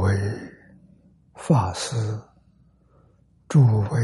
[0.00, 0.16] 位
[1.34, 1.94] 法师、
[3.48, 3.98] 诸位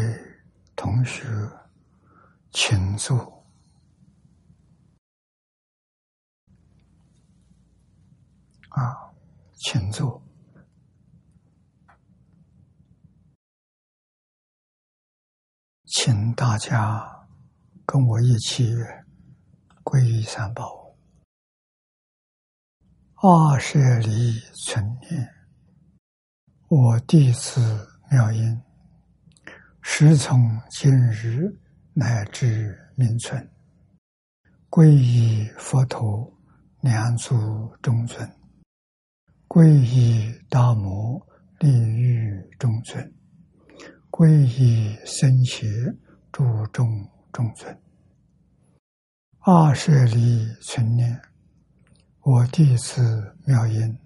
[0.74, 1.24] 同学，
[2.50, 3.44] 请坐。
[8.68, 9.10] 啊，
[9.54, 10.22] 请坐，
[15.86, 17.26] 请大家
[17.86, 18.74] 跟我一起
[19.82, 20.94] 皈依三宝。
[23.14, 25.35] 二舍离存念，
[26.68, 27.60] 我弟子
[28.10, 28.60] 妙音，
[29.82, 31.48] 时从今日
[31.92, 33.48] 乃至明存，
[34.68, 36.28] 皈依佛陀、
[36.80, 37.36] 两足
[37.80, 38.28] 中尊，
[39.46, 41.24] 皈依大摩
[41.60, 43.14] 利欲中尊，
[44.10, 45.68] 皈依僧伽
[46.32, 47.80] 诸众中尊，
[49.38, 51.16] 二舍离存念。
[52.22, 53.96] 我弟子妙音，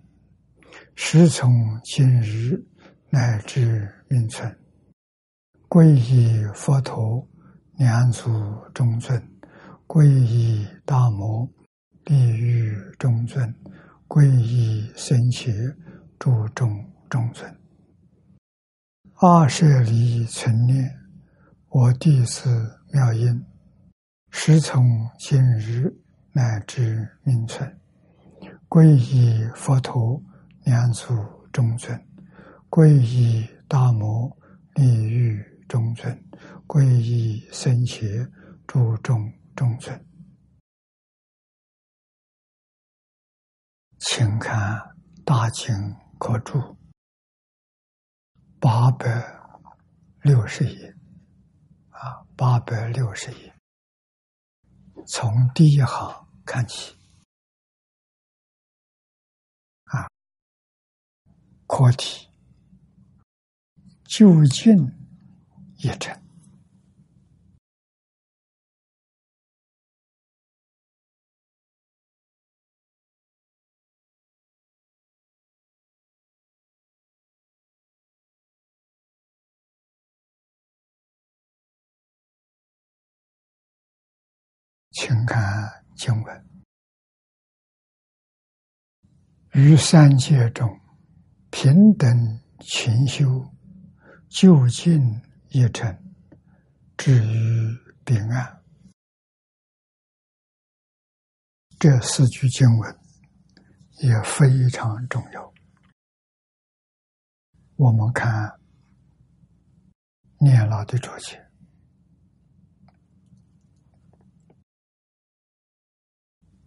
[0.94, 2.62] 时从今日
[3.08, 4.54] 乃至命存，
[5.68, 7.26] 皈依佛陀、
[7.76, 8.30] 两足
[8.74, 9.20] 中尊，
[9.86, 11.48] 皈依大摩
[12.04, 13.54] 地狱中尊，
[14.06, 15.50] 皈依僧伽
[16.18, 16.68] 诸众
[17.08, 17.56] 中尊。
[19.14, 20.90] 二舍离存念，
[21.68, 23.44] 我弟子妙音，
[24.30, 24.84] 时从
[25.18, 25.92] 今日
[26.32, 27.78] 乃至命存。
[28.68, 30.22] 皈依佛陀，
[30.64, 31.14] 两足
[31.52, 31.96] 中尊；
[32.68, 34.36] 皈依大摩
[34.74, 36.14] 利欲中尊；
[36.66, 38.06] 皈依僧伽
[38.66, 40.06] 诸众中尊。
[43.98, 44.78] 请看
[45.24, 45.74] 《大经
[46.18, 46.58] 可注》
[48.60, 49.06] 八百
[50.22, 50.94] 六十页，
[51.88, 53.54] 啊，八百六十页，
[55.06, 56.99] 从第一行看起。
[61.70, 62.28] 课题。
[64.04, 64.74] 究竟
[65.76, 66.20] 一成，
[84.90, 86.44] 请看经文：
[89.52, 90.68] 于三界中。
[91.50, 92.08] 平等
[92.60, 93.26] 勤修，
[94.28, 95.00] 就近
[95.48, 96.14] 一成，
[96.96, 98.62] 至于彼岸。
[101.78, 103.00] 这四句经文
[104.02, 105.52] 也非常重要。
[107.76, 108.60] 我们看
[110.38, 111.42] 念老的注解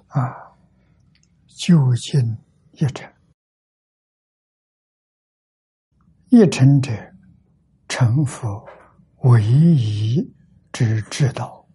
[0.07, 0.57] 啊，
[1.47, 2.37] 就近
[2.71, 3.11] 一成。
[6.35, 6.91] 一成者，
[7.87, 8.67] 成佛
[9.21, 10.19] 唯一
[10.71, 11.69] 之之道，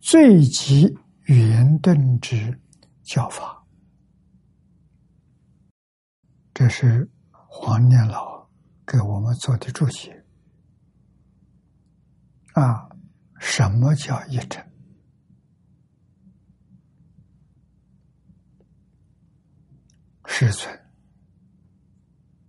[0.00, 0.92] 最极
[1.26, 2.60] 圆顿之
[3.04, 3.64] 教法。
[6.52, 8.50] 这是黄念老
[8.84, 10.24] 给我们做的注解。
[12.54, 12.88] 啊，
[13.38, 14.60] 什么叫一成？
[20.26, 20.83] 师尊。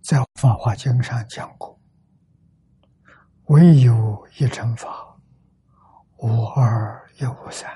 [0.06, 1.76] 在《法华经》上讲过
[3.50, 5.20] ：“唯有一乘法，
[6.18, 7.68] 无二也无三。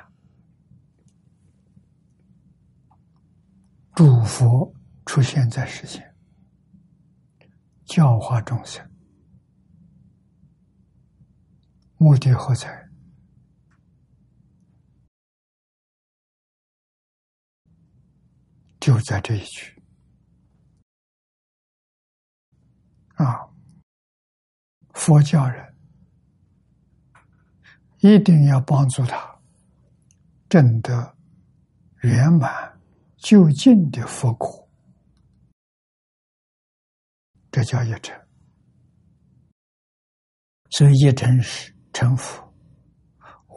[3.96, 4.72] 诸佛
[5.06, 6.14] 出现在世间，
[7.84, 8.88] 教化众生，
[11.96, 12.88] 目的何在？
[18.78, 19.76] 就在这一句。”
[23.22, 23.50] 啊，
[24.94, 25.76] 佛教人
[27.98, 29.38] 一定要帮助他
[30.48, 31.14] 证得
[32.00, 32.80] 圆满
[33.18, 34.66] 究竟的佛果，
[37.50, 38.18] 这叫一成。
[40.70, 42.54] 所以一成是成佛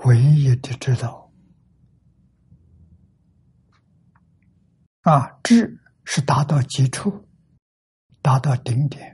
[0.03, 1.31] 唯一的知道。
[5.03, 7.29] 啊，智是达到极处，
[8.21, 9.12] 达到顶点。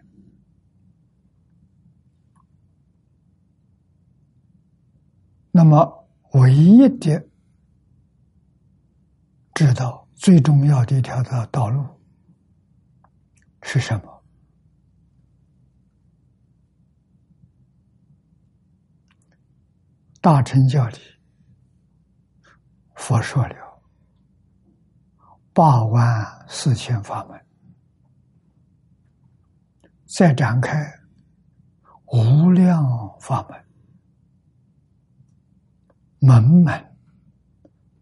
[5.60, 7.22] 那么，唯一的
[9.54, 11.86] 知道最重要的一条的道路
[13.62, 14.24] 是什么？
[20.22, 20.98] 大乘教里，
[22.96, 23.56] 佛说了
[25.52, 27.38] 八万四千法门，
[30.06, 30.90] 再展开
[32.14, 32.82] 无量
[33.20, 33.69] 法门，
[36.20, 36.98] 门门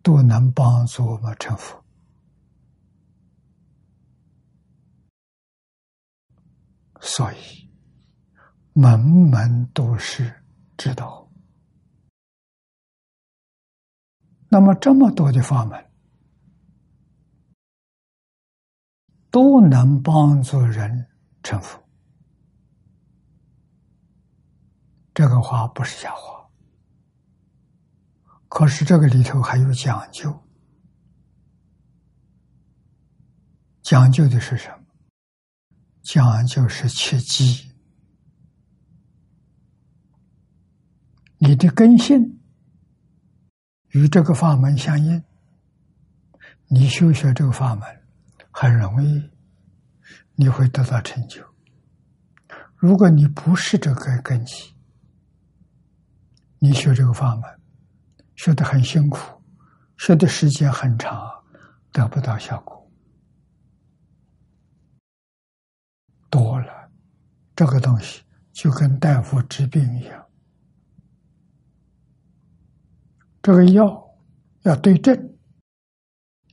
[0.02, 1.84] 都能帮助我们成佛。
[7.00, 7.70] 所以，
[8.74, 10.44] 门门都是
[10.78, 11.30] 知道。
[14.50, 15.84] 那么，这么多的法门。
[19.30, 21.06] 都能帮助人
[21.44, 21.80] 成佛，
[25.14, 26.37] 这个话不是假话。
[28.48, 30.44] 可是这个里头还有讲究，
[33.82, 34.86] 讲究的是什么？
[36.02, 37.72] 讲究是切机，
[41.38, 42.40] 你的根性
[43.90, 45.24] 与这个法门相应，
[46.68, 47.86] 你修学这个法门。
[48.60, 49.30] 很容易，
[50.34, 51.46] 你会得到成就。
[52.76, 54.74] 如果你不是这个根基，
[56.58, 57.57] 你学这个法门，
[58.38, 59.20] 学的很辛苦，
[59.98, 61.30] 学的时间很长，
[61.92, 62.90] 得不到效果。
[66.30, 66.90] 多了，
[67.56, 68.24] 这个东西
[68.54, 70.26] 就跟大夫治病一样，
[73.42, 74.18] 这个药
[74.62, 75.38] 要对症，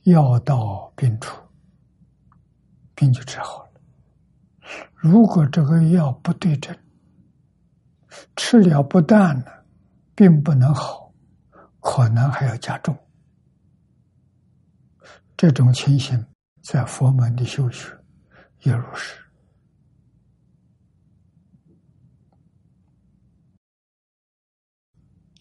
[0.03, 1.39] 药到病除。
[2.95, 3.81] 病就治好了。
[4.95, 6.73] 如果这个药不对症，
[8.37, 9.51] 吃了不但呢，
[10.15, 11.04] 并不能好，
[11.85, 12.97] 可能还要加重。
[15.37, 16.25] 这种情形
[16.63, 17.95] 在佛门的修学
[18.63, 19.15] 也如是。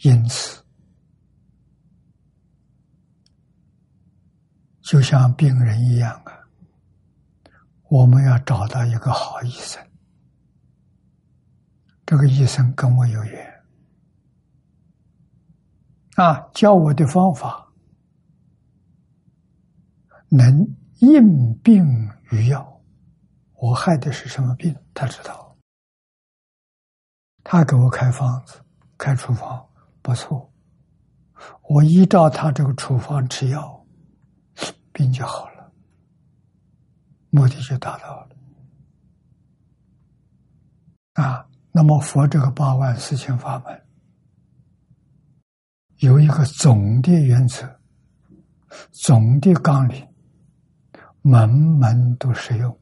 [0.00, 0.62] 因此，
[4.82, 6.38] 就像病人一样啊。
[7.88, 9.82] 我们要找到一个好医生，
[12.04, 13.53] 这个医生跟我有缘
[16.16, 17.68] 啊，教我的方法
[20.28, 21.84] 能应病
[22.30, 22.80] 于药。
[23.54, 24.74] 我害的是什么病？
[24.92, 25.56] 他知道，
[27.42, 28.60] 他给我开方子、
[28.96, 29.66] 开处方，
[30.02, 30.52] 不错，
[31.62, 33.84] 我依照他这个处方吃药，
[34.92, 35.72] 病就好了。
[37.30, 38.28] 目的就达到了
[41.14, 41.48] 啊！
[41.72, 43.83] 那么佛这个八万四千法门
[46.04, 47.80] 有一个总的原则、
[48.92, 50.06] 总的纲领，
[51.22, 52.78] 门门都适用。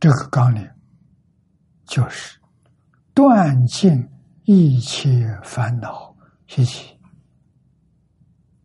[0.00, 0.68] 这个纲领
[1.86, 2.36] 就是
[3.14, 4.08] 断尽
[4.42, 6.16] 一切烦恼
[6.48, 6.98] 习气。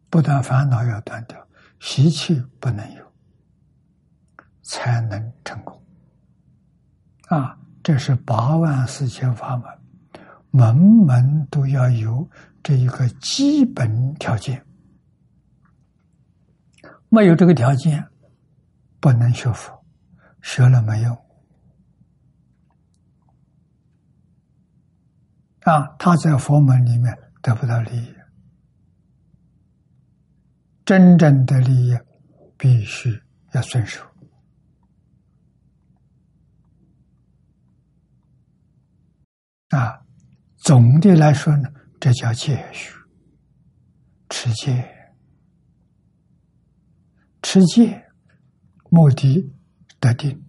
[0.09, 1.47] 不但烦恼要断掉，
[1.79, 3.13] 习气不能有，
[4.63, 5.79] 才能成功。
[7.27, 9.65] 啊，这是八万四千法门，
[10.55, 12.29] 门门都要有
[12.61, 14.63] 这一个基本条件，
[17.09, 18.07] 没有这个条件，
[18.99, 19.83] 不能学佛，
[20.43, 21.11] 学了没用。
[25.61, 28.13] 啊，他在佛门里面得不到利益。
[30.85, 31.97] 真正的利益
[32.57, 33.19] 必须
[33.53, 34.05] 要遵守
[39.69, 40.02] 啊！
[40.63, 42.95] 总的来说呢，这叫戒许，
[44.29, 45.11] 持戒，
[47.41, 48.05] 持戒，
[48.89, 49.53] 目的
[49.99, 50.41] 得定，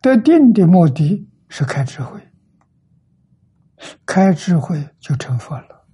[0.00, 2.26] 得定的目的是开智慧，
[4.06, 5.86] 开智慧就成佛了。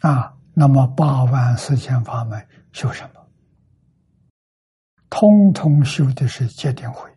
[0.00, 3.30] 啊，那么八万四千法门修什么？
[5.08, 7.15] 通通修的是戒定慧。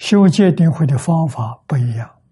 [0.00, 2.22] 修戒定慧的方法不一样，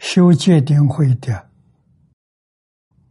[0.00, 1.48] 修戒定慧的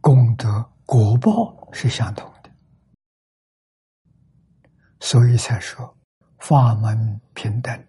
[0.02, 2.50] 功德果报是相同的，
[5.00, 5.96] 所以才说
[6.38, 7.86] 法门平等。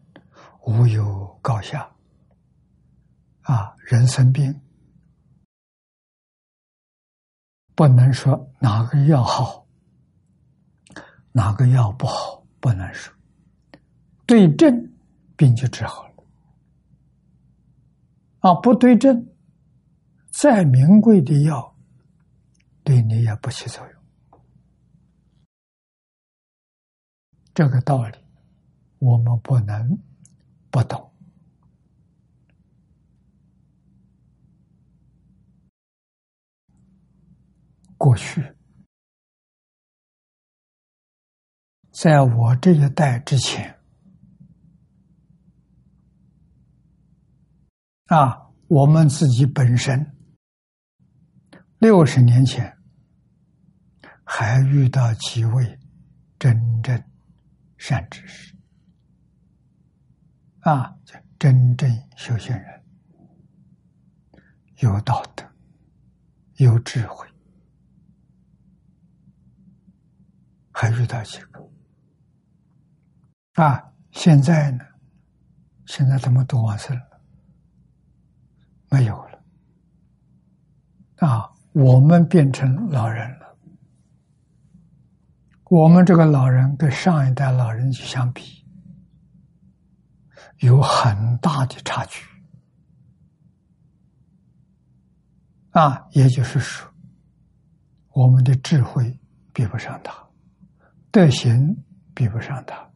[0.61, 1.95] 无有高下，
[3.41, 3.75] 啊！
[3.85, 4.61] 人生病，
[7.73, 9.65] 不能说哪个药好，
[11.31, 13.13] 哪个药不好，不能说，
[14.25, 14.93] 对症
[15.35, 16.13] 病就治好了。
[18.39, 19.27] 啊，不对症，
[20.31, 21.75] 再名贵的药
[22.83, 24.01] 对你也不起作用。
[27.53, 28.17] 这个道理
[28.99, 29.97] 我们不能
[30.69, 31.11] 不懂。
[37.97, 38.56] 过去。
[41.99, 43.75] 在我这一代之前，
[48.05, 50.15] 啊，我们自己本身
[51.79, 52.77] 六十年前
[54.23, 55.79] 还遇到几位
[56.37, 57.03] 真正
[57.79, 58.55] 善知识，
[60.59, 60.95] 啊，
[61.39, 62.85] 真正修行人，
[64.81, 65.43] 有道德，
[66.57, 67.27] 有智慧。
[70.71, 71.67] 还遇到几个
[73.57, 73.91] 啊？
[74.11, 74.85] 现在呢？
[75.85, 77.21] 现在他们都往生了，
[78.89, 79.43] 没有了
[81.17, 81.49] 啊！
[81.73, 83.57] 我们变成老人了，
[85.69, 88.65] 我们这个老人跟上一代老人去相比，
[90.57, 92.25] 有很大的差距
[95.71, 96.07] 啊！
[96.11, 96.91] 也就是说，
[98.09, 99.19] 我们的智慧
[99.53, 100.13] 比不上他。
[101.11, 101.83] 德行
[102.13, 102.86] 比不上他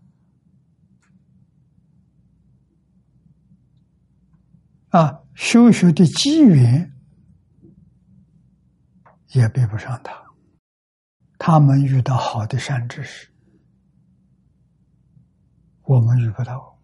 [4.91, 6.93] 啊，修学的机缘
[9.29, 10.13] 也比不上他。
[11.39, 13.31] 他们遇到好的善知识，
[15.83, 16.77] 我们遇不到。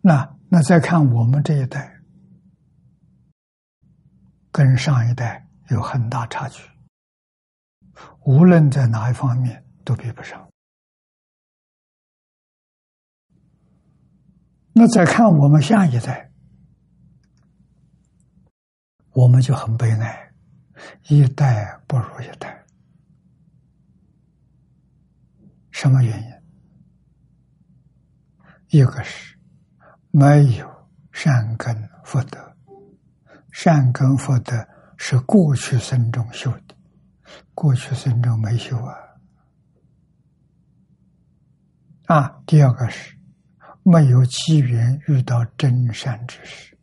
[0.00, 2.00] 那那再看我们这一代，
[4.50, 6.62] 跟上一代有很大差距。
[8.24, 10.47] 无论在哪一方面都比不上。
[14.78, 16.30] 那再看我们下一代，
[19.10, 20.32] 我们就很悲哀，
[21.08, 22.64] 一代不如一代。
[25.72, 26.16] 什么原
[28.70, 28.78] 因？
[28.80, 29.36] 一个是
[30.12, 32.56] 没有善根福德，
[33.50, 34.64] 善根福德
[34.96, 36.76] 是过去生中修的。
[37.52, 38.94] 过去生中没修啊，
[42.06, 43.17] 啊，第二个是
[43.90, 46.76] 没有机缘遇到真善之事，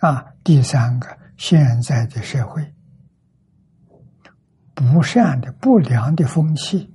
[0.00, 2.74] 啊，第三个现在的社会
[4.74, 6.94] 不善的不良的风气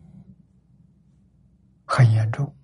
[1.83, 2.55] 很严重，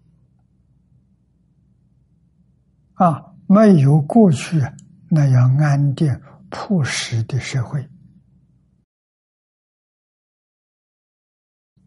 [2.93, 4.61] 啊，没有过去
[5.09, 6.21] 那样安定
[6.51, 7.89] 朴实的社会。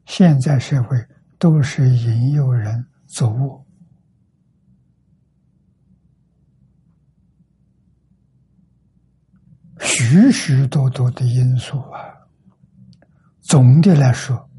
[0.07, 1.07] 现在社会
[1.39, 3.65] 都是引诱人走误，
[9.79, 12.13] 许许多多的因素啊。
[13.41, 14.51] 总的来说，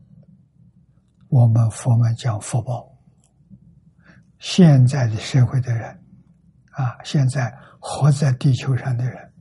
[1.28, 2.96] 我们佛门讲福报。
[4.40, 6.02] 现在的社会的人
[6.72, 9.34] 啊，现在活在地球上的人，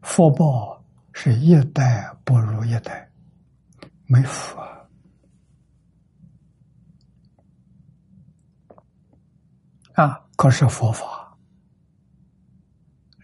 [0.00, 0.82] 福报
[1.12, 3.10] 是一代不如一代，
[4.06, 4.75] 没福啊。
[9.96, 10.22] 啊！
[10.36, 11.38] 可是佛法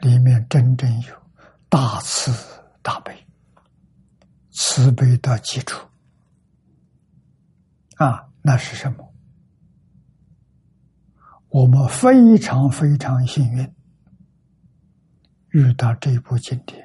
[0.01, 1.15] 里面真正有
[1.69, 2.33] 大慈
[2.81, 3.15] 大悲，
[4.51, 5.87] 慈悲的基础
[7.97, 9.15] 啊，那是什么？
[11.51, 13.75] 我们非常非常幸运
[15.51, 16.83] 遇到这部经典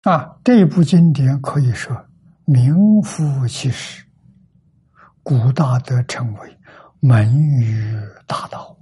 [0.00, 0.40] 啊！
[0.42, 2.08] 这部经典可以说
[2.46, 4.06] 名副其实。
[5.22, 6.58] 古大德称为
[6.98, 7.94] 门语
[8.26, 8.76] 大道，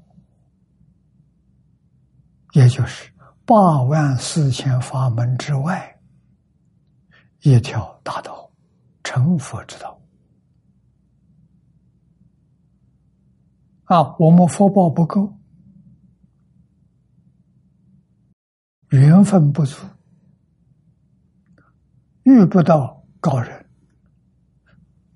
[2.53, 3.13] 也就是
[3.45, 6.01] 八万四千法门之外
[7.41, 8.51] 一条大道，
[9.03, 10.01] 成佛之道。
[13.85, 15.39] 啊，我们福报不够，
[18.91, 19.87] 缘分不足，
[22.23, 23.68] 遇不到高人。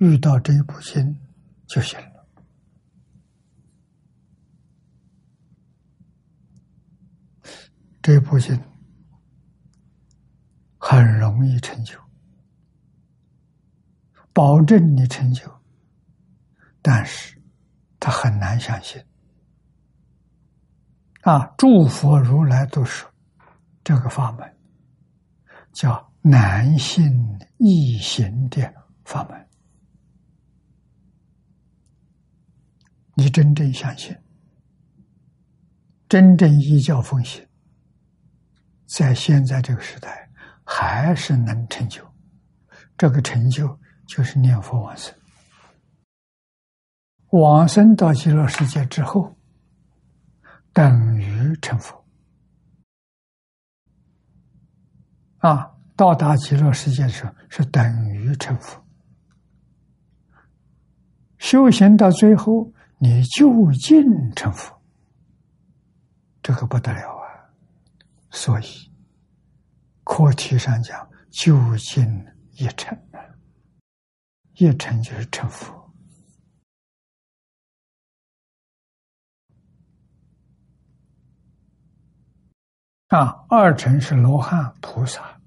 [0.03, 1.17] 遇到这部经
[1.69, 2.27] 就行了。
[8.03, 8.61] 这部经
[10.77, 11.97] 很容易成就，
[14.33, 15.49] 保证你成就，
[16.83, 17.41] 但是
[18.01, 19.01] 他很难相信。
[21.21, 23.09] 啊，诸佛如来都说
[23.85, 24.57] 这个法门
[25.73, 27.09] 叫难信
[27.59, 29.42] 易行的法门。
[33.15, 34.17] 你真正相信，
[36.09, 37.47] 真正依教奉行，
[38.87, 40.31] 在现在这个时代，
[40.65, 42.03] 还是能成就。
[42.97, 45.15] 这个成就就是念佛往生。
[47.31, 49.37] 往生到极乐世界之后，
[50.73, 52.05] 等于成佛。
[55.39, 58.83] 啊，到达极乐世界的时候是等于成佛。
[61.39, 62.73] 修行到最后，
[63.05, 64.81] 你就近成佛，
[66.41, 67.51] 这个不得了啊！
[68.31, 68.65] 所以
[70.05, 72.05] 课题上讲，就近
[72.53, 73.19] 一成啊，
[74.55, 75.93] 一成就是成佛。
[83.09, 85.41] 啊，二乘是罗汉菩萨，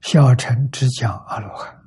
[0.00, 1.77] 小乘只讲阿罗汉，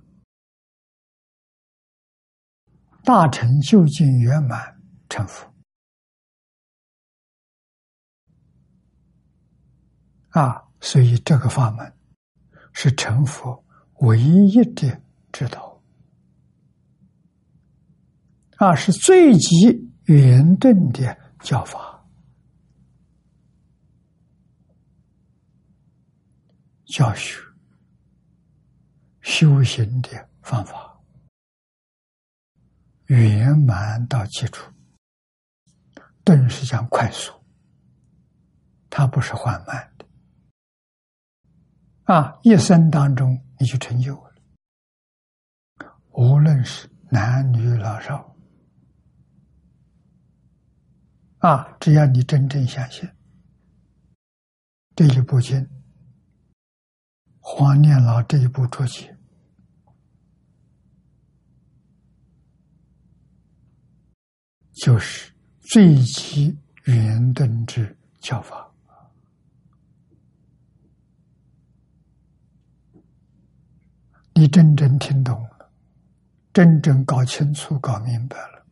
[3.14, 5.46] 大成究竟圆满成佛。
[10.30, 11.94] 啊，所以这个法门
[12.72, 13.66] 是成佛
[14.00, 15.02] 唯一的
[15.34, 15.84] 指导，
[18.56, 19.92] 啊，是最极。
[20.06, 22.06] 圆顿的教法，
[26.86, 27.40] 教学
[29.22, 30.91] 修行的方法，
[33.18, 34.72] 圆满到基础，
[36.24, 37.34] 顿时讲快速，
[38.90, 40.06] 它不是缓慢的。
[42.14, 44.34] 啊，一生当中你就成就了，
[46.12, 48.34] 无论是男女老少。
[51.40, 51.76] 啊！
[51.80, 53.10] 只要你真正相信
[54.96, 55.68] 这一部经，
[57.40, 59.18] 黄念老这一部注解，
[64.74, 68.68] 就是最极圆顿之教法。
[74.34, 75.72] 你真正听懂了，
[76.52, 78.66] 真正搞清楚、搞明白了。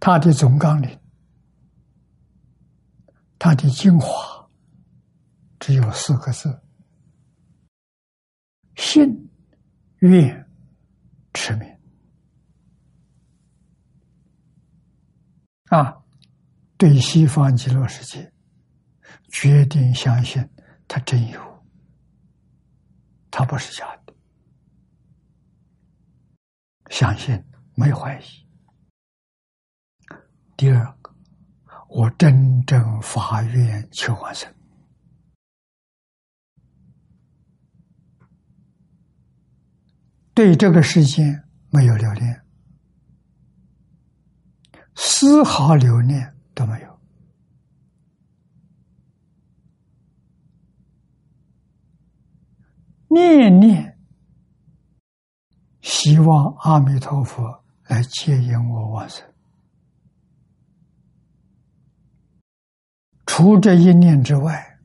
[0.00, 0.98] 他的总纲领，
[3.38, 4.50] 他的精华，
[5.60, 6.60] 只有四个字：
[8.74, 9.30] 信、
[10.00, 10.50] 愿、
[11.34, 11.81] 持名。
[15.72, 16.04] 啊，
[16.76, 18.30] 对西方极乐世界，
[19.30, 20.46] 决定相信
[20.86, 21.64] 他真有，
[23.30, 24.14] 他不是假的，
[26.90, 27.42] 相信
[27.74, 28.24] 没怀疑。
[30.58, 31.14] 第二个，
[31.88, 34.54] 我真正发愿求往生，
[40.34, 41.22] 对这个世界
[41.70, 42.41] 没有留恋，
[44.94, 47.00] 丝毫留恋都没有，
[53.08, 53.98] 念念
[55.80, 59.26] 希望阿弥陀佛来接引我往生。
[63.26, 64.78] 除这一念之外，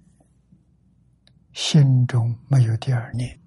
[1.53, 3.39] 心中没有第二念，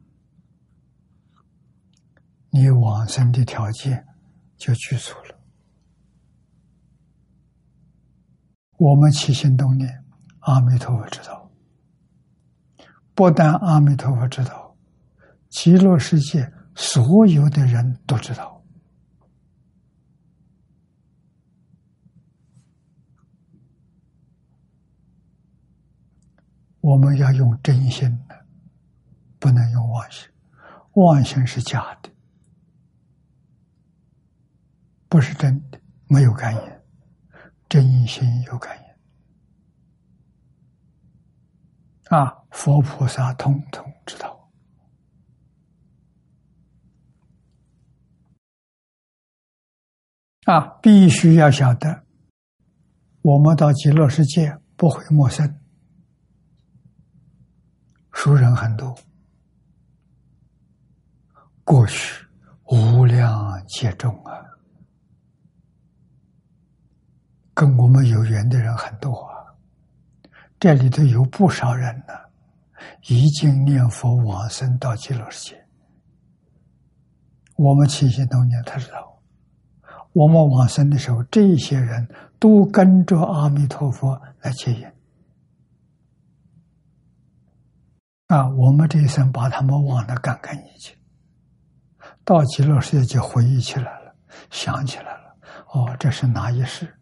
[2.50, 4.06] 你往生的条件
[4.56, 5.39] 就具足了。
[8.80, 10.02] 我们起心动念，
[10.38, 11.50] 阿弥陀佛知道；
[13.14, 14.74] 不但阿弥陀佛知道，
[15.50, 18.64] 极乐世界所有的人都知道。
[26.80, 28.46] 我们要用真心的，
[29.38, 30.26] 不能用妄心。
[30.94, 32.08] 妄心是假的，
[35.06, 36.79] 不是真的，没有感应。
[37.70, 38.76] 真心有感
[42.10, 42.42] 应啊！
[42.50, 44.50] 佛菩萨通通知道
[50.46, 50.60] 啊！
[50.82, 52.04] 必须要晓得，
[53.22, 55.60] 我们到极乐世界不会陌生。
[58.12, 58.98] 熟人很多，
[61.62, 62.26] 过去
[62.64, 64.49] 无量劫众啊，
[67.60, 69.36] 跟我们有缘的人很多啊，
[70.58, 72.14] 这里头有不少人呢，
[73.08, 75.62] 已经念佛往生到极乐世界。
[77.56, 79.20] 我们起心动念，他知道，
[80.14, 84.86] 我们往生的时候，这些人都跟着阿弥陀佛来接引。
[88.28, 90.96] 啊，我们这一生把他们忘得干干净净，
[92.24, 94.14] 到极乐世界就回忆起来了，
[94.48, 95.36] 想起来了。
[95.74, 96.96] 哦，这是哪一世？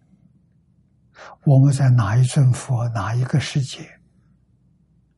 [1.45, 4.01] 我们在哪一尊佛，哪一个世界？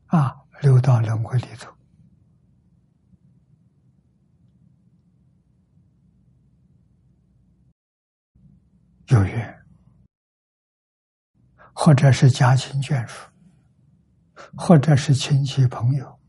[0.07, 1.73] 啊，六道轮回里头。
[9.07, 9.57] 有缘。
[11.73, 13.31] 或者是家亲眷属，
[14.55, 16.20] 或者是亲戚朋友。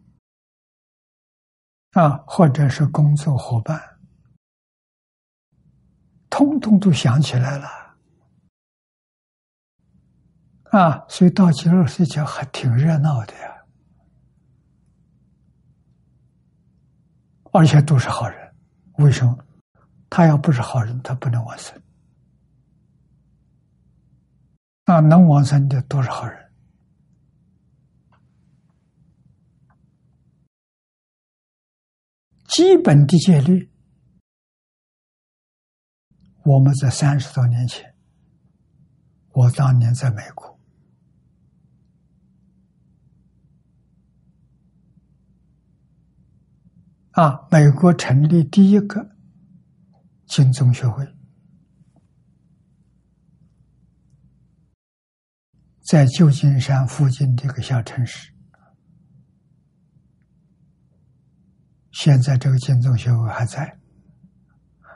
[1.91, 4.00] 啊，或者是工作伙伴。
[6.30, 7.81] 通通都想起来了。
[10.72, 13.66] 啊，所以到极乐世界还挺热闹的呀，
[17.52, 18.56] 而且都是好人，
[19.00, 19.38] 为什么？
[20.10, 21.82] 他要不是好人，他不能往生。
[24.86, 26.52] 那能往生的都是好人。
[32.48, 33.70] 基本的戒律，
[36.44, 37.94] 我们在三十多年前，
[39.32, 40.60] 我当年在美国，
[47.12, 49.10] 啊，美国成立第一个。
[50.28, 51.06] 金宗学会，
[55.82, 58.34] 在旧金山附近的一个小城市。
[61.91, 63.78] 现在这个金宗学会还在，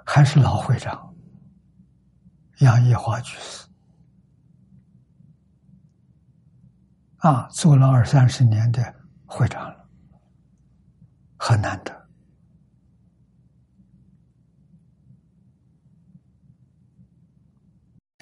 [0.06, 1.14] 还是老会长
[2.60, 3.68] 杨义华居士
[7.18, 8.82] 啊，做了二三十年的
[9.26, 9.90] 会长了，
[11.38, 12.05] 很难得。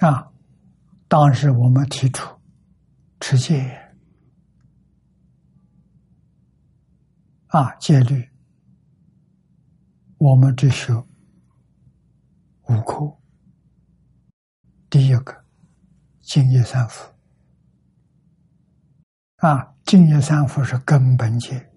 [0.04, 0.30] 啊！
[1.08, 2.38] 当时我们提出
[3.20, 3.70] 持戒
[7.46, 8.28] 啊，戒律，
[10.18, 10.92] 我们只学
[12.64, 13.16] 五科。
[14.90, 15.44] 第一个，
[16.20, 17.10] 净业三福
[19.36, 21.72] 啊，净业三福是根本戒，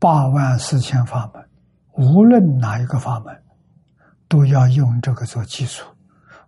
[0.00, 1.48] 八万四千法门，
[1.92, 3.45] 无论哪一个法门。
[4.28, 5.86] 都要用这个做基础，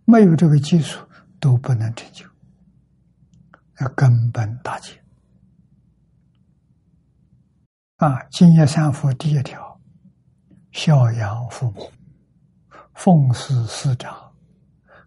[0.04, 1.06] 没有这个基础
[1.38, 2.26] 都不能成就，
[3.80, 5.00] 要根本大戒。
[7.96, 9.80] 啊，敬业三福第一条，
[10.72, 11.92] 孝养父母，
[12.94, 14.32] 奉事师长，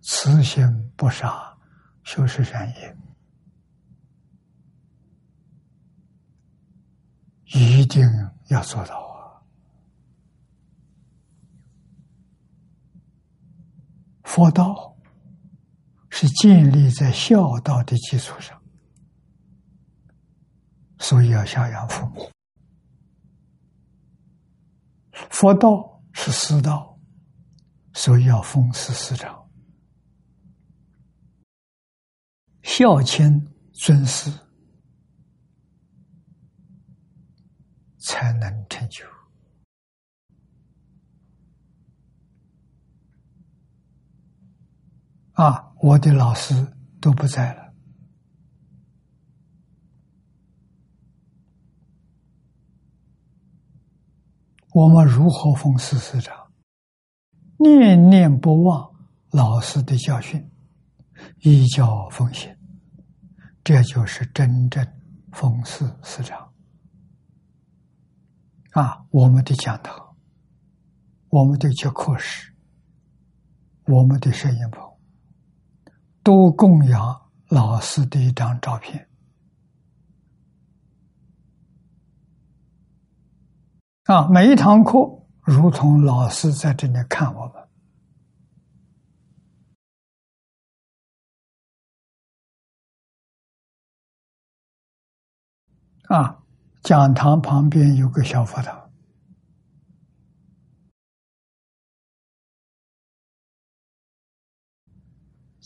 [0.01, 1.57] 慈心不杀，
[2.03, 2.97] 修持善业，
[7.45, 8.03] 一定
[8.47, 9.10] 要做到。
[14.33, 14.95] 佛道
[16.09, 18.63] 是建立在孝道的基础上，
[20.99, 22.31] 所以要孝养父母。
[25.11, 26.97] 佛道是师道，
[27.93, 29.51] 所以要奉师师长，
[32.63, 34.31] 孝亲尊师，
[37.97, 39.05] 才能成就。
[45.41, 46.53] 啊，我的老师
[46.99, 47.73] 都不在了，
[54.71, 56.51] 我们如何奉事师长？
[57.57, 58.93] 念念不忘
[59.31, 60.47] 老师的教训，
[61.39, 62.55] 依教奉行，
[63.63, 64.87] 这就是真正
[65.31, 66.53] 奉事师长。
[68.73, 70.15] 啊，我们的讲堂，
[71.29, 72.53] 我们的教课室，
[73.87, 74.90] 我们的摄影棚。
[76.23, 79.09] 都供养老师的一张照片
[84.05, 84.27] 啊！
[84.27, 84.99] 每一堂课，
[85.43, 87.67] 如同老师在这里看我们
[96.07, 96.37] 啊。
[96.83, 98.80] 讲堂旁边有个小佛堂，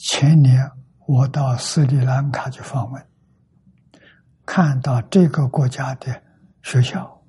[0.06, 0.72] 前年
[1.08, 3.08] 我到斯里兰卡去访问，
[4.46, 6.22] 看到这个国家的
[6.62, 7.24] 学校、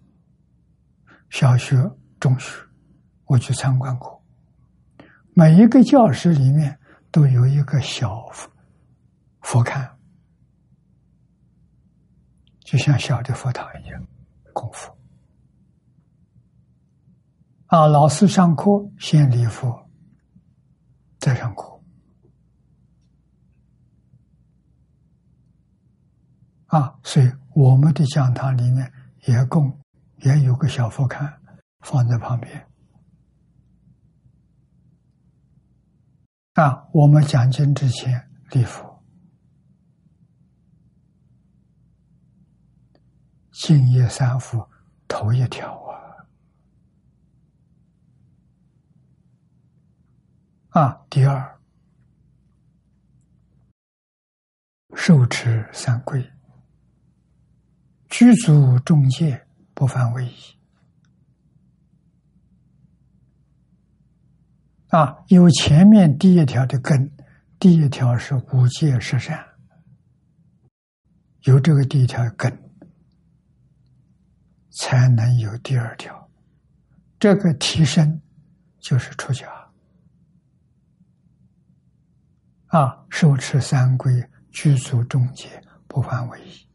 [1.30, 1.74] 小学、
[2.20, 2.62] 中学，
[3.24, 4.22] 我去参观过。
[5.32, 6.78] 每一个教室里面
[7.10, 8.50] 都有一个小佛
[9.40, 9.90] 佛龛，
[12.60, 14.06] 就像小的佛堂一样
[14.52, 14.94] 供佛。
[17.68, 19.88] 啊，老师上课先礼佛，
[21.18, 21.75] 再上课。
[26.76, 28.92] 啊，所以我们的讲堂里面
[29.24, 29.80] 也供，
[30.16, 31.34] 也有个小佛龛
[31.80, 32.68] 放在旁边。
[36.52, 39.02] 啊，我们讲经之前礼佛，
[43.52, 44.68] 敬业三福
[45.08, 45.82] 头一条
[50.74, 50.82] 啊！
[50.82, 51.58] 啊，第二，
[54.94, 56.30] 受持三规，
[58.18, 60.34] 居足中戒，不犯违仪。
[64.88, 67.14] 啊，有前面第一条的根，
[67.58, 69.46] 第一条是五戒十善，
[71.42, 72.58] 有这个第一条根，
[74.70, 76.30] 才能有第二条，
[77.18, 78.22] 这个提升
[78.78, 79.46] 就是出家。
[82.68, 86.65] 啊，受持三规，居足中戒，不犯违仪。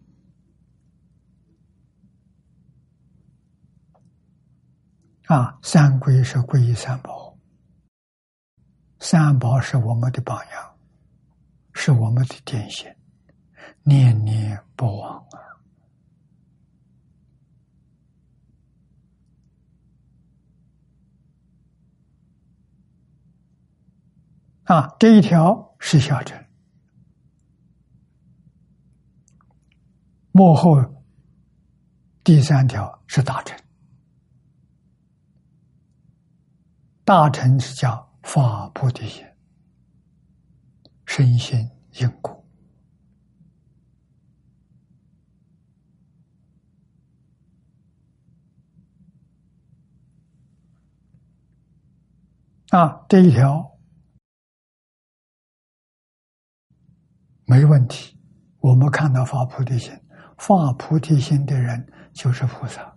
[5.31, 7.37] 啊，三规是皈依三宝，
[8.99, 10.77] 三宝是我们的榜样，
[11.71, 12.93] 是我们的典型，
[13.83, 15.25] 念念不忘
[24.65, 24.75] 啊！
[24.75, 25.69] 啊，这一条。
[25.83, 26.45] 是小乘，
[30.31, 30.77] 幕后
[32.23, 33.60] 第三条是大乘。
[37.13, 39.25] 大乘是叫发菩提心，
[41.05, 41.69] 深信
[41.99, 42.41] 因果
[52.69, 53.77] 啊，这一条。
[57.43, 58.17] 没问题，
[58.59, 59.91] 我们看到发菩提心，
[60.37, 62.90] 发菩提心的人就是菩萨。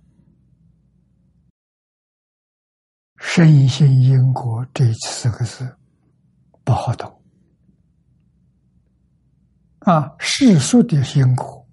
[3.26, 5.76] 深信因果这四个字
[6.62, 7.20] 不好懂
[9.80, 10.14] 啊！
[10.20, 11.66] 世俗的因果，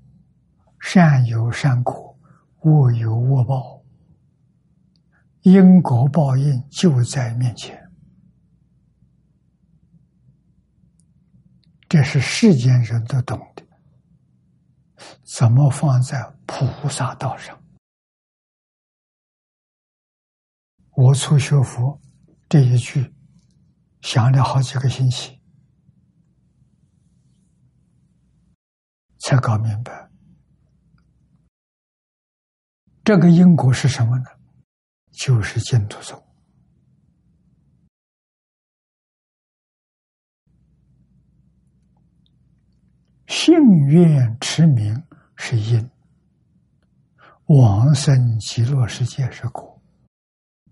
[0.79, 2.17] 善有善果，
[2.61, 3.83] 恶有恶报，
[5.41, 7.79] 因果报应就在面前。
[11.87, 13.63] 这是世间人都懂的，
[15.37, 17.60] 怎么放在菩萨道上？
[21.03, 21.99] 我初学佛
[22.47, 23.11] 这一句，
[24.01, 25.41] 想了好几个星期，
[29.17, 30.11] 才搞明白。
[33.03, 34.25] 这个因果是什么呢？
[35.09, 36.23] 就是净土宗。
[43.25, 43.55] 信
[43.87, 45.03] 愿持名
[45.35, 45.89] 是因，
[47.47, 49.70] 往生极乐世界是果，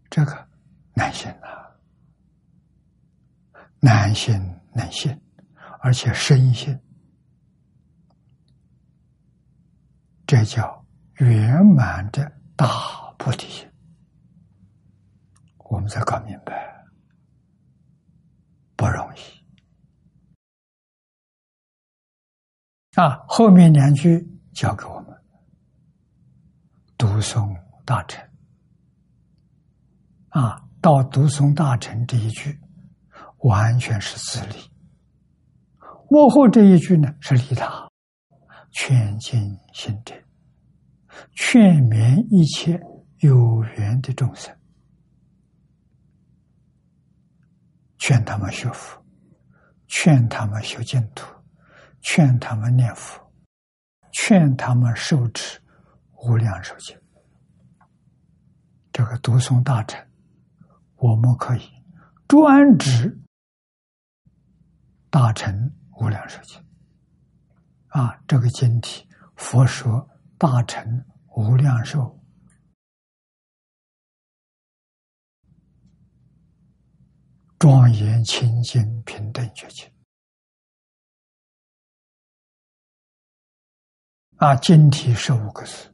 [0.09, 0.49] 这个
[0.95, 1.47] 难信呐，
[3.79, 4.35] 难信
[4.73, 5.15] 难信，
[5.81, 6.79] 而且深信，
[10.25, 10.85] 这叫
[11.17, 12.67] 圆满的大
[13.17, 13.69] 菩提心。
[15.69, 16.85] 我们才搞明白，
[18.75, 19.19] 不容易。
[22.99, 25.15] 啊，后面两句教给我们：
[26.97, 28.28] 读诵大臣。
[30.29, 32.59] 啊，到读诵大乘这一句，
[33.39, 34.55] 完全是自利；
[36.09, 37.89] 幕后这一句呢，是利他，
[38.71, 40.15] 劝进心者，
[41.33, 42.79] 劝勉一切
[43.19, 44.55] 有缘的众生，
[47.97, 49.03] 劝他们学佛，
[49.87, 51.25] 劝他们修净土。
[52.01, 53.29] 劝他们念佛，
[54.13, 55.59] 劝他们受持
[56.13, 56.97] 无量寿经。
[58.93, 60.01] 这个读诵大乘，
[60.99, 61.61] 我们可以
[62.27, 63.21] 专指
[65.09, 66.63] 大乘无量寿经。
[67.87, 70.07] 啊，这个经体，佛说
[70.37, 72.19] 大乘无量寿，
[77.57, 79.91] 庄严清净平等觉经。
[84.35, 85.91] 啊，经体十五个字，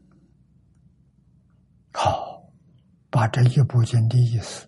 [1.94, 2.52] 好，
[3.10, 4.68] 把这一部经的意思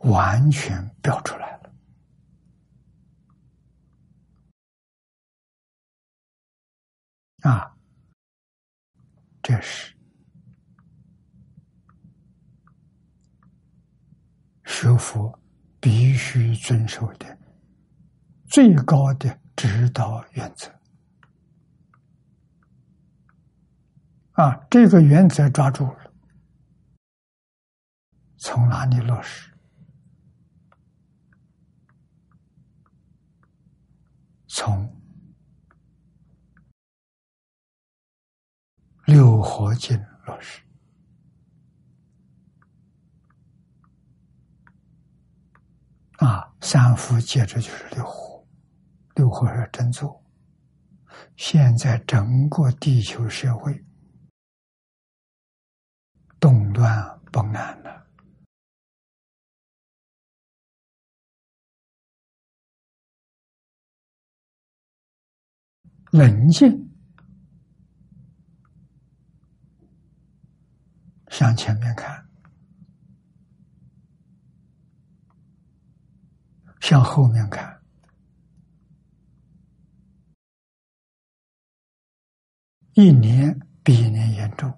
[0.00, 1.72] 完全标出来了。
[7.42, 7.76] 啊，
[9.42, 9.94] 这是
[14.64, 15.38] 学佛
[15.80, 17.38] 必须遵守的
[18.46, 20.70] 最高的指导原则。
[24.32, 26.14] 啊，这个原则抓住了，
[28.38, 29.49] 从哪里落实？
[34.62, 34.94] 从
[39.06, 40.60] 六合经落实。
[46.18, 48.46] 啊，三伏接着就是六火，
[49.14, 50.22] 六火是真做。
[51.38, 53.82] 现在整个地球社会
[56.38, 58.09] 动乱不安了，
[66.10, 66.88] 冷静。
[71.30, 72.28] 向前面看，
[76.80, 77.80] 向后面看，
[82.94, 84.76] 一年比一年严重。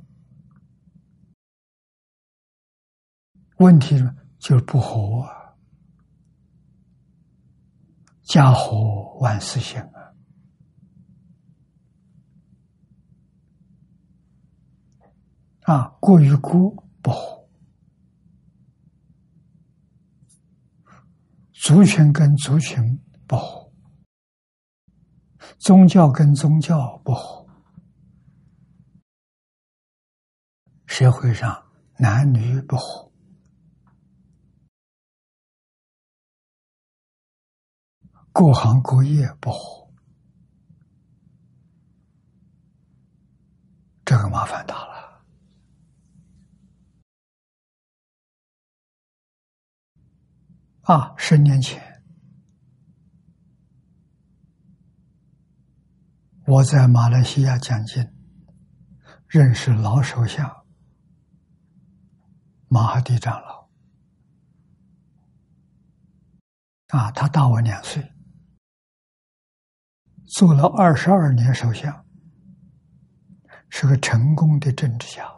[3.57, 5.27] 问题呢就是不和，
[8.25, 10.02] 家和万事兴啊。
[15.63, 17.49] 啊，过于孤不和，
[21.53, 23.73] 族群跟族群不和，
[25.59, 27.47] 宗教跟宗教不和，
[30.87, 33.13] 社会上男女不和，
[38.33, 39.89] 各行各业不和，
[44.05, 45.02] 这个麻烦大了。
[50.83, 52.03] 啊，十年前，
[56.45, 58.05] 我在马来西亚讲经，
[59.29, 60.67] 认识老首相
[62.67, 63.71] 马哈蒂长老。
[66.89, 68.13] 啊，他大我两岁，
[70.35, 72.05] 做了二十二年首相，
[73.71, 75.33] 是个成功的政治家，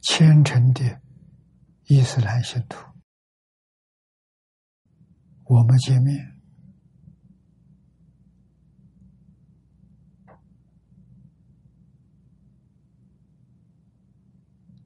[0.00, 1.02] 虔诚的。
[1.86, 2.78] 伊斯兰信徒，
[5.44, 6.40] 我们见面，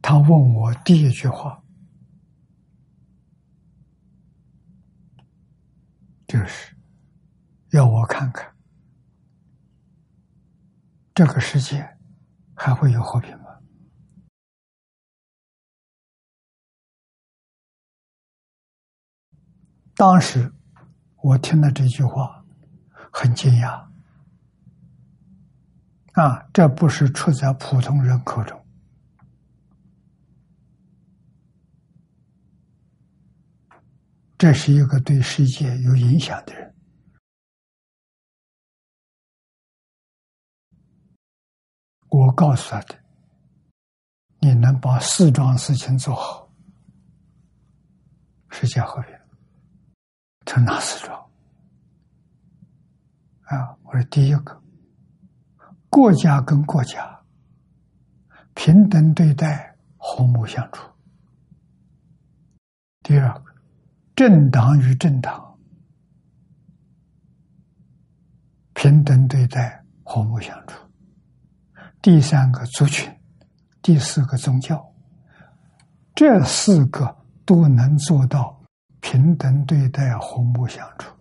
[0.03, 1.63] 他问我第一句话，
[6.27, 6.75] 就是
[7.71, 8.53] 要我看看
[11.15, 11.97] 这个世界
[12.57, 13.48] 还会有和平吗？
[19.99, 20.53] 当时
[21.17, 22.45] 我听了这句话，
[23.13, 23.85] 很惊讶。
[26.13, 28.65] 啊，这不是出在普通人口中，
[34.39, 36.73] 这是一个对世界有影响的人。
[42.09, 42.97] 我告诉他的，
[44.39, 46.49] 你能把四桩事情做好，
[48.51, 49.18] 世界和平。
[50.51, 51.15] 他哪四桩？
[53.43, 54.63] 啊，我说第一个，
[55.91, 57.21] 国家跟国家
[58.55, 60.81] 平等对待，和睦相处；
[63.03, 63.53] 第二个，
[64.17, 65.59] 政党与政党
[68.73, 70.79] 平等对待，和睦相处；
[72.01, 73.13] 第三个，族群；
[73.83, 74.95] 第四个，宗教。
[76.15, 78.58] 这四个都能做到。
[79.11, 81.17] 平等对待，和睦相处，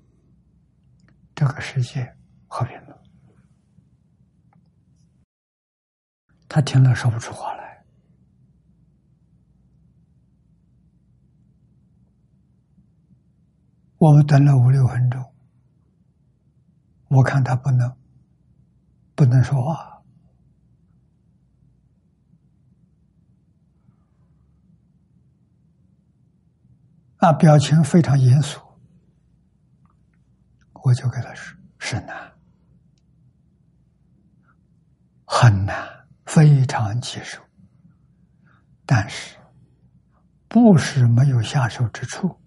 [1.34, 3.02] 这个世界和平了。
[6.50, 7.86] 他听了说不出话来。
[14.00, 15.24] 我们等了五六分钟，
[17.08, 17.98] 我看他不能，
[19.16, 19.97] 不能说话。
[27.18, 28.60] 啊，表情非常严肃，
[30.84, 32.32] 我就给他说：“是难，
[35.26, 37.42] 很难，非常棘手。
[38.86, 39.36] 但是，
[40.48, 42.40] 不是没有下手之处，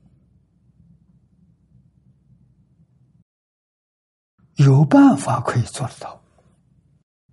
[4.55, 6.23] 有办法可以做得到。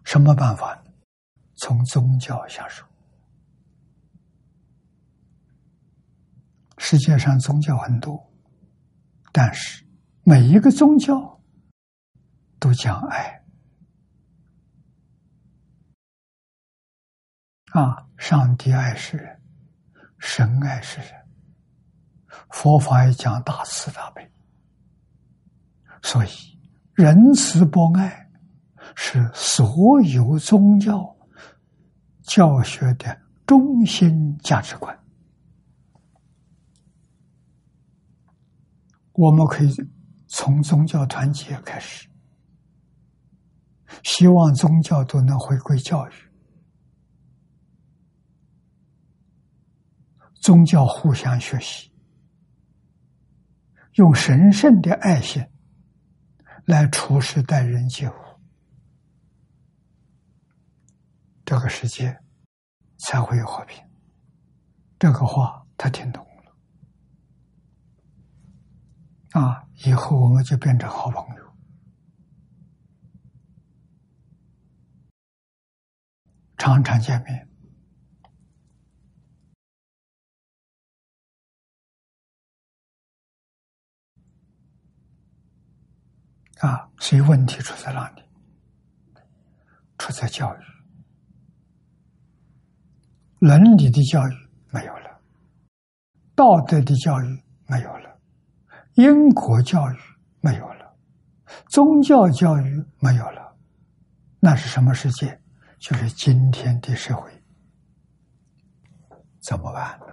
[0.04, 0.92] 什么办法呢？
[1.56, 2.84] 从宗教下手。”
[6.78, 8.32] 世界上宗教很多，
[9.32, 9.86] 但是
[10.24, 11.42] 每一个宗教
[12.60, 13.44] 都讲爱
[17.72, 18.08] 啊！
[18.18, 19.42] 上帝爱世人，
[20.18, 21.12] 神爱世人，
[22.50, 24.32] 佛法也讲大慈大悲，
[26.02, 26.30] 所以
[26.94, 28.30] 仁慈博爱
[28.96, 31.16] 是所有宗教
[32.24, 34.98] 教学的中心价值观。
[39.18, 39.76] 我们可以
[40.28, 42.08] 从宗教团结开始，
[44.04, 46.12] 希望宗教都能回归教育，
[50.40, 51.92] 宗教互相学习，
[53.94, 55.44] 用神圣的爱心
[56.66, 58.14] 来处事待人接物，
[61.44, 62.16] 这个世界
[62.98, 63.84] 才会有和平。
[65.00, 66.27] 这个话他听懂。
[69.32, 69.68] 啊！
[69.86, 71.54] 以后我们就变成好朋友，
[76.58, 77.48] 常常见面。
[86.60, 88.24] 啊，所以问题出在哪里？
[90.00, 90.60] 出在教育，
[93.40, 94.32] 伦理的教育
[94.72, 95.22] 没有了，
[96.34, 98.17] 道德的教育没有了。
[98.98, 99.96] 因果教育
[100.42, 100.98] 没有了，
[101.68, 103.56] 宗教教育没有了，
[104.40, 105.40] 那是什么世界？
[105.78, 107.32] 就是今天的社会，
[109.40, 110.08] 怎么办呢？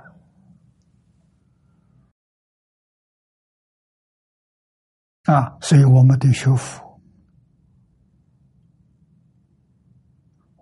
[5.33, 7.01] 啊，所以我们对学佛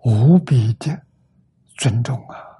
[0.05, 1.05] 无比的
[1.75, 2.52] 尊重啊。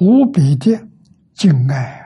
[0.00, 0.88] 无比的
[1.34, 2.00] 敬爱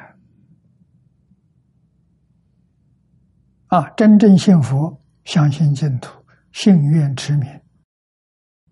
[3.69, 3.79] 啊！
[3.79, 6.13] 啊，真正信佛、相信净土、
[6.53, 7.49] 信愿持名，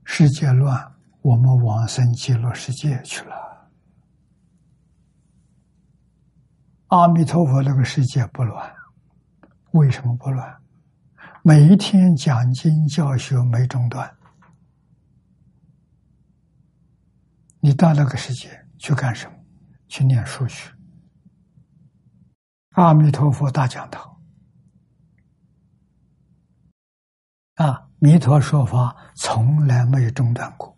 [0.04, 3.70] 世界乱，我们往生极乐世界去了。
[6.88, 8.74] 阿弥陀佛，那个世界不乱，
[9.72, 10.56] 为什么不乱？
[11.42, 14.14] 每一天讲经教学没中断，
[17.60, 18.65] 你到那个世界。
[18.78, 19.36] 去干什么？
[19.88, 20.72] 去念书去。
[22.70, 24.20] 阿弥陀佛大讲堂
[27.54, 30.76] 啊，弥陀说法从来没有中断过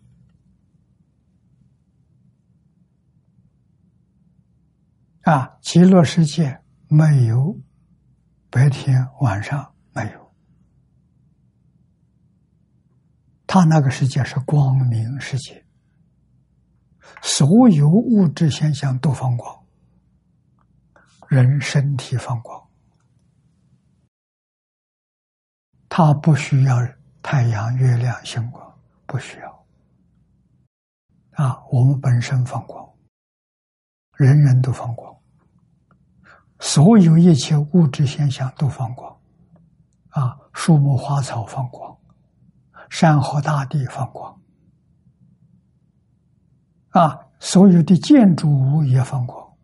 [5.23, 7.59] 啊，极乐世界没有
[8.49, 10.33] 白天晚上没有，
[13.45, 15.65] 他那个世界是光明世界。
[17.21, 19.63] 所有物质现象都放光，
[21.27, 22.67] 人身体放光，
[25.89, 26.75] 它不需要
[27.21, 29.65] 太阳、月亮、星光，不需要。
[31.33, 32.89] 啊，我们本身放光，
[34.15, 35.15] 人人都放光，
[36.59, 39.17] 所有一切物质现象都放光，
[40.09, 41.97] 啊，树木花草放光，
[42.89, 44.41] 山河大地放光。
[46.89, 49.55] 啊，所有的建筑物也放光，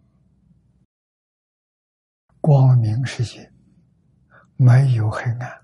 [2.39, 3.51] 光明世界
[4.57, 5.61] 没有黑暗。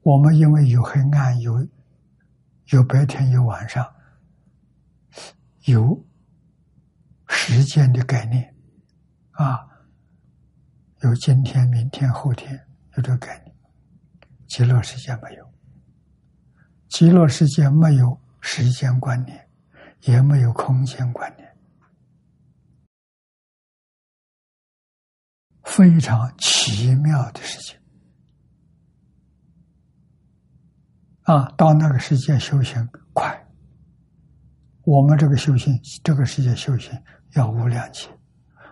[0.00, 1.68] 我们因为有黑暗，有
[2.68, 3.86] 有白天，有晚上，
[5.66, 6.02] 有
[7.28, 8.54] 时间的概念
[9.32, 9.68] 啊，
[11.02, 12.58] 有今天、明天、后天，
[12.96, 13.54] 有这个概念。
[14.48, 15.52] 极乐世界没有，
[16.88, 19.41] 极乐世界没有时间观念。
[20.02, 21.56] 也没有空间观念，
[25.64, 27.78] 非常奇妙的事情
[31.22, 31.48] 啊！
[31.56, 33.46] 到那个世界修行快，
[34.84, 36.92] 我们这个修行，这个世界修行
[37.34, 38.08] 要无量劫，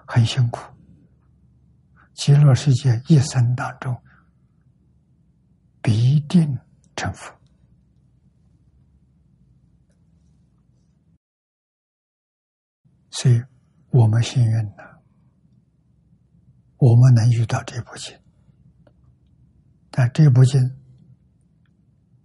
[0.07, 0.61] 很辛苦。
[2.15, 3.97] 极乐世界一生当中
[5.81, 6.59] 必定
[6.97, 7.40] 成佛。
[13.21, 13.45] 所以，
[13.91, 15.03] 我们幸运的，
[16.79, 18.19] 我们能遇到这部经。
[19.91, 20.59] 但这部经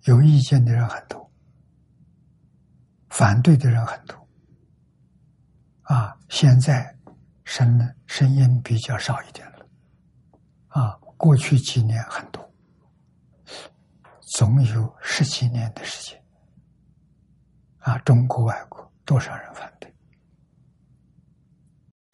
[0.04, 1.30] 有意见的人很多，
[3.10, 4.26] 反对的人很多。
[5.82, 6.98] 啊，现在
[7.44, 9.68] 声声音比较少一点了。
[10.68, 12.50] 啊，过去几年很多，
[14.38, 16.24] 总有十几年的时间。
[17.80, 19.75] 啊，中国、外国多少人反对？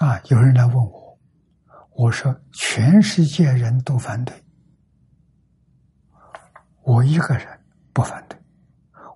[0.01, 0.19] 啊！
[0.29, 1.19] 有人来问我，
[1.91, 4.43] 我说全世界人都反对，
[6.81, 7.47] 我一个人
[7.93, 8.35] 不反对，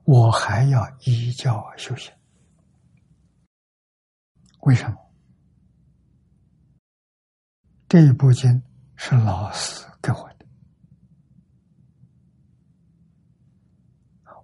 [0.04, 2.14] 我还要依教修行。
[4.62, 4.96] 为什么？
[7.90, 8.62] 这一部经
[8.96, 10.46] 是老师给我的，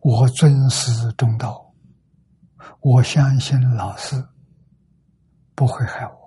[0.01, 1.71] 我尊师重道，
[2.79, 4.27] 我相信老师
[5.53, 6.20] 不会害我，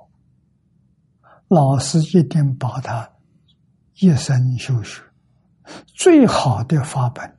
[1.55, 3.09] 老师一定把他
[4.01, 5.01] 一生修学
[5.87, 7.39] 最好的法本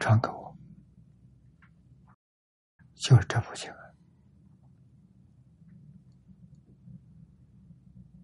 [0.00, 0.56] 传给我，
[2.94, 3.70] 就是这部经。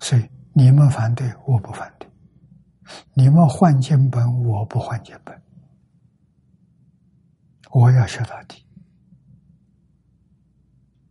[0.01, 2.09] 所以你们反对，我不反对；
[3.13, 5.39] 你们换经本，我不换经本。
[7.73, 8.67] 我要学到底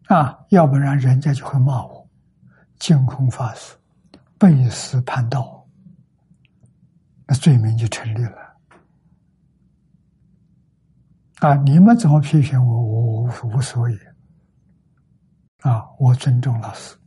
[0.07, 0.45] 啊！
[0.49, 2.00] 要不然人家就会骂我，
[2.81, 3.77] 净空法师
[4.39, 5.67] 背师叛道，
[7.27, 8.57] 那罪名就成立了
[11.41, 11.53] 啊！
[11.57, 13.95] 你们怎么批评我，我无所谓
[15.59, 15.87] 啊！
[15.99, 16.97] 我尊重老师。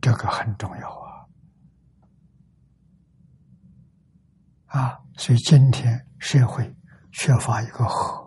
[0.00, 1.28] 这个很重要啊！
[4.80, 6.74] 啊，所以今天社会
[7.12, 8.25] 缺乏一个和，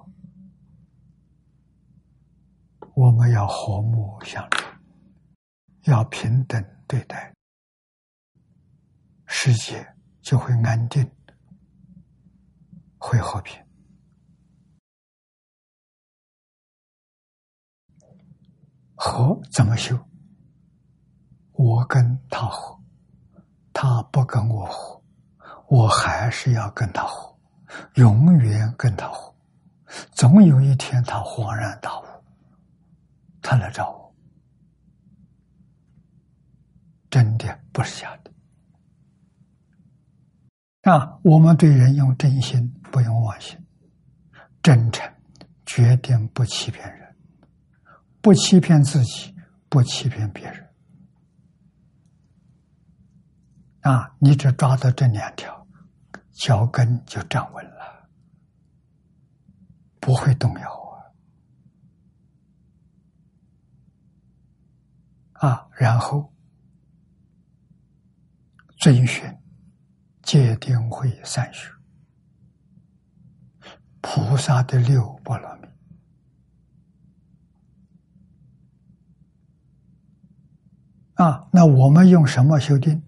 [3.00, 4.68] 我们要和睦相处，
[5.84, 7.34] 要平等对待，
[9.26, 11.10] 世界就会安定，
[12.98, 13.58] 会和平。
[18.96, 19.98] 和怎么修？
[21.54, 22.78] 我跟他和，
[23.72, 25.02] 他不跟我和，
[25.70, 27.40] 我还是要跟他和，
[27.94, 29.34] 永远跟他和。
[30.12, 32.04] 总有一天，他恍然大悟，
[33.42, 34.16] 他来找我，
[37.10, 38.32] 真的不是假的。
[40.92, 43.58] 啊，我们对人用真心，不用妄心，
[44.64, 45.14] 真诚，
[45.66, 47.16] 决定不欺骗人，
[48.22, 49.36] 不欺骗自己，
[49.68, 50.70] 不欺骗别人。
[53.82, 54.16] 啊！
[54.20, 55.66] 你只抓到这两条，
[56.34, 58.10] 脚跟就站稳了，
[60.02, 60.79] 不会动摇
[65.40, 65.70] 啊！
[65.78, 66.34] 然后
[68.78, 69.24] 遵循
[70.22, 71.72] 戒定慧三学，
[74.02, 75.68] 菩萨的六波罗蜜
[81.16, 81.48] 啊！
[81.54, 83.02] 那我们用什么修定？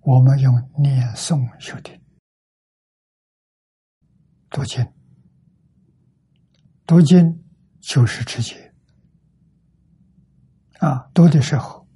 [0.00, 2.00] 我们用念诵修定，
[4.48, 4.86] 读经，
[6.86, 7.44] 读经
[7.80, 8.65] 就是直接
[10.80, 11.86] 啊，读的时候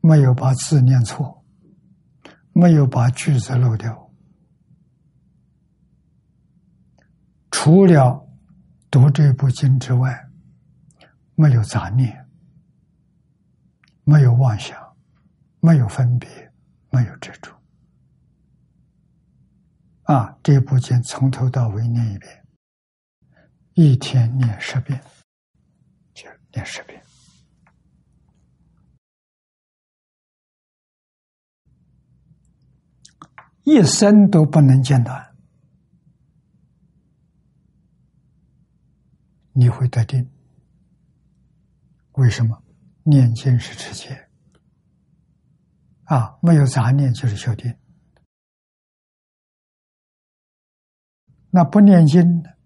[0.00, 1.44] 没有把字念错，
[2.52, 4.10] 没有把句子漏掉，
[7.50, 8.28] 除了
[8.90, 10.28] 读这部经之外，
[11.34, 12.28] 没有杂念，
[14.04, 14.96] 没有妄想，
[15.60, 16.48] 没有分别。
[16.90, 17.54] 没有执着
[20.04, 20.38] 啊！
[20.42, 22.42] 这部经从头到尾念一遍，
[23.74, 24.98] 一天念十遍，
[26.14, 26.98] 就念十遍，
[33.68, 35.36] 一生都不能间断，
[39.52, 40.26] 你会得定。
[42.12, 42.62] 为什么？
[43.02, 44.30] 念经是持戒。
[46.04, 47.76] 啊，没有杂念就是修定。
[51.50, 52.56] 那不念经的，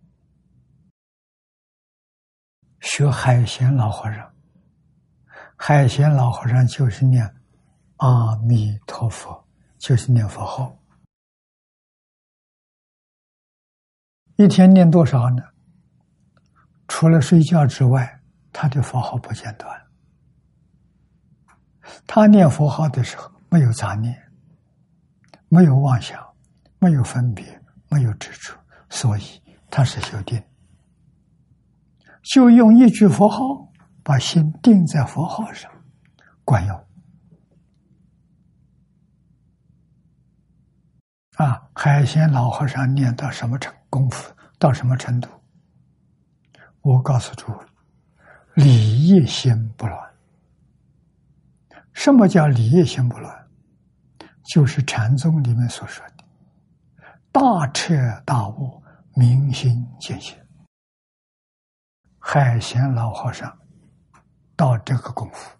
[2.78, 4.32] 学海贤老和尚。
[5.56, 7.24] 海贤老和尚就是念
[7.96, 9.44] 阿弥陀佛，
[9.78, 10.78] 就是念佛号。
[14.42, 15.42] 一天念多少呢？
[16.88, 18.20] 除了睡觉之外，
[18.52, 19.82] 他的佛号不间断。
[22.06, 23.30] 他念佛号的时候。
[23.52, 24.18] 没有杂念，
[25.50, 26.18] 没有妄想，
[26.78, 27.44] 没有分别，
[27.90, 29.22] 没有执着，所以
[29.70, 30.42] 他是修定。
[32.22, 33.38] 就用一句佛号，
[34.02, 35.70] 把心定在佛号上，
[36.46, 36.86] 管用。
[41.36, 45.28] 啊，海鲜老和尚念到什么程度功夫，到什么程度？
[46.80, 47.66] 我告诉诸位，
[48.54, 50.14] 理业心不乱。
[51.92, 53.48] 什么叫理业心不乱？
[54.44, 56.24] 就是禅宗里面所说的
[57.30, 58.82] “大彻大悟，
[59.14, 60.34] 明心见性”。
[62.18, 63.58] 海贤老和尚
[64.56, 65.50] 到这个功夫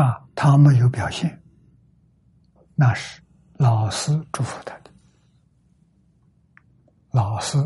[0.00, 1.42] 啊，他没有表现，
[2.74, 3.22] 那是
[3.64, 4.90] 老师祝福他的。
[7.12, 7.56] 老师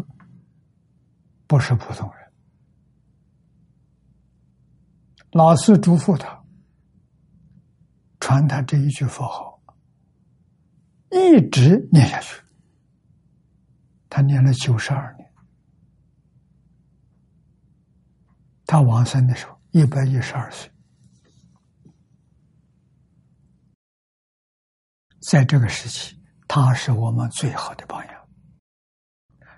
[1.49, 2.32] 不是普通人，
[5.32, 6.40] 老师嘱咐他。
[8.20, 9.61] 传他这一句佛号，
[11.11, 12.40] 一直念下去。
[14.09, 15.28] 他念了九十二年，
[18.66, 20.70] 他往生的时候一百一十二岁。
[25.31, 28.14] 在这个时期，他是我们最好的榜样。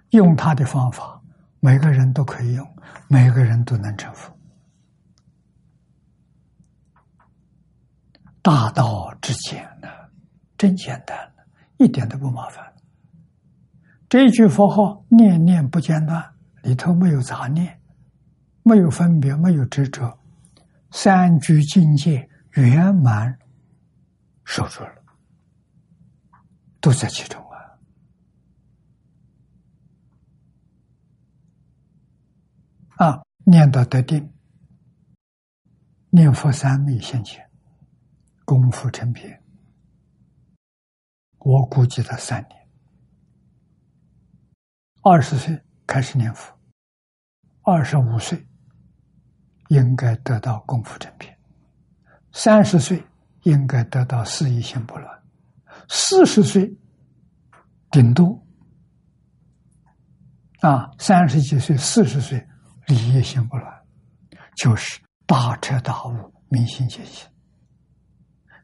[0.09, 1.23] 用他的方法，
[1.61, 2.67] 每个人都可以用，
[3.07, 4.37] 每个人都能成佛。
[8.43, 9.87] 大道至简呢，
[10.59, 11.47] 真简单了，
[11.77, 12.75] 一点都不麻烦。
[14.09, 17.81] 这一句佛号念念不间断，里头没有杂念，
[18.65, 20.19] 没有分别，没有执着，
[20.91, 23.39] 三句境界圆满
[24.45, 25.00] 守住了，
[26.81, 27.57] 都在其中啊！
[32.97, 34.33] 啊，念到得定，
[36.11, 37.49] 念佛三昧现前。
[38.43, 39.41] 功夫成片，
[41.39, 42.69] 我估计他三年。
[45.03, 46.53] 二十岁开始念佛，
[47.63, 48.45] 二十五岁
[49.69, 51.39] 应该得到功夫成片，
[52.33, 53.01] 三十岁
[53.45, 55.20] 应该得到四意心不乱，
[55.93, 56.73] 四十岁
[57.91, 58.47] 顶多
[60.61, 62.47] 啊，三十几岁、四十岁
[62.87, 63.87] 理业心不乱，
[64.57, 67.29] 就是大彻大悟、明心见性。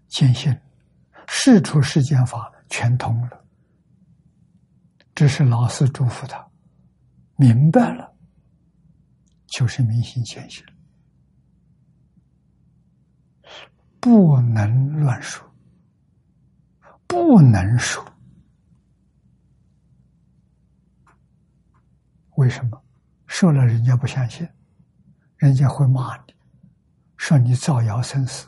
[0.07, 0.57] 坚信
[1.27, 3.45] 事出世间法全通了，
[5.13, 6.49] 这是老师祝福他
[7.35, 8.15] 明白了，
[9.49, 10.65] 就是明心见性，
[13.99, 15.45] 不能乱说，
[17.07, 18.05] 不能说，
[22.37, 22.83] 为什么？
[23.27, 24.49] 说了人家不相信，
[25.37, 26.35] 人家会骂你，
[27.17, 28.47] 说你造谣生事。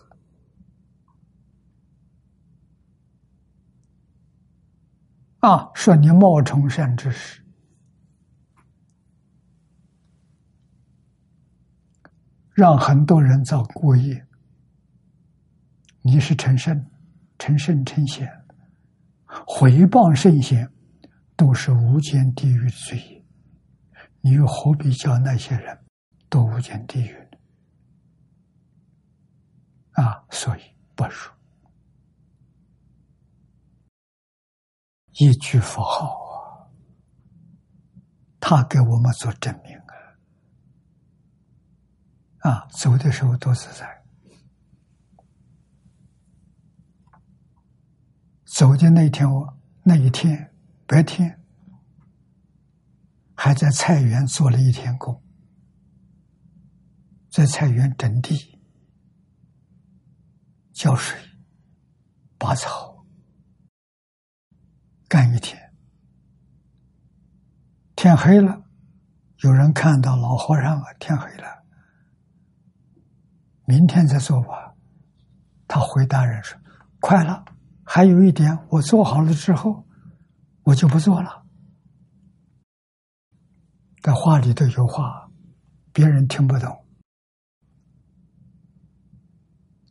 [5.40, 7.42] 啊，说你冒充善知识，
[12.52, 14.26] 让很多人造过业。
[16.02, 16.86] 你是成圣、
[17.38, 18.37] 成圣、成仙，
[19.46, 20.70] 回报圣贤
[21.36, 23.24] 都是无间地狱的罪业，
[24.20, 25.84] 你又何必叫那些人
[26.28, 27.38] 都无间地狱呢？
[30.02, 30.60] 啊，所以
[30.94, 31.34] 不说。
[35.12, 36.70] 一句佛号啊，
[38.38, 39.76] 他给我们做证明
[42.42, 42.50] 啊！
[42.50, 43.97] 啊，走的时候都是在
[48.58, 50.52] 走的那一天，我那一天
[50.84, 51.40] 白天
[53.36, 55.22] 还在菜园做了一天工，
[57.30, 58.60] 在菜园整地、
[60.72, 61.16] 浇水、
[62.36, 63.06] 拔草。
[65.06, 65.72] 干一天，
[67.94, 68.64] 天黑了，
[69.44, 71.64] 有人看到老和尚啊，天黑了，
[73.66, 74.74] 明天再做吧。
[75.68, 76.58] 他回答人说
[76.98, 77.44] ：“快了，
[77.90, 79.86] 还有一点，我做好了之后，
[80.62, 81.46] 我就不做了。”
[84.04, 85.30] 在话里头有话，
[85.90, 86.84] 别人听不懂。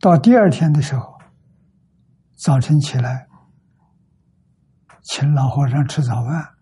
[0.00, 1.18] 到第二天的时候，
[2.36, 3.26] 早晨起来。
[5.02, 6.54] 请老和尚吃早饭，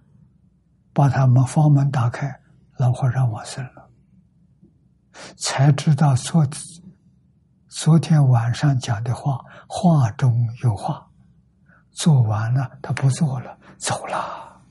[0.94, 2.40] 把他们房门打开，
[2.78, 3.90] 老和尚往生了。
[5.36, 6.46] 才知道昨
[7.68, 10.32] 昨天晚上讲的话，话中
[10.62, 11.05] 有话。
[11.96, 14.62] 做完了，他不做了，走了。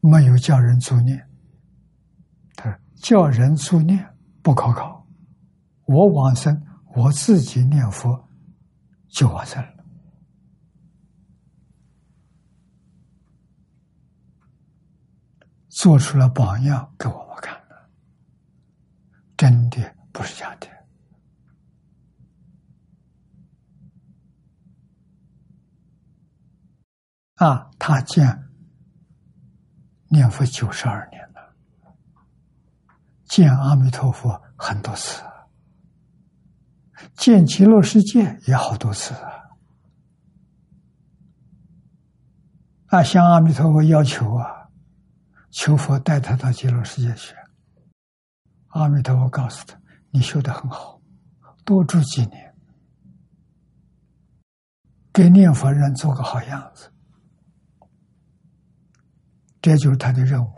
[0.00, 1.28] 没有叫人做念，
[2.56, 4.04] 他说叫人做念
[4.42, 5.06] 不可靠。
[5.84, 6.66] 我往生。
[6.92, 8.28] 我自己念佛
[9.06, 9.84] 就完事了，
[15.68, 17.88] 做出了榜样给我们看了，
[19.36, 19.78] 真的
[20.12, 20.68] 不是假的。
[27.36, 28.50] 啊，他见
[30.08, 31.56] 念佛九十二年了，
[33.24, 35.22] 见阿弥陀佛很多次。
[37.16, 39.32] 见极乐世界也好多次啊！
[42.88, 44.68] 啊，向阿弥陀佛要求啊，
[45.50, 47.34] 求佛带他到极乐世界去。
[48.68, 49.79] 阿弥陀佛告诉他
[50.10, 51.00] ：“你修的很好，
[51.64, 52.54] 多住几年，
[55.12, 56.92] 给念佛人做个好样子。”
[59.62, 60.52] 这就是他的任务。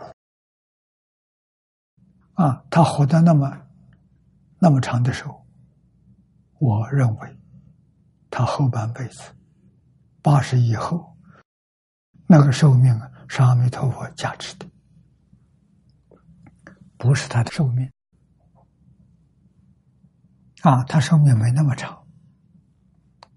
[2.34, 3.66] 啊，他活的那么
[4.58, 5.46] 那么长的时候，
[6.58, 7.40] 我认为
[8.30, 9.34] 他后半辈子
[10.22, 11.14] 八十以后
[12.26, 12.98] 那个寿命
[13.28, 14.66] 是阿弥陀佛加持的，
[16.96, 17.90] 不是他的寿命
[20.62, 22.06] 啊，他寿命没那么长，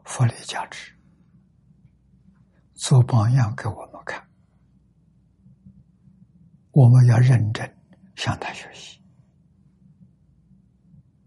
[0.03, 0.95] 佛力加持，
[2.75, 4.23] 做榜样给我们看。
[6.71, 7.77] 我们要认真
[8.15, 9.01] 向他学习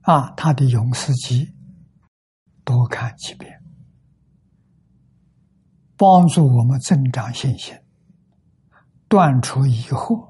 [0.03, 0.30] 啊！
[0.36, 1.46] 他的《永思集》
[2.64, 3.61] 多看几遍，
[5.96, 7.76] 帮助我们增长信心，
[9.09, 10.28] 断除疑惑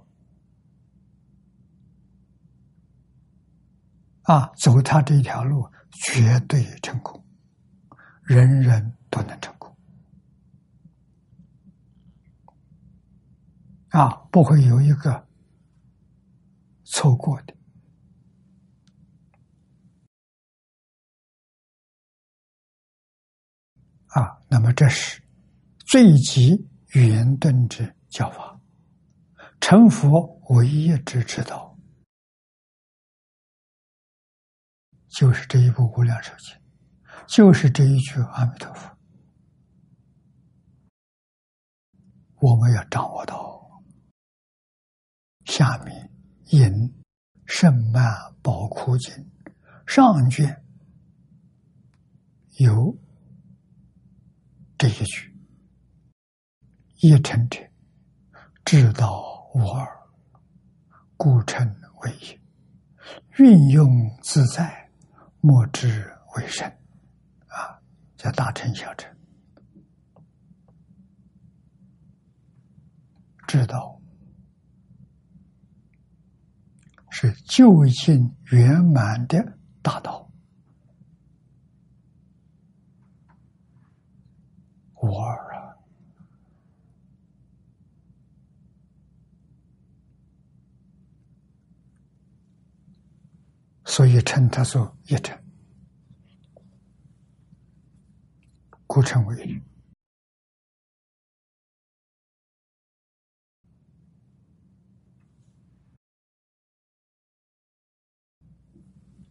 [4.29, 4.53] 啊！
[4.59, 5.67] 走他这条路，
[6.05, 7.25] 绝对成功，
[8.25, 9.75] 人人都能成功。
[13.89, 15.27] 啊，不会有一个
[16.85, 17.57] 错过的
[24.09, 24.39] 啊。
[24.51, 25.23] 那么，这是
[25.87, 28.61] 最极圆顿之教法，
[29.59, 31.68] 成佛唯一之之道，
[35.19, 36.55] 就是这一部《无量寿经》，
[37.27, 38.97] 就是这一句阿弥陀佛，
[42.37, 43.83] 我们要掌握到。
[45.45, 46.13] 下面
[46.51, 46.61] 引
[47.47, 48.09] 《圣曼
[48.43, 49.13] 宝库经》
[49.89, 50.65] 上卷
[52.59, 52.97] 有
[54.79, 55.37] 这一句
[57.03, 57.59] ：“一成者，
[58.65, 59.85] 知道无二，
[61.17, 61.67] 故称
[62.03, 62.39] 为一。
[63.43, 63.89] 运用
[64.23, 64.88] 自在，
[65.49, 66.71] 莫之为神。”
[67.49, 67.81] 啊，
[68.19, 69.11] 叫大乘小乘，
[73.47, 73.99] 知道。
[77.11, 80.31] 是究竟圆满的大道，
[84.97, 85.75] 无二啊！
[93.87, 95.43] 所以称他说一称，
[98.87, 99.63] 故称为。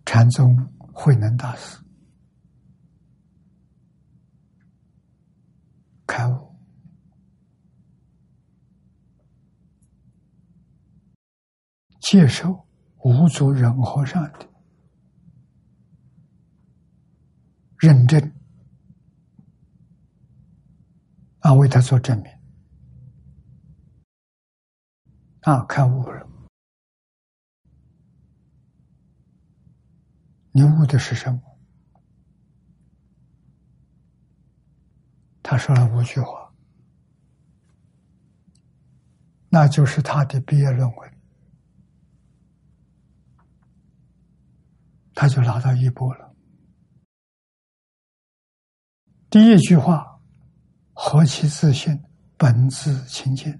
[0.04, 0.58] 禅宗
[0.92, 1.78] 慧能大师
[6.08, 6.56] 开悟，
[12.00, 12.68] 接受
[13.04, 14.50] 五祖仁和尚的
[17.80, 18.32] 认证，
[21.40, 22.32] 啊，为他做证明，
[25.42, 26.28] 啊，开悟了。
[30.52, 31.40] 你悟的是什么？
[35.44, 36.52] 他说了五句话，
[39.50, 41.14] 那就是他的毕业论文，
[45.14, 46.27] 他就拿到一波了。
[49.30, 50.22] 第一句话：
[50.94, 52.02] 何其自信，
[52.38, 53.60] 本自清净。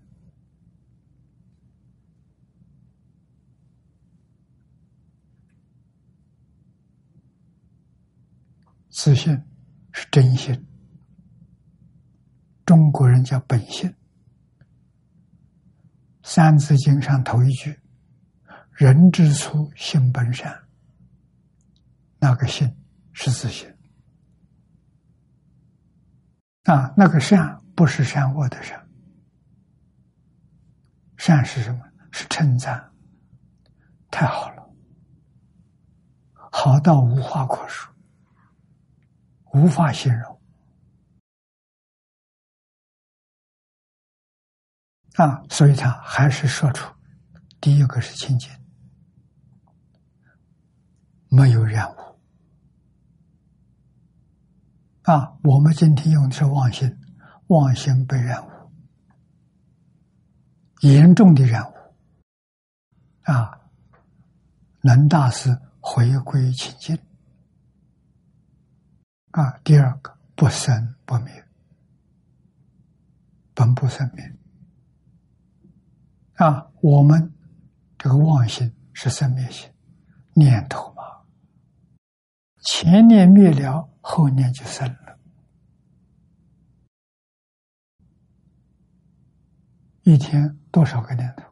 [8.90, 9.38] 自信
[9.92, 10.66] 是真心，
[12.66, 13.90] 中国人叫本性。
[16.24, 17.78] 《三字经》上头一句
[18.72, 20.64] ：“人之初，性本善。”
[22.20, 22.76] 那个性
[23.14, 23.77] 是自信
[26.68, 28.88] 啊，那个善不是善恶的善，
[31.18, 31.80] 善是什么？
[32.12, 32.92] 是称赞，
[34.12, 34.70] 太好了，
[36.52, 37.94] 好到无话可说。
[39.54, 40.42] 无法形容
[45.16, 46.94] 啊，所以他还是说出
[47.62, 48.52] 第一个是清净，
[51.30, 52.07] 没有染污
[55.08, 55.38] 啊。
[55.44, 56.94] 我们今天用的是妄心，
[57.48, 58.50] 妄心被染污，
[60.82, 61.74] 严重的染污
[63.24, 63.58] 啊。
[64.82, 66.98] 能大师回归清净。
[69.32, 71.46] 啊，第二个不生不灭，
[73.54, 74.38] 本不生灭。
[76.36, 77.34] 啊，我们
[77.98, 79.70] 这个妄心是生灭心，
[80.34, 80.94] 念头，
[82.70, 85.18] 前念灭了，后念就生了。
[90.04, 91.50] 一天多少个念头？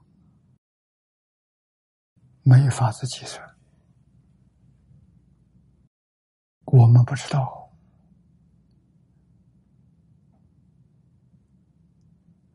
[2.43, 3.55] 没法子计算，
[6.66, 7.72] 我们不知道，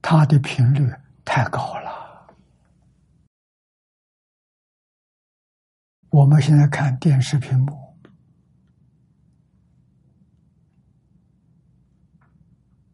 [0.03, 0.95] 它的频率
[1.25, 2.37] 太高了。
[6.11, 7.90] 我们现在看电视屏幕，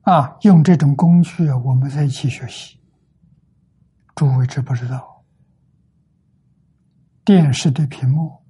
[0.07, 2.79] 啊，用这种工具，我们在一起学习。
[4.15, 5.25] 诸位知不知道？
[7.25, 8.41] 电视的屏幕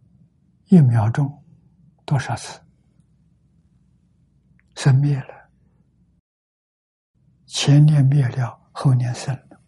[0.66, 1.42] 一秒钟
[2.04, 2.60] 多少次
[4.74, 5.48] 生灭了？
[7.46, 9.58] 前年灭了，后年生了。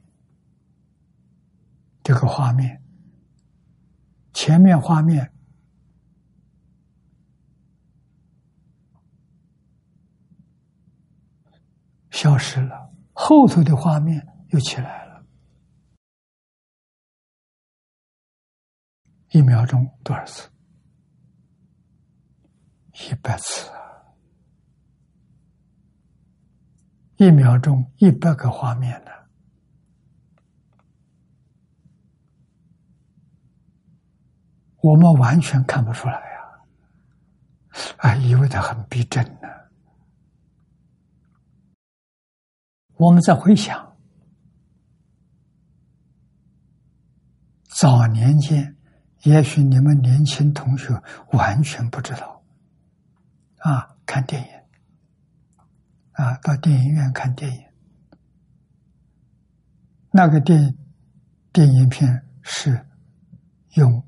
[2.02, 2.82] 这个画面，
[4.34, 5.32] 前面画面
[12.18, 15.24] 消失了，后头的画面又起来了。
[19.28, 20.50] 一秒钟多少次？
[22.92, 23.78] 一百次啊！
[27.18, 29.12] 一秒钟一百个画面呢，
[34.80, 37.78] 我们完全看不出来呀！
[37.98, 39.57] 哎，以为它很逼真呢。
[42.98, 43.96] 我们在回想
[47.64, 48.74] 早年间。
[49.24, 50.94] 也许你们年轻同学
[51.32, 52.40] 完全不知道，
[53.56, 54.48] 啊，看电影，
[56.12, 57.64] 啊，到电影院看电影，
[60.12, 60.78] 那个电
[61.52, 62.86] 电影片是
[63.74, 64.06] 用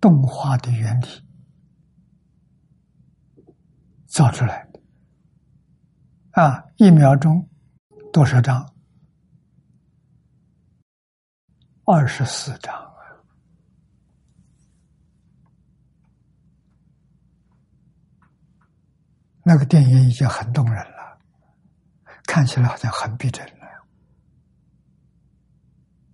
[0.00, 1.06] 动画的原理
[4.06, 4.80] 造出来的，
[6.40, 7.49] 啊，一秒钟
[8.12, 8.74] 多少张？
[11.84, 12.90] 二十四张。
[19.42, 21.18] 那个电影已经很动人了，
[22.24, 23.60] 看起来好像很逼真了。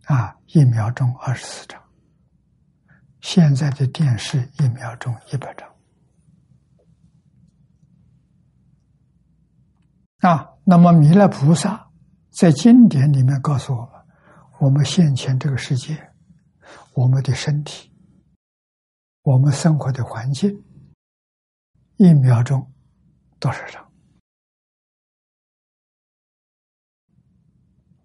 [0.05, 1.83] 啊，一秒钟二十四张，
[3.21, 5.69] 现在的电视一秒钟一百张。
[10.21, 11.86] 啊，那么弥勒菩萨
[12.37, 13.93] 在经典里面告诉我们，
[14.61, 16.13] 我们现前这个世界，
[16.93, 17.91] 我们的身体，
[19.23, 20.63] 我们生活的环境，
[21.97, 22.71] 一秒钟。
[23.39, 23.91] 多少张？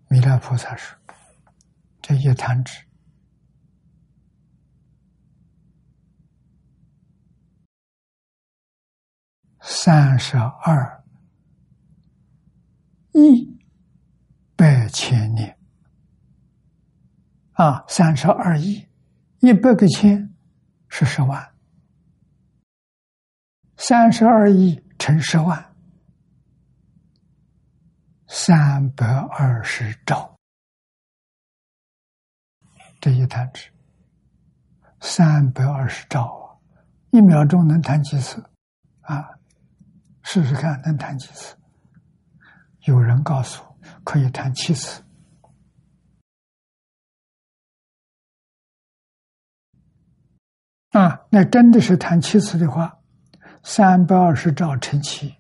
[0.08, 0.98] 弥勒菩萨说
[2.02, 2.86] ：“这一弹指
[9.60, 11.04] 三十二
[13.14, 13.58] 亿
[14.62, 15.58] 百千年
[17.54, 18.88] 啊，三十二亿
[19.40, 20.36] 一百个千
[20.88, 21.52] 是十万，
[23.76, 25.74] 三十二亿。”乘十万，
[28.28, 30.38] 三百二十兆，
[33.00, 33.72] 这一弹指，
[35.00, 36.54] 三百二十兆啊！
[37.10, 38.48] 一秒钟能弹几次？
[39.00, 39.28] 啊，
[40.22, 41.58] 试试看能弹几次？
[42.82, 43.71] 有人告诉我
[44.04, 45.04] 可以弹七次，
[50.90, 52.98] 啊，那真的是弹七次的话。
[53.64, 55.36] 三百二十兆乘七，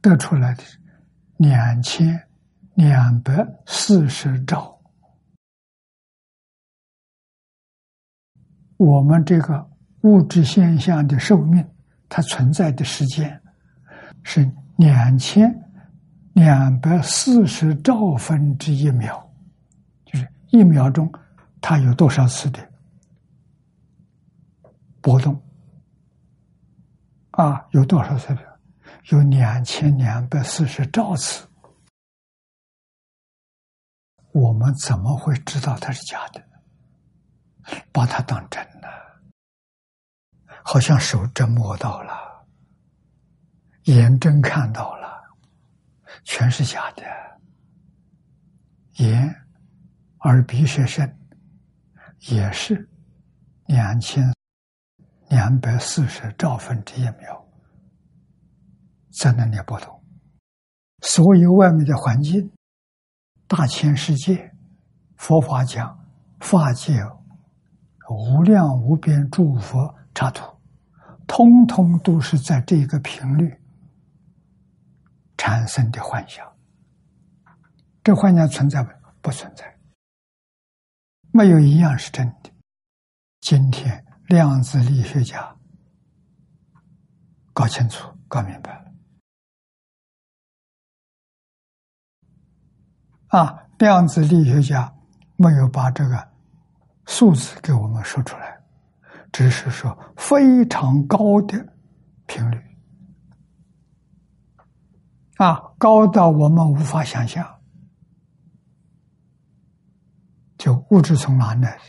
[0.00, 0.78] 得出来的是
[1.36, 2.28] 两千
[2.74, 4.80] 两百四十兆。
[8.76, 9.68] 我们这个
[10.02, 11.68] 物质现象的寿命，
[12.08, 13.42] 它存在的时间
[14.22, 15.52] 是两千
[16.34, 19.22] 两百四十兆分之一秒，
[20.04, 21.12] 就是一秒钟，
[21.60, 22.72] 它有多少次的
[25.00, 25.40] 波动？
[27.32, 28.60] 啊，有多少次的？
[29.10, 31.46] 有两千两百四十兆次。
[34.32, 36.42] 我们怎么会知道它是假的？
[37.92, 38.88] 把它当真了，
[40.64, 42.12] 好像手真摸到了，
[43.84, 45.01] 眼真看到了，
[46.24, 47.02] 全是假的。
[48.98, 49.34] 眼、
[50.20, 51.18] 耳、鼻、舌、身
[52.30, 52.88] 也是
[53.66, 54.32] 两千。
[55.28, 57.42] 两百四十兆分之一秒，
[59.18, 60.04] 在那里波动。
[61.00, 62.52] 所有外面的环境，
[63.48, 64.52] 大千世界，
[65.16, 66.06] 佛法讲
[66.38, 67.00] 法界
[68.10, 70.44] 无量无边诸佛刹土，
[71.26, 73.58] 通通都是在这个频率
[75.42, 76.46] 产生的幻想。
[78.04, 78.90] 这幻想存在不？
[79.20, 79.76] 不存在。
[81.32, 82.52] 没有一样是真的。
[83.40, 85.56] 今天量子力学家
[87.52, 88.92] 搞清楚、搞明白了
[93.26, 93.66] 啊！
[93.78, 94.94] 量子力学家
[95.34, 96.30] 没有把这个
[97.06, 98.60] 数字给我们说出来，
[99.32, 101.74] 只是说非常高的
[102.26, 102.71] 频率
[105.42, 107.60] 啊，高到我们无法想象。
[110.56, 111.80] 就物质从哪来？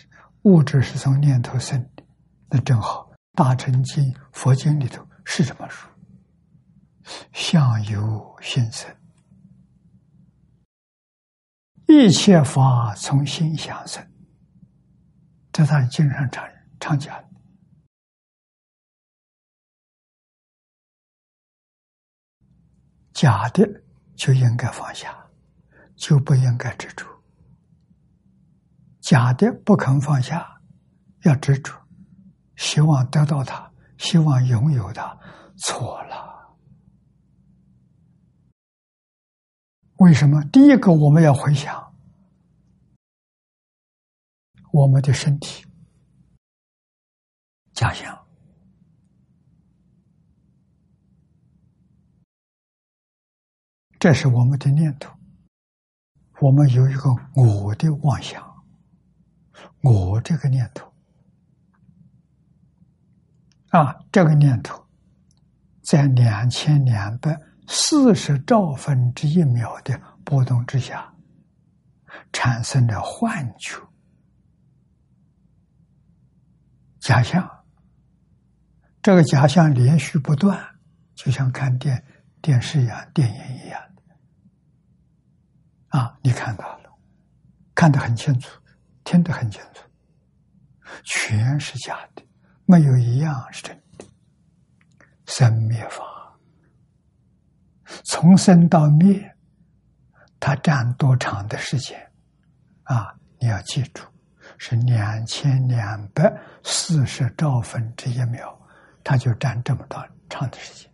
[0.42, 2.04] 物质是从念头生的，
[2.50, 5.88] 那正好《大乘经》佛经里头是这么说
[7.32, 8.92] ：“相由心生，
[11.88, 14.04] 一切法从心想生。”
[15.54, 16.44] 这他经常常
[16.80, 17.24] 常讲
[23.14, 23.84] 假的
[24.16, 25.30] 就应该放下，
[25.96, 27.06] 就不应该执着。
[29.00, 30.62] 假的不肯放下，
[31.24, 31.74] 要执着，
[32.56, 35.18] 希望得到它，希望拥有它，
[35.58, 36.56] 错了。
[39.98, 40.44] 为什么？
[40.46, 41.94] 第一个，我们要回想
[44.72, 45.66] 我们的身体
[47.74, 48.23] 假象，
[54.04, 55.18] 这是我们的念头，
[56.42, 58.44] 我们有一个我的妄想。
[59.82, 60.94] 我这个念头
[63.70, 64.86] 啊，这个念头
[65.82, 71.14] 在两千两百四十兆分之一秒的波动之下，
[72.34, 73.80] 产生了幻觉、
[77.00, 77.50] 假象。
[79.02, 80.62] 这个假象连续不断，
[81.16, 82.04] 就像看电
[82.42, 83.82] 电视一样、电影一样
[85.94, 86.18] 啊！
[86.22, 86.90] 你看到了，
[87.76, 88.60] 看得很清楚。
[89.06, 89.84] 听得很清楚，
[91.04, 92.26] 全是假的，
[92.66, 94.06] 没有一样是真的。
[95.26, 96.40] 生灭法，
[98.06, 99.36] 从生到灭，
[100.40, 102.00] 它占多长的时间？
[102.84, 104.04] 啊，你要记住，
[104.58, 106.34] 是两千两百
[106.64, 108.58] 四十兆分之一秒，
[109.04, 110.93] 它就占这么多长的时间。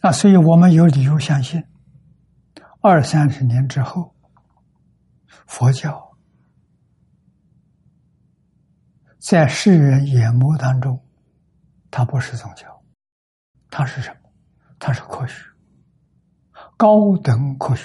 [0.00, 1.62] 啊，所以我们有理由相信，
[2.80, 4.14] 二三十年之后，
[5.46, 6.16] 佛教
[9.18, 11.06] 在世人眼目当中，
[11.90, 12.82] 它不是宗教，
[13.68, 14.30] 它是什么？
[14.78, 15.44] 它是科学，
[16.78, 17.84] 高等科学。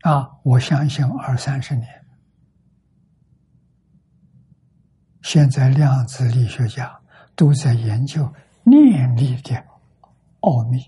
[0.00, 2.03] 啊，我相信二三十年。
[5.24, 7.00] 现在量子力学家
[7.34, 8.30] 都在研究
[8.62, 9.56] 念力的
[10.40, 10.78] 奥秘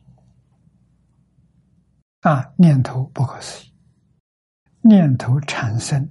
[2.20, 2.52] 啊！
[2.58, 3.72] 念头不可思议，
[4.82, 6.06] 念头产生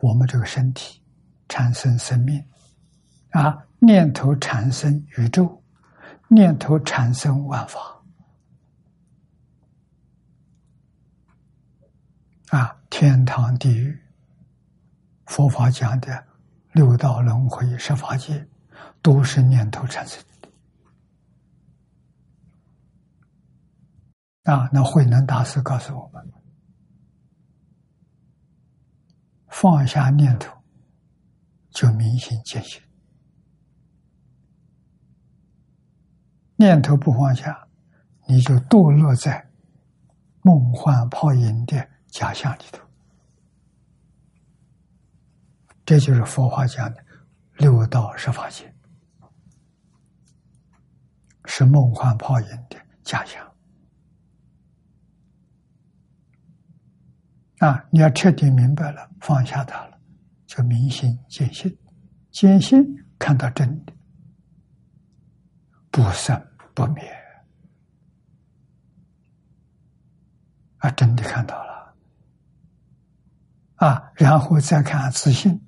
[0.00, 1.00] 我们这个身体，
[1.48, 2.44] 产生生命
[3.30, 3.56] 啊！
[3.78, 5.62] 念头产生宇宙，
[6.26, 8.02] 念头产生万法
[12.48, 12.76] 啊！
[12.90, 13.96] 天堂、地狱，
[15.26, 16.33] 佛法讲的。
[16.74, 18.48] 六道轮回、十法界，
[19.00, 20.48] 都是念头产生的。
[24.52, 26.32] 啊，那慧能大师告诉我们：
[29.46, 30.52] 放下念头，
[31.70, 32.82] 就明心见性；
[36.56, 37.68] 念头不放下，
[38.26, 39.48] 你就堕落在
[40.42, 42.83] 梦幻泡影的假象里头。
[45.84, 47.04] 这就是佛法讲的
[47.58, 48.74] 六道十法界，
[51.44, 53.54] 是梦幻泡影的假象。
[57.58, 60.00] 啊，你要彻底明白了，放下它了，
[60.46, 61.78] 就明心见性，
[62.30, 62.82] 见性
[63.18, 63.92] 看到真的，
[65.90, 67.02] 不生不灭。
[70.78, 71.94] 啊，真的看到了。
[73.76, 75.60] 啊，然后再看自信。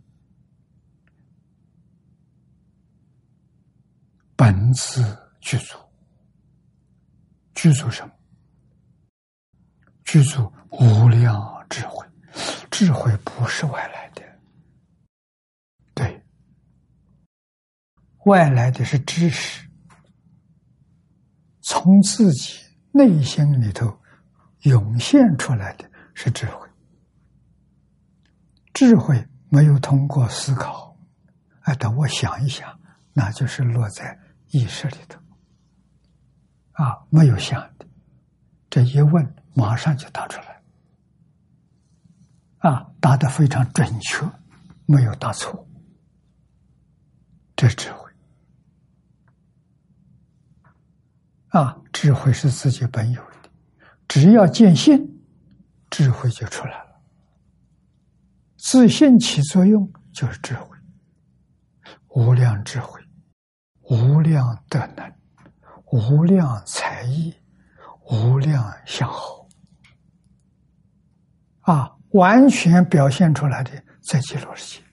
[4.37, 5.03] 本自
[5.41, 5.79] 具足，
[7.55, 8.13] 具足什么？
[10.05, 12.07] 具足无量智慧，
[12.71, 14.23] 智慧不是外来的，
[15.95, 16.23] 对，
[18.27, 19.67] 外来的是知识，
[21.63, 22.61] 从自己
[22.93, 23.99] 内心里头
[24.65, 26.69] 涌现出来的是智慧，
[28.75, 30.95] 智慧没有通过思考，
[31.63, 32.79] 哎，等我想一想。
[33.19, 34.19] 那就是落在
[34.57, 35.21] 意识里头，
[36.73, 37.87] 啊，没有想的，
[38.71, 40.63] 这一问马上就答出来，
[42.71, 44.27] 啊，答的非常准确，
[44.87, 45.69] 没有答错，
[47.55, 48.11] 这智慧，
[51.49, 53.51] 啊，智慧是自己本有的，
[54.09, 55.21] 只要见性，
[55.91, 57.03] 智慧就出来了。
[58.57, 60.79] 自信起作用就是智慧，
[62.09, 63.06] 无量智慧，
[63.89, 65.15] 无量德能，
[65.87, 67.35] 无量才艺，
[68.11, 69.49] 无量相好，
[71.61, 73.71] 啊，完全表现出来的
[74.03, 74.87] 在极乐世界，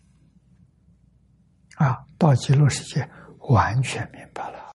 [1.77, 3.09] 啊，到极乐世界
[3.49, 4.71] 完全明白了，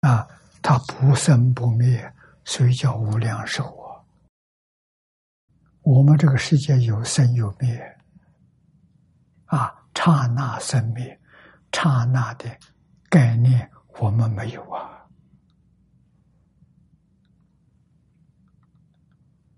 [0.00, 0.26] 啊，
[0.62, 2.14] 它不生不灭，
[2.44, 4.00] 所以叫无量寿啊。
[5.82, 7.98] 我们这个世界有生有灭，
[9.44, 11.20] 啊，刹那生灭，
[11.72, 12.44] 刹那的
[13.08, 15.06] 概念我们没有啊！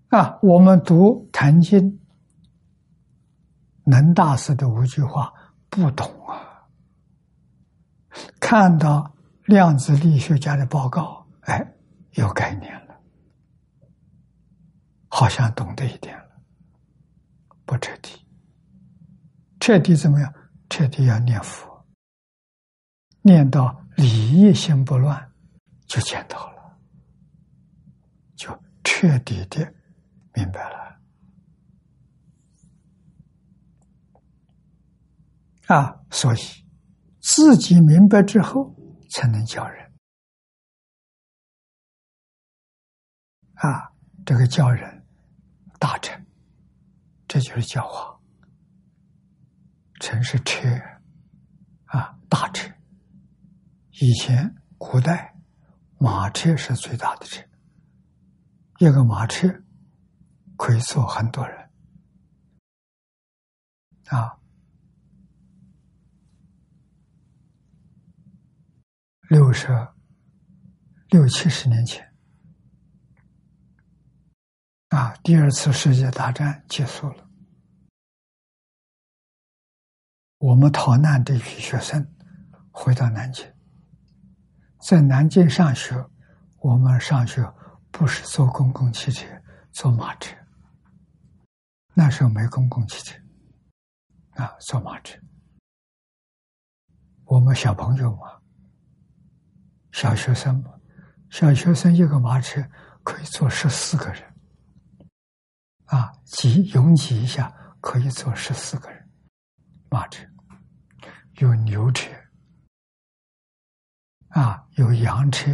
[0.09, 1.79] 啊，我们读《坛经》，
[3.83, 5.31] 能大师的五句话
[5.69, 6.67] 不懂啊，
[8.39, 9.13] 看到
[9.45, 11.73] 量子力学家的报告，哎，
[12.13, 12.99] 有概念了。
[15.09, 16.41] 好像懂得一点了，
[17.65, 18.25] 不彻底。
[19.59, 20.33] 彻底怎么样？
[20.69, 21.68] 彻底要念佛，
[23.21, 25.31] 念到理业心不乱，
[25.87, 26.77] 就见到了，
[28.35, 29.73] 就彻底的
[30.33, 30.99] 明白了。
[35.67, 36.39] 啊，所以
[37.21, 38.75] 自己明白之后，
[39.11, 39.91] 才能教人。
[43.55, 43.91] 啊，
[44.25, 45.05] 这个教人。
[45.77, 46.25] 大臣，
[47.27, 48.19] 这就是教化。
[50.01, 50.67] 臣是车，
[51.85, 52.78] 啊，大臣。
[54.01, 55.35] 以前古代，
[55.97, 57.43] 马车是最大的车，
[58.77, 59.49] 一个马车
[60.55, 61.69] 可以坐很多人，
[64.05, 64.39] 啊，
[69.27, 69.67] 六十
[71.09, 72.07] 六七十年前。
[74.89, 75.13] 啊！
[75.23, 77.29] 第二次世界大战结束了，
[80.39, 82.11] 我们逃难这批学生
[82.71, 83.45] 回到南京，
[84.89, 86.03] 在南京上学。
[86.61, 87.47] 我们上学
[87.91, 89.27] 不是坐公共汽车，
[89.71, 90.35] 坐马车。
[91.93, 93.15] 那时候没公共汽车，
[94.31, 95.15] 啊，坐马车。
[97.25, 98.41] 我们小朋友嘛，
[99.91, 100.71] 小学生嘛，
[101.29, 102.59] 小学生一个马车
[103.03, 104.23] 可以坐十四个人。
[105.85, 109.07] 啊，挤拥挤一下可以坐十四个人，
[109.91, 110.25] 马车
[111.35, 112.09] 有牛车，
[114.29, 115.51] 啊，有羊车，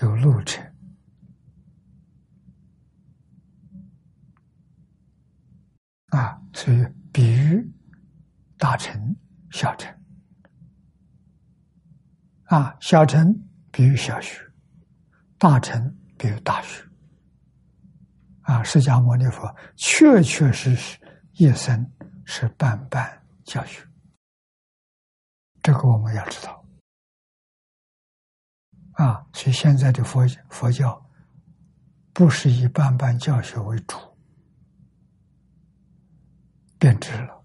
[0.00, 0.60] 有鹿车，
[6.08, 7.72] 啊，所以比喻
[8.58, 9.16] 大臣、
[9.50, 9.96] 小臣，
[12.44, 13.32] 啊，小臣
[13.70, 14.40] 比喻小学，
[15.38, 16.84] 大臣比喻大学。
[18.42, 21.00] 啊，释迦牟尼佛确确实实
[21.32, 21.84] 一生
[22.24, 23.84] 是半半教学，
[25.62, 26.55] 这个我们要知道。
[28.96, 31.06] 啊，所以现在的佛佛教
[32.12, 33.96] 不是以办办教学为主，
[36.78, 37.44] 变质了。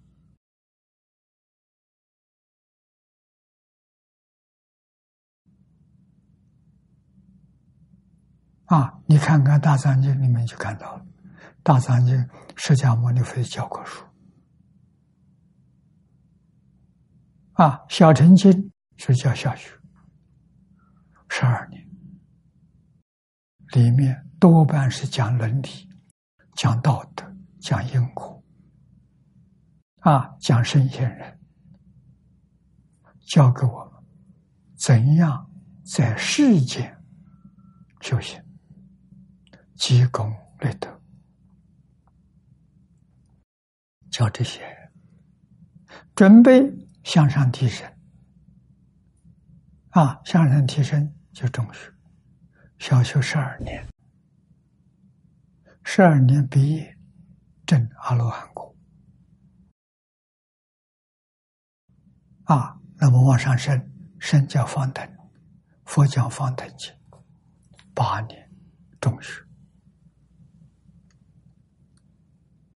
[8.68, 11.06] 啊，你看看《大藏经》里面就看到了，
[11.64, 12.16] 《大藏经》
[12.56, 14.06] 释迦牟尼佛的教科书。
[17.52, 18.50] 啊，《小乘经》
[18.96, 19.78] 是教小学，
[21.34, 21.90] 十二年，
[23.74, 25.90] 里面多半是讲伦理、
[26.58, 27.26] 讲道德、
[27.62, 28.44] 讲因果，
[30.02, 31.40] 啊，讲圣贤人，
[33.30, 34.04] 教给我们
[34.78, 35.50] 怎样
[35.86, 37.02] 在世间
[38.02, 38.44] 修行。
[39.76, 41.02] 积功累德，
[44.12, 44.92] 教这些人
[46.14, 46.62] 准备
[47.04, 47.90] 向上提升
[49.92, 50.22] 啊！
[50.24, 51.92] 向上提升就中学，
[52.78, 53.88] 小学十二年，
[55.84, 56.98] 十二年毕业
[57.66, 58.76] 证阿罗汉果
[62.44, 62.78] 啊！
[62.98, 65.04] 那么往上升，升叫方等，
[65.86, 66.92] 佛教方等级，
[67.96, 68.52] 八年
[69.00, 69.42] 中学。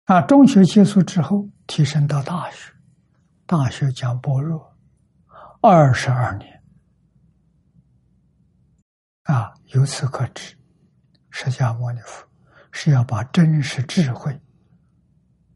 [0.05, 2.73] 啊，中学结束之后，提升到大学，
[3.47, 4.77] 大学讲般若，
[5.63, 6.52] 二十二年。
[9.33, 10.55] 啊，由此可知，
[11.31, 12.29] 释迦牟尼佛
[12.71, 14.39] 是要把真实智慧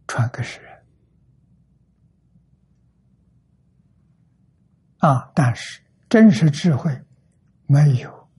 [0.08, 0.82] 传给世人。
[5.00, 6.98] 啊，但是真实智慧
[7.66, 8.30] 没有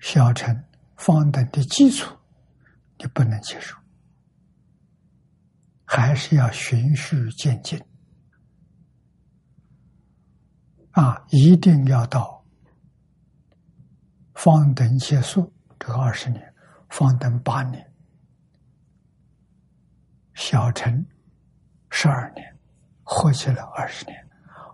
[0.00, 0.64] 小乘
[0.96, 2.16] 方等的基础，
[2.96, 3.76] 你不能接受，
[5.84, 7.78] 还是要循序渐进。
[10.92, 12.41] 啊，一定要到
[14.42, 16.52] 方等结束这个二十年，
[16.88, 17.92] 方等八年，
[20.34, 21.06] 小乘
[21.90, 22.58] 十二年，
[23.04, 24.28] 合起来二十年，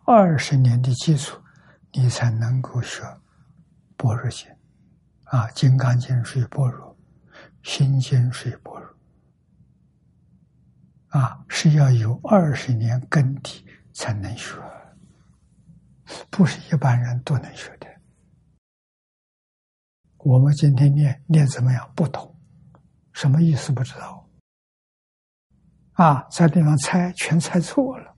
[0.07, 1.39] 二十年的基础，
[1.93, 3.03] 你才能够学
[3.95, 4.51] 般若经
[5.25, 6.97] 啊，《金刚经》属于般若，
[7.63, 8.97] 《心经》属于般若
[11.09, 14.55] 啊，是要有二十年根底才能学。
[16.31, 17.98] 不是一般人都能学的。
[20.19, 21.93] 我们今天念念怎么样？
[21.95, 22.37] 不懂，
[23.13, 24.29] 什么意思不知道。
[25.93, 28.17] 啊，在地方猜，全猜错了，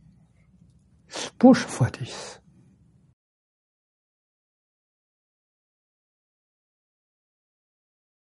[1.38, 2.40] 不是佛的意思。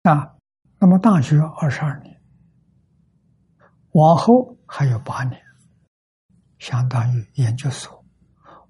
[0.03, 0.37] 啊，
[0.79, 2.21] 那么大学二十二年，
[3.93, 5.41] 往后还有八年，
[6.59, 8.05] 相当于研究所。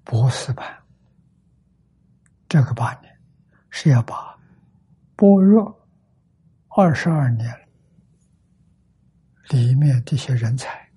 [0.03, 0.83] 博士班，
[2.47, 3.21] 这个八年
[3.69, 4.36] 是要把
[5.17, 5.87] 般若
[6.69, 7.53] 二十二年
[9.49, 10.89] 里面这些人才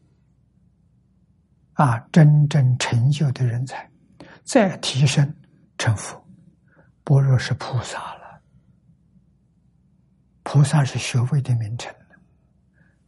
[1.73, 3.91] 啊，真正成就的人才，
[4.45, 5.35] 再提升
[5.79, 6.23] 成佛。
[7.03, 8.43] 般若是菩萨了，
[10.43, 12.21] 菩萨是学位的名称了，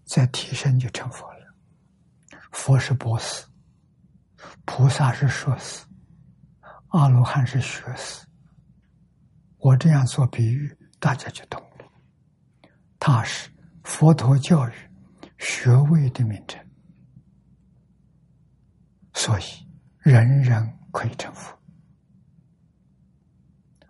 [0.04, 1.54] 再提升就成佛了。
[2.52, 3.44] 佛是博士，
[4.64, 5.84] 菩萨是硕士。
[6.88, 8.26] 阿罗汉是学士，
[9.58, 11.84] 我这样做比喻，大家就懂了。
[13.00, 13.50] 他是
[13.82, 14.72] 佛陀教育
[15.36, 16.64] 学位的名称，
[19.12, 19.42] 所以
[19.98, 21.58] 人人可以成佛，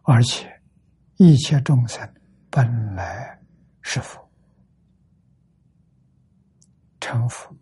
[0.05, 0.51] 而且
[1.17, 2.15] 一切众生
[2.49, 3.39] 本来
[3.83, 4.27] 是佛，
[6.99, 7.55] 成佛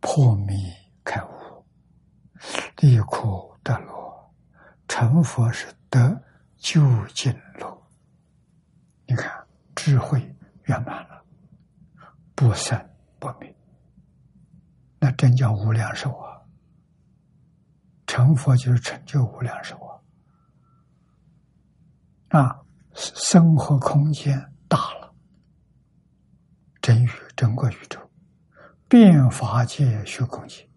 [0.00, 0.52] 破迷
[1.02, 1.66] 开悟，
[2.80, 3.50] 离苦。
[3.64, 4.34] 得乐，
[4.88, 6.22] 成佛是得
[6.58, 6.82] 究
[7.14, 7.83] 竟乐。
[9.06, 10.20] 你看，智慧
[10.64, 11.24] 圆满了，
[12.34, 12.78] 不生
[13.18, 13.54] 不灭，
[14.98, 16.40] 那真叫无量寿啊！
[18.06, 19.76] 成佛就是成就无量寿
[22.28, 22.40] 啊！
[22.40, 22.60] 啊，
[22.94, 25.14] 生活空间大了，
[26.80, 28.00] 真宇整个宇宙，
[28.88, 30.68] 变法界虚空界，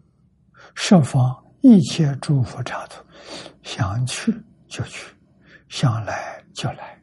[0.74, 1.44] 设方。
[1.60, 3.04] 一切诸佛刹土，
[3.64, 4.32] 想去
[4.68, 5.12] 就去，
[5.68, 6.97] 想来就来，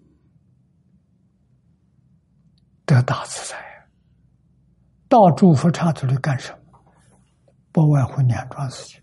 [3.02, 3.56] 大自在。
[5.08, 6.80] 到诸佛刹土里干什么？
[7.72, 9.02] 不外乎两桩事情：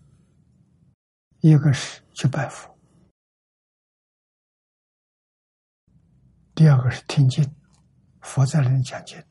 [1.39, 2.77] 一个是去拜佛，
[6.55, 7.43] 第二个是听经。
[8.21, 9.21] 佛在那里讲经，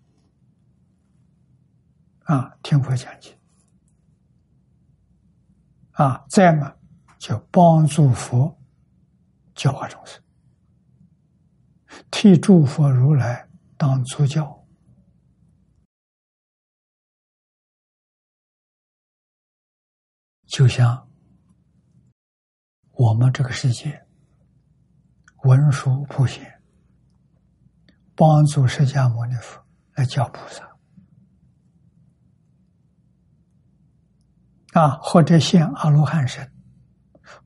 [2.24, 3.34] 啊，听佛讲经。
[5.92, 6.74] 啊，再嘛，
[7.18, 8.58] 就帮助佛
[9.54, 10.22] 教化众生，
[12.10, 13.48] 替诸佛如来
[13.82, 14.64] 当主教，
[20.46, 21.10] 就像
[22.92, 24.06] 我们这个世界
[25.42, 26.62] 文殊普贤
[28.14, 29.60] 帮助释迦牟尼佛
[29.94, 30.78] 来教菩萨。
[34.74, 36.48] 啊，或者现阿罗汉身，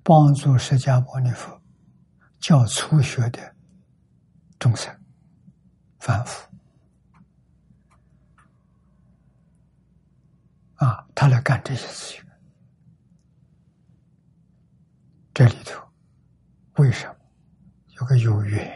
[0.03, 1.63] 帮助释迦牟尼佛
[2.41, 3.57] 教初学的
[4.59, 4.95] 众生
[6.07, 6.49] 凡夫，
[10.77, 12.25] 啊，他来干这些事情。
[15.35, 15.85] 这里头
[16.77, 17.17] 为什么
[17.99, 18.73] 有个有缘？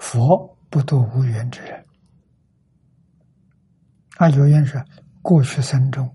[0.00, 1.86] 佛不度无缘之人。
[4.16, 4.84] 啊，有缘是
[5.22, 6.12] 过去生中。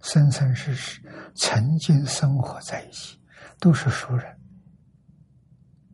[0.00, 1.02] 生生世世
[1.34, 3.20] 曾经生活在一起，
[3.58, 4.40] 都是熟人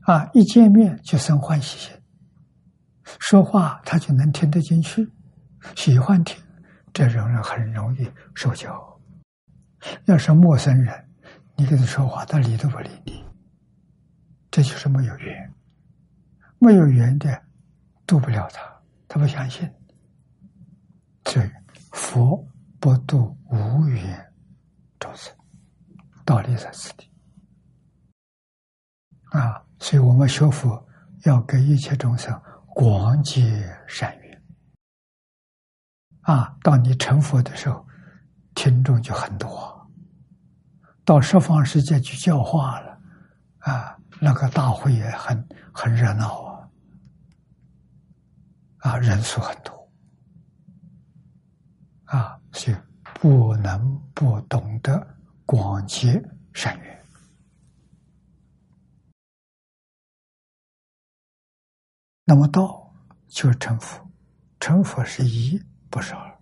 [0.03, 0.31] 啊！
[0.33, 2.02] 一见面就生欢喜心，
[3.21, 5.09] 说话他就能听得进去，
[5.77, 6.43] 喜欢听，
[6.93, 9.01] 这种人很容易受教。
[10.05, 11.09] 要是陌生人，
[11.57, 13.25] 你跟他说话，他理都不理你，
[14.51, 15.53] 这就是没有缘，
[16.59, 17.43] 没有缘的
[18.07, 18.61] 渡不了他，
[19.09, 19.71] 他不相信。
[21.25, 21.41] 这
[21.93, 22.47] 佛。
[22.83, 24.33] 不度无缘
[24.99, 25.33] 众生，
[26.25, 27.09] 道理在此地。
[29.31, 30.85] 啊，所以我们学佛
[31.23, 32.35] 要给一切众生
[32.75, 33.41] 广结
[33.87, 34.43] 善缘。
[36.23, 37.87] 啊，当你成佛的时候，
[38.55, 39.91] 听众就很多，
[41.05, 42.99] 到十方世界去教化了，
[43.59, 46.69] 啊，那个大会也很很热闹啊，
[48.79, 49.91] 啊，人数很多，
[52.05, 52.77] 啊，所以
[53.15, 55.05] 不能不懂得
[55.45, 56.23] 广结
[56.55, 57.02] 善缘。
[62.25, 62.95] 那么道
[63.29, 64.09] 就是成佛，
[64.61, 66.39] 成佛是一，不是二。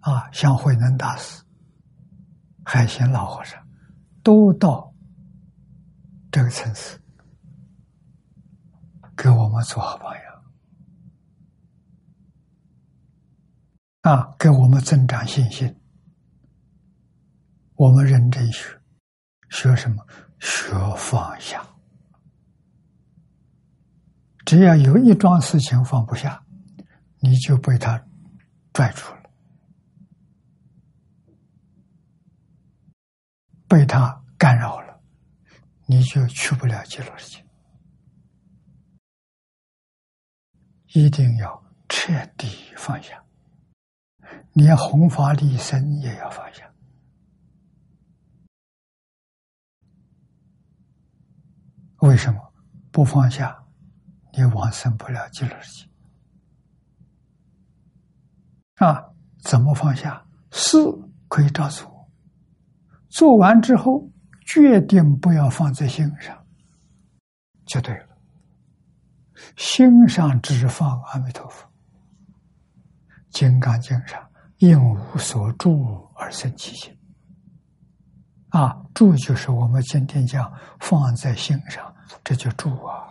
[0.00, 1.42] 啊，像慧能大师、
[2.64, 3.68] 海贤老和尚，
[4.22, 4.94] 都到
[6.30, 7.00] 这个层次，
[9.16, 10.44] 给我们做好榜样，
[14.02, 15.74] 啊，给我们增长信心。
[17.74, 18.80] 我们认真学，
[19.50, 20.06] 学什么？
[20.38, 21.64] 学放下。
[24.48, 26.42] 只要有一桩事情放不下，
[27.20, 28.02] 你就被他
[28.72, 29.30] 拽住了，
[33.68, 35.02] 被他干扰了，
[35.84, 37.44] 你就去不了极乐世界。
[40.94, 43.22] 一定要彻底放下，
[44.54, 46.72] 连弘法利生也要放下。
[51.98, 52.40] 为什么
[52.90, 53.57] 不放下？
[54.38, 55.88] 也往生不了极乐世界
[58.84, 59.04] 啊！
[59.42, 60.24] 怎么放下？
[60.52, 60.78] 事
[61.26, 62.08] 可以照做，
[63.08, 64.08] 做完之后
[64.46, 66.46] 决定不要放在心上，
[67.66, 68.06] 就对了。
[69.56, 71.66] 心上只放阿弥陀佛，
[73.30, 76.96] 《金刚经》上应无所住而生其心
[78.50, 78.76] 啊！
[78.94, 83.07] 住就是我们今天讲放在心上，这就住啊。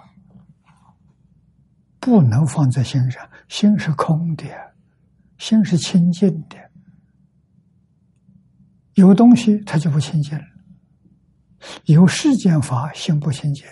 [2.07, 4.45] 不能放在心上，心是空的，
[5.38, 6.55] 心是清净的。
[8.93, 10.45] 有东西它就不清净了，
[11.84, 13.67] 有世间法心不清净，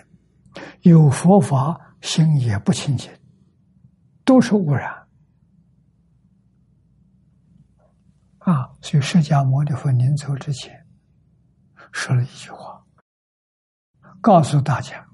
[0.82, 3.10] 有佛法心也不清净，
[4.26, 5.08] 都是污染。
[8.40, 10.86] 啊，所以释迦牟尼佛临走之前
[11.94, 12.84] 说了一句话，
[14.20, 15.08] 告诉大家。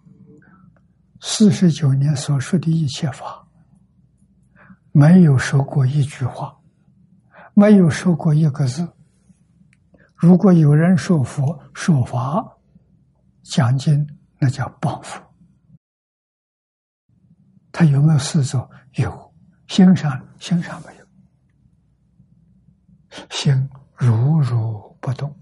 [1.23, 3.47] 四十九年所说的一切法，
[4.91, 6.59] 没有说过一句话，
[7.53, 8.91] 没有说过一个字。
[10.15, 12.57] 如果有人说佛说法
[13.43, 14.07] 讲经，
[14.39, 15.21] 那叫谤佛。
[17.71, 18.69] 他有没有事做？
[18.95, 19.33] 有，
[19.67, 21.05] 心上心上没有，
[23.29, 25.39] 心如如不动。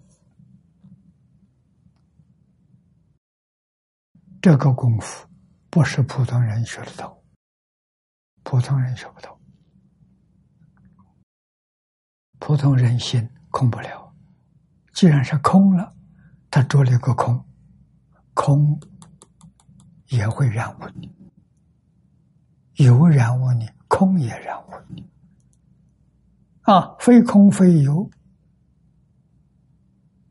[4.41, 5.28] 这个功夫。
[5.69, 7.21] 不是普通人学得到，
[8.43, 9.39] 普通人学不到，
[12.39, 14.11] 普通人心空不了。
[14.93, 15.93] 既然是空了，
[16.49, 17.45] 他着了一个空，
[18.33, 18.79] 空
[20.07, 21.13] 也会染污你，
[22.83, 25.07] 有染污你，空也染污你。
[26.61, 28.09] 啊，非空非有，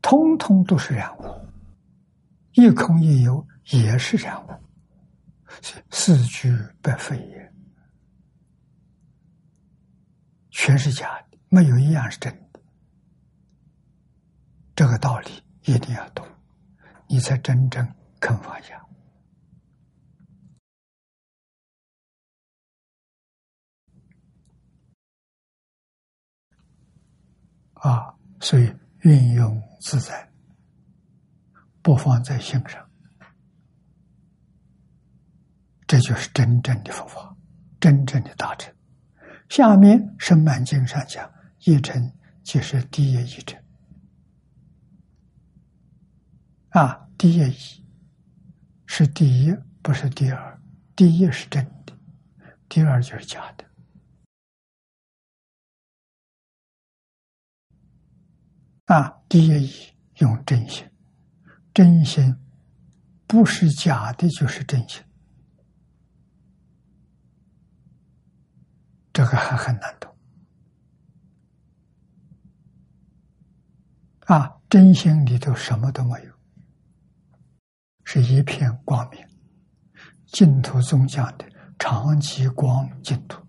[0.01, 1.23] 通通都是染污，
[2.51, 4.51] 一空一有也是染污。
[5.91, 7.53] 四句不废也，
[10.51, 12.61] 全是假的，没有一样是真的。
[14.75, 16.25] 这个道理一定要懂，
[17.07, 17.85] 你才真正
[18.19, 18.85] 肯放下。
[27.73, 28.73] 啊，所以
[29.03, 30.29] 运用自在，
[31.81, 32.88] 不放在心上。
[35.89, 37.35] 这就是真正的佛法，
[37.79, 38.71] 真正的大乘。
[39.49, 41.27] 下面《圣满经》上讲，
[41.65, 42.13] 一乘
[42.43, 43.59] 即是第一一乘。
[46.69, 47.83] 啊，第一一
[48.85, 49.51] 是第一，
[49.81, 50.61] 不是第二。
[50.95, 51.97] 第一是真的，
[52.67, 53.65] 第二就是假的。
[58.85, 59.73] 啊，第一义
[60.17, 60.87] 用真心，
[61.73, 62.37] 真心
[63.25, 65.03] 不是假的，就是真心。
[69.19, 70.15] 这个还很难懂
[74.27, 74.49] 啊！
[74.69, 76.31] 真心里头什么都没有，
[78.05, 79.19] 是一片光明。
[80.27, 81.45] 净土宗讲的
[81.77, 83.45] 长期光净土，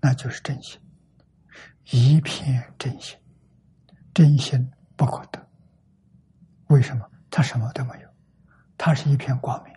[0.00, 0.80] 那就是真心，
[1.92, 3.16] 一片真心，
[4.12, 5.48] 真心不可得。
[6.66, 7.08] 为什么？
[7.30, 8.08] 他什么都没有，
[8.76, 9.72] 他是一片光明。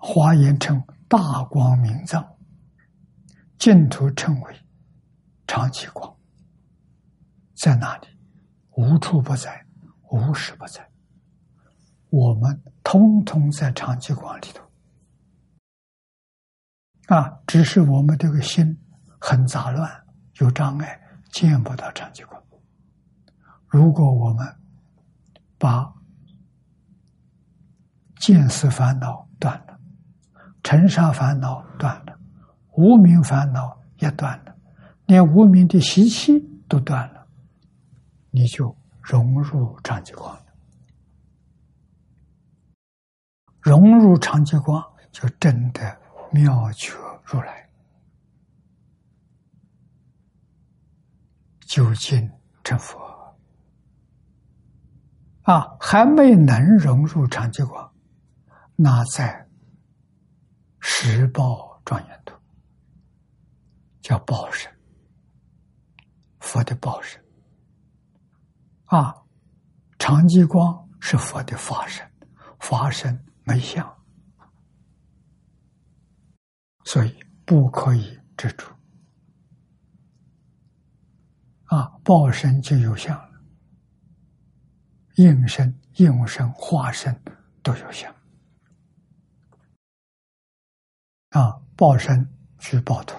[0.00, 2.26] 华严称大光明藏，
[3.58, 4.56] 净土称为
[5.46, 6.16] 长期光，
[7.56, 8.06] 在哪里？
[8.76, 9.66] 无处不在，
[10.10, 10.88] 无时不在。
[12.10, 14.64] 我们通通在长期光里头
[17.14, 18.78] 啊，只是我们这个心
[19.18, 20.06] 很杂乱，
[20.40, 21.00] 有障碍，
[21.32, 22.40] 见不到长期光。
[23.66, 24.46] 如果我们
[25.58, 25.92] 把
[28.20, 29.77] 见思烦恼断了。
[30.68, 32.18] 尘沙烦恼断了，
[32.76, 34.54] 无名烦恼也断了，
[35.06, 36.38] 连无名的习气
[36.68, 37.26] 都断了，
[38.30, 40.44] 你就融入长寂光了。
[43.62, 45.98] 融入长寂光，就真的
[46.30, 46.92] 妙觉
[47.24, 47.66] 如来，
[51.60, 52.30] 究竟
[52.62, 53.00] 成佛。
[55.44, 57.90] 啊，还没能融入长寂光，
[58.76, 59.47] 那在。
[60.90, 62.34] 十报庄严图，
[64.00, 64.72] 叫报身，
[66.40, 67.22] 佛的报身
[68.86, 69.14] 啊，
[69.98, 72.10] 长寂光是佛的法身，
[72.58, 73.86] 法身没相，
[76.84, 78.66] 所以不可以执着
[81.66, 83.40] 啊，报身就有相了，
[85.16, 87.14] 应身、应身、化身
[87.62, 88.12] 都有相。
[91.30, 92.26] 啊，报身
[92.58, 93.14] 去报土，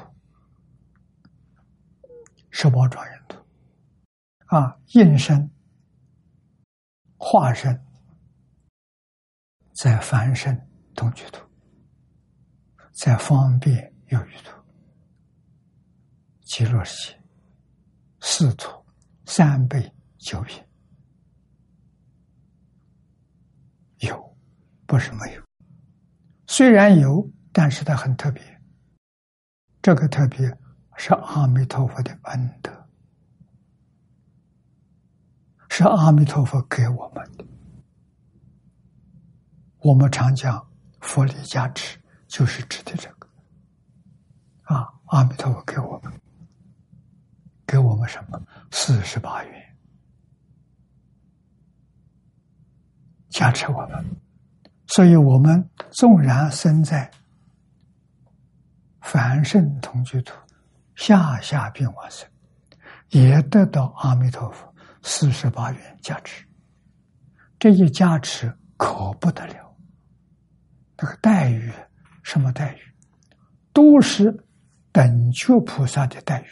[2.49, 3.37] 十报庄严土。
[4.47, 5.47] 啊，应身、
[7.17, 7.79] 化身
[9.75, 10.59] 在凡身
[10.95, 11.47] 同居图，
[12.93, 14.59] 在方便有余图，
[16.41, 17.23] 极乐世界
[18.21, 18.83] 四图
[19.25, 20.65] 三倍九品
[23.99, 24.37] 有，
[24.87, 25.43] 不是没有，
[26.47, 27.31] 虽然有。
[27.51, 28.43] 但是它很特别，
[29.81, 30.57] 这个特别
[30.97, 32.71] 是阿弥陀佛的恩德，
[35.69, 37.45] 是阿弥陀佛给我们的。
[39.79, 40.63] 我们常讲
[40.99, 41.97] 佛力加持，
[42.27, 43.27] 就是指的这个。
[44.63, 46.13] 啊，阿弥陀佛给我们，
[47.65, 48.39] 给我们什么？
[48.71, 49.77] 四十八愿，
[53.29, 54.05] 加持我们。
[54.87, 57.09] 所以我们纵然生在。
[59.11, 60.35] 凡圣同居土，
[60.95, 62.29] 下下变往生，
[63.07, 64.71] 也得到阿弥陀佛
[65.01, 66.45] 四十八愿加持。
[67.57, 69.75] 这一加持可不得了，
[70.95, 71.73] 那个待遇，
[72.21, 72.79] 什么待遇？
[73.73, 74.45] 都是
[74.91, 76.47] 等觉菩萨的待遇，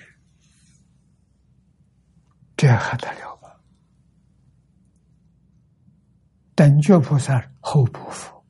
[2.55, 3.49] 这还得了吗？
[6.55, 8.43] 等觉菩萨后不佛，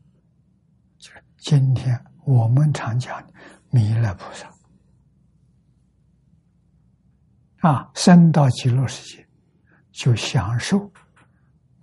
[0.97, 3.21] 就是今天我们常讲。
[3.77, 4.51] 弥勒菩萨
[7.59, 9.29] 啊，生到极乐世界，
[9.91, 10.91] 就享受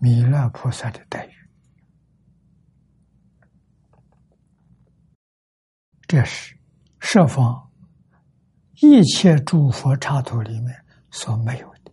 [0.01, 1.33] 弥勒菩萨的待遇。
[6.09, 6.59] 这是
[6.99, 7.71] 设方
[8.81, 11.93] 一切诸佛刹土里面所没有的。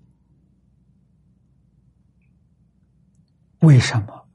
[3.59, 4.27] 为什么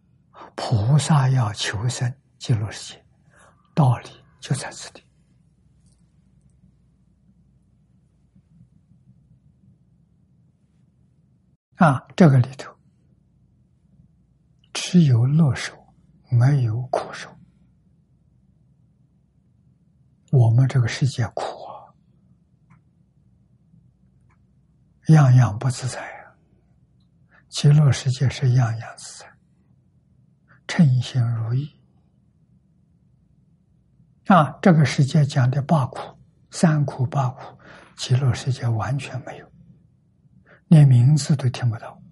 [0.55, 3.05] 菩萨要求生极乐世界？
[3.75, 5.06] 道理就在这里。
[11.77, 12.75] 啊，这个里头
[14.73, 15.77] 只有乐受，
[16.31, 17.31] 没有苦受。
[20.31, 21.93] 我们这个世界苦啊，
[25.09, 26.35] 样样不自在啊。
[27.49, 29.33] 极乐世界是样样自在，
[30.67, 31.79] 称心如意。
[34.27, 36.19] 啊，这个世界讲的八苦、
[36.51, 37.59] 三苦、八苦，
[37.97, 39.53] 极乐世界完全没有。
[40.69, 42.03] 连名字都听不到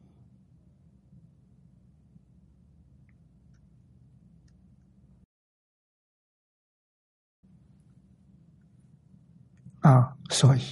[9.81, 10.17] 啊！
[10.31, 10.63] 所以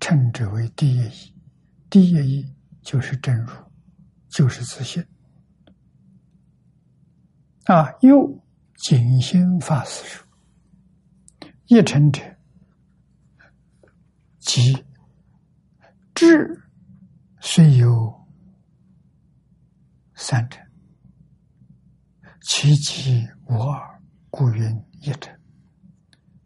[0.00, 1.34] 称之为第一义。
[1.90, 3.52] 第一义就是真如，
[4.28, 5.04] 就是自信
[7.64, 7.92] 啊！
[8.00, 8.42] 又
[8.76, 10.26] 静心法师说
[11.68, 12.22] ：“一成者，
[14.38, 14.84] 即
[16.14, 16.58] 智。”
[17.54, 18.10] 虽有
[20.14, 20.58] 三者，
[22.40, 24.00] 其极无二，
[24.30, 25.30] 故云一者。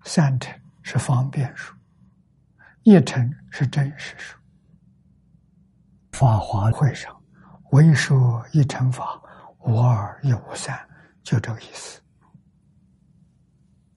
[0.02, 0.48] 三者
[0.82, 1.72] 是方便数，
[2.82, 4.36] 一乘是真实数。
[6.10, 7.16] 法华会上，
[7.70, 9.22] 为说一乘法，
[9.60, 10.76] 无二亦无三，
[11.22, 12.02] 就这个意思。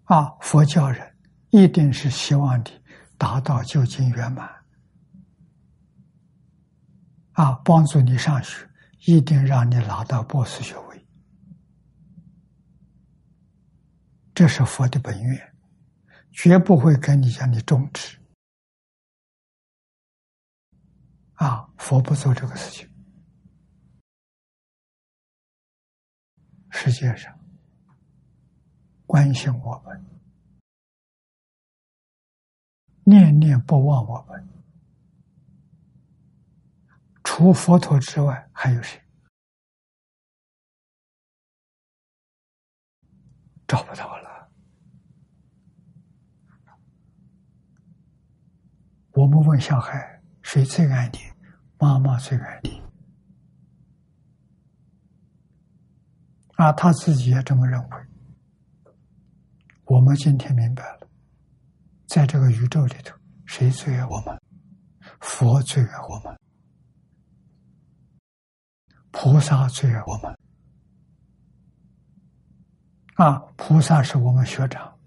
[0.04, 1.12] 啊，佛教人
[1.50, 2.66] 一定是希望你
[3.18, 4.59] 达到究竟圆满。
[7.40, 8.70] 啊，帮助你上学，
[9.06, 11.08] 一定让你拿到博士学位，
[14.36, 15.56] 这是佛的本愿，
[16.34, 18.20] 绝不会跟你讲你终止。
[21.36, 22.90] 啊，佛不做这个事情。
[26.72, 27.34] 世界上
[29.06, 30.06] 关心我们、
[33.06, 34.46] 念念不忘我们，
[37.32, 39.00] 除佛陀之外，还有谁？
[43.68, 44.50] 找不到了。
[49.12, 51.20] 我们问小孩：谁最爱你？
[51.78, 52.82] 妈妈最爱你，
[56.56, 58.08] 啊，他自己也这么认为。
[59.86, 61.08] 我们今天明白了，
[62.08, 63.16] 在这个宇宙里头，
[63.46, 64.42] 谁最爱我们？
[65.20, 66.40] 佛最爱我们，
[69.12, 70.38] 菩萨最爱我们。
[73.16, 74.98] 啊，菩萨是我们学长，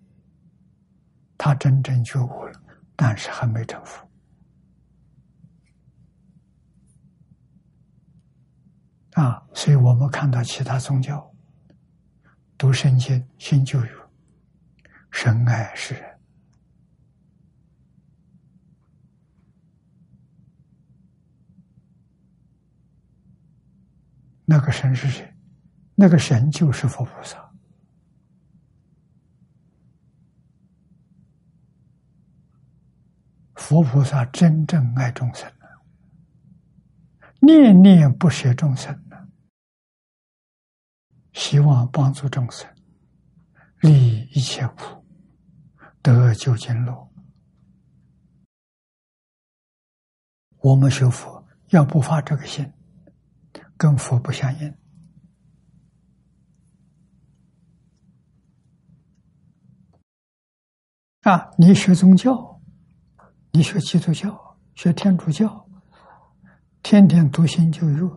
[1.39, 2.62] 他真正觉悟了，
[2.95, 4.07] 但是还没成佛。
[9.12, 11.31] 啊，所以我们看到其他宗教
[12.59, 13.91] 读圣经、新旧约，
[15.11, 16.12] 神爱世人。
[24.53, 25.35] 那个神是谁？
[25.95, 27.51] 那个神就是佛菩萨。
[33.55, 35.51] 佛菩萨真正爱众生。
[37.41, 39.03] 念念不舍众生，
[41.33, 42.69] 希望帮助众生，
[43.81, 45.03] 利益一切苦，
[46.03, 47.11] 得究竟乐。
[50.59, 52.70] 我们学佛要不发这个心，
[53.83, 54.75] 跟佛不相应。
[61.23, 62.61] 啊，你学宗教，
[63.51, 65.69] 你学基督教，学天主教。
[66.85, 68.09] 天天读心就热，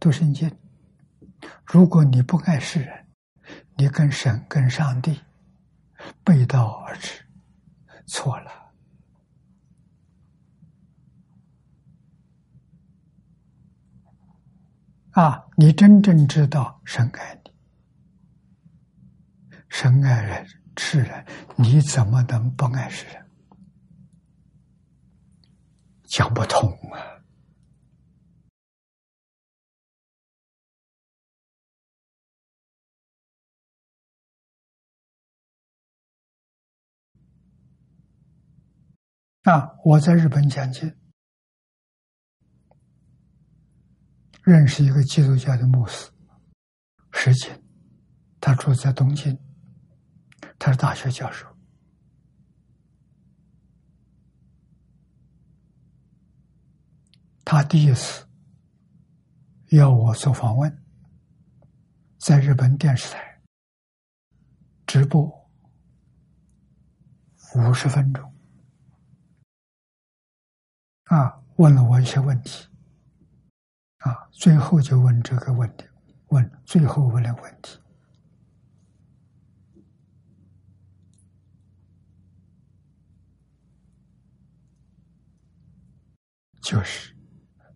[0.00, 0.50] 读圣经。
[1.64, 3.06] 如果你不爱世人，
[3.76, 5.20] 你跟神、跟上帝
[6.24, 7.24] 背道而驰，
[8.08, 8.61] 错了。
[15.12, 17.50] 啊，你真正知道神爱你，
[19.68, 20.46] 神爱人、
[20.78, 21.26] 世人，
[21.56, 23.22] 你怎么能不爱世人？
[26.04, 27.12] 讲不通啊！
[39.42, 39.76] 啊！
[39.84, 40.94] 我在日本讲经，
[44.42, 46.10] 认识一个基督教的牧师，
[47.12, 47.62] 石井，
[48.40, 49.38] 他住在东京，
[50.58, 51.46] 他是大学教授。
[57.44, 58.26] 他第一次
[59.70, 60.82] 要我做访问，
[62.18, 63.40] 在日本电视台
[64.86, 65.22] 直播
[67.54, 68.34] 五十分钟。
[71.04, 72.66] 啊，问了我一些问题，
[74.02, 75.84] 啊，最后就问这个问题，
[76.28, 77.78] 问最后问的问题，
[86.60, 87.16] 就是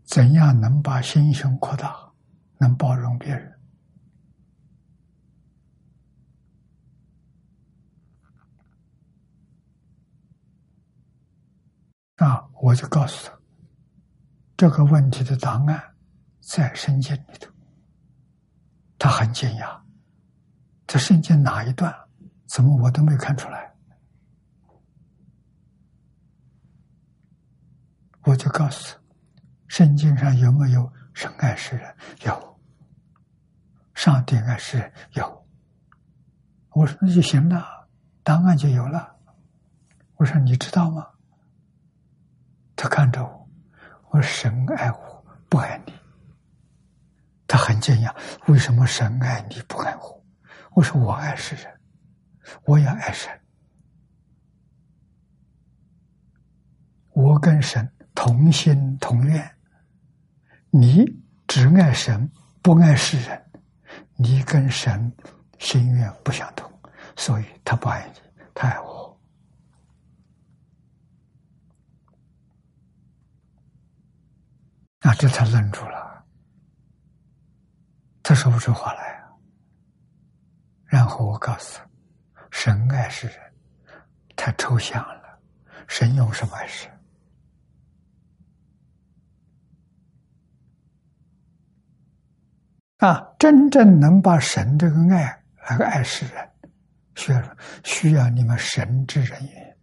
[0.03, 2.13] 怎样能把心胸扩大，
[2.59, 3.53] 能包容别人。
[12.17, 13.39] 啊，我就告诉他，
[14.57, 15.96] 这个问题的答案
[16.47, 17.51] 在圣经里头。
[18.97, 19.81] 他很惊讶，
[20.87, 21.93] 这圣经哪一段？
[22.47, 23.75] 怎么我都没看出来？
[28.23, 29.03] 我就告诉他，
[29.67, 31.97] 圣经上有没有神爱世人？
[32.25, 32.61] 有。
[33.95, 34.93] 上帝爱世人？
[35.15, 35.47] 有。
[36.71, 37.89] 我说那就行了，
[38.23, 39.17] 答案就有了。
[40.15, 41.09] 我说你知道吗？
[42.77, 43.49] 他看着我，
[44.11, 45.93] 我说：“神爱我，不爱你。”
[47.57, 48.15] 他很惊讶，
[48.49, 50.23] 为什么神爱你不爱我？
[50.75, 51.81] 我说：“我爱世人，
[52.67, 53.33] 我也爱神，
[57.13, 59.51] 我跟神同心同愿。
[60.69, 61.03] 你
[61.47, 62.31] 只爱神，
[62.61, 63.51] 不爱世人，
[64.17, 65.11] 你跟神
[65.59, 66.71] 心愿不相同，
[67.17, 68.21] 所以他不爱你，
[68.55, 69.19] 他爱我。
[75.01, 76.06] 那这才愣住了，
[78.29, 79.31] 他说不出话来啊。
[80.85, 81.89] 然后我告诉他
[82.51, 83.39] ：“神爱世人，
[84.35, 85.39] 太抽象了，
[85.87, 86.89] 神用什么爱世？”
[92.99, 96.51] 啊，真正能把神这个爱来爱世人，
[97.15, 99.79] 需要需要你们神之人员，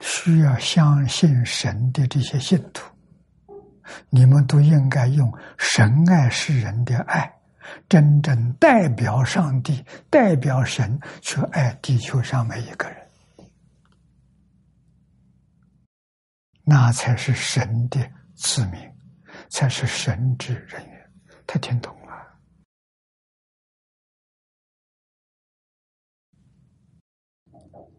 [0.00, 2.91] 需要相信神的这些信徒，
[4.10, 7.32] 你们都应该用神爱世人的爱，
[7.88, 13.10] 真正代表上帝、代表神去爱地球上每一个人，
[16.64, 18.00] 那才是神的
[18.34, 18.80] 子民，
[19.50, 21.12] 才是神之人员。
[21.46, 22.38] 他听懂了，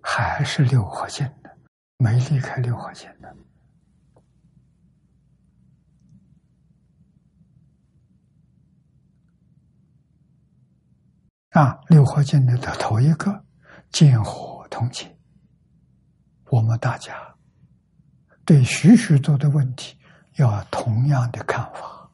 [0.02, 1.58] 还是六合线的，
[1.98, 3.36] 没离开六合线的。
[11.54, 13.46] 啊，六合境的的头一个，
[13.92, 15.16] 见火同情。
[16.50, 17.36] 我们大家
[18.44, 19.96] 对许许多的问题，
[20.38, 22.10] 要同样的看法。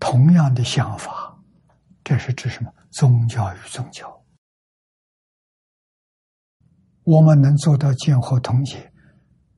[0.00, 1.38] 同样的想法，
[2.02, 2.74] 这是指什么？
[2.90, 4.24] 宗教与宗教，
[7.04, 8.92] 我们能做到见和同解，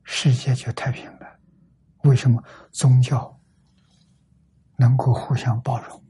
[0.03, 1.39] 世界就太平了。
[2.03, 2.43] 为什么？
[2.71, 3.41] 宗教
[4.77, 6.02] 能够互相包容，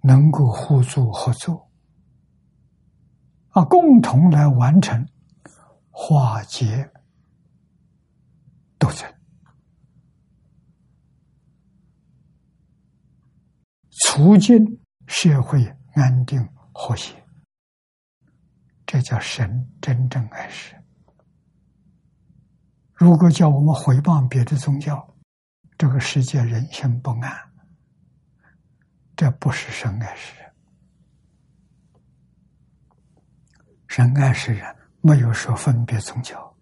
[0.00, 1.70] 能够互助合作，
[3.50, 5.06] 啊，共同来完成
[5.90, 6.90] 化解
[8.78, 9.12] 斗争。
[13.90, 15.64] 促进社会
[15.94, 17.24] 安定和谐，
[18.86, 20.74] 这叫神真正爱世。
[22.94, 25.14] 如果叫我们回谤别的宗教，
[25.76, 27.47] 这个世界人心不安，
[29.18, 30.54] 这不是神爱世人。
[33.88, 36.56] 神爱世人，没有说分别宗教，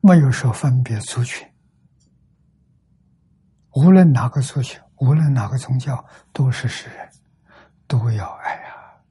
[0.00, 1.44] 没有说分别族群，
[3.72, 4.80] 无论哪个族群。
[4.98, 6.02] 无论哪个宗教，
[6.32, 7.10] 都是世人，
[7.88, 9.02] 都要爱啊！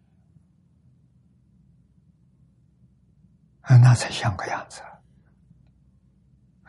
[3.63, 4.81] 啊，那才像个样子。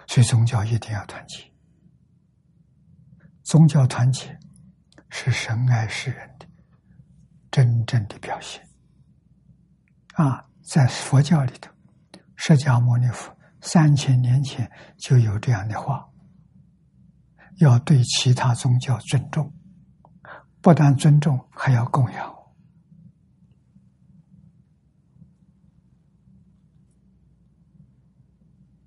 [0.09, 1.49] 所以宗教一定要团结，
[3.45, 4.37] 宗教团结
[5.17, 6.47] 是神爱世人的
[7.49, 8.61] 真正的表现。
[10.15, 11.71] 啊，在佛教里头，
[12.35, 14.69] 释迦牟尼佛三千年前
[14.99, 16.11] 就有这样的话。
[17.59, 19.55] 要对其他宗教尊重，
[20.61, 22.35] 不但尊重，还要供养。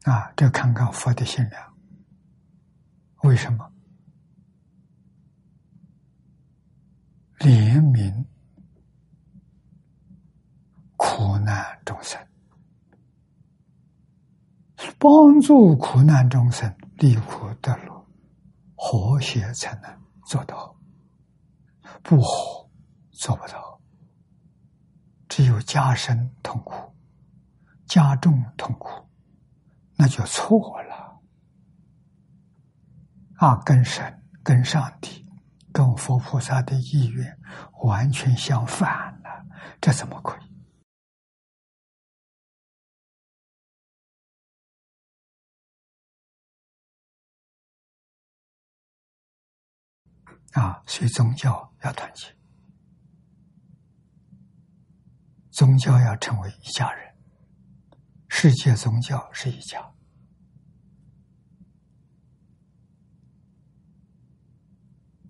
[0.03, 1.73] 啊，这看看佛的心量。
[3.23, 3.71] 为什么？
[7.39, 8.25] 怜悯
[10.95, 12.19] 苦难众生，
[14.97, 17.97] 帮助苦难众生离苦得乐。
[18.79, 20.75] 和谐才能做到，
[22.03, 22.69] 不和
[23.11, 23.81] 做不到。
[25.27, 26.95] 只有加深痛苦、
[27.87, 29.09] 加重痛苦，
[29.95, 31.19] 那就错了。
[33.37, 35.26] 啊，跟神、跟上帝、
[35.77, 37.39] 跟佛菩萨的意愿
[37.83, 39.45] 完全相反了，
[39.79, 40.47] 这怎么可以？
[50.53, 52.35] 啊，所以宗教要团结，
[55.51, 57.15] 宗教要成为一家人，
[58.29, 59.93] 世界宗教是一家。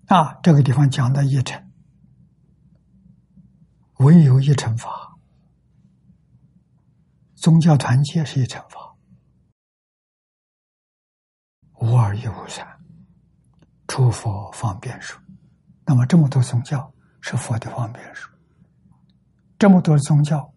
[0.08, 1.70] 啊，这个地方讲的一乘，
[3.98, 5.18] 唯有一乘法，
[7.34, 8.96] 宗教团结是一乘法，
[11.74, 12.66] 无二亦无三。
[13.86, 15.20] 诸佛方便说，
[15.84, 16.90] 那么这么多宗教
[17.20, 18.32] 是佛的方便说，
[19.58, 20.54] 这么多宗教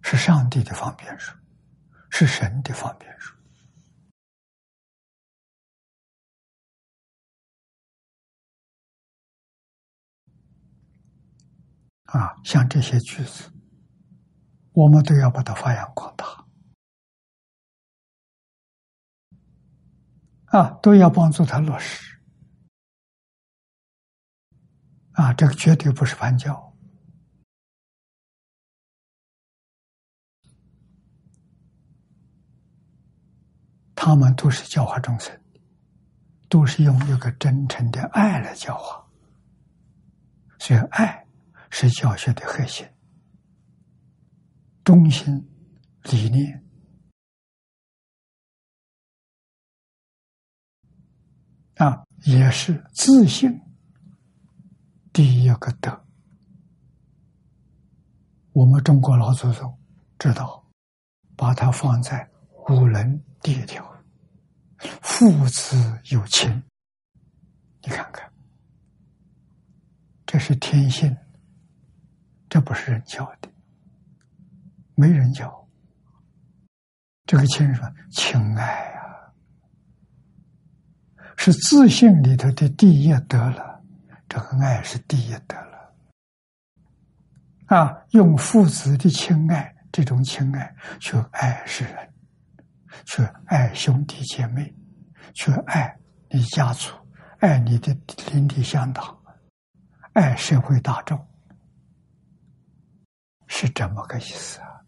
[0.00, 1.36] 是上帝的方便说，
[2.08, 3.36] 是神的方便说。
[12.12, 13.50] 啊，像这些句子，
[14.72, 16.46] 我们都要把它发扬光大，
[20.46, 22.20] 啊，都要帮助他落实，
[25.12, 26.70] 啊，这个绝对不是玩教。
[33.94, 35.40] 他们都是教化众生，
[36.50, 39.08] 都是用一个真诚的爱来教化，
[40.58, 41.21] 所以爱
[41.74, 42.86] 是教学的核心、
[44.84, 45.34] 中心
[46.04, 46.62] 理念
[51.76, 53.58] 啊，也是自信。
[55.14, 56.06] 第一个德，
[58.52, 59.78] 我们中国老祖宗
[60.18, 60.62] 知道，
[61.34, 62.30] 把它放在
[62.68, 63.82] 五伦第一条，
[65.00, 66.62] 父子有情。
[67.82, 68.30] 你看看，
[70.26, 71.16] 这是天性，
[72.52, 73.48] 这不是人教的，
[74.94, 75.66] 没人教。
[77.24, 79.32] 这个亲人说情爱啊，
[81.38, 83.82] 是自信里头的第一德了。
[84.28, 85.94] 这个爱是第一德了，
[87.74, 92.12] 啊，用父子的情爱，这种情爱去爱世人，
[93.06, 94.74] 去爱兄弟姐妹，
[95.32, 95.98] 去爱
[96.28, 96.92] 你家族，
[97.38, 97.96] 爱你的
[98.30, 99.18] 邻里乡党，
[100.12, 101.18] 爱社会大众，
[103.54, 104.80] 是这么个意思啊！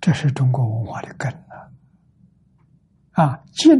[0.00, 1.70] 这是中国文化的根啊！
[3.12, 3.70] 啊，敬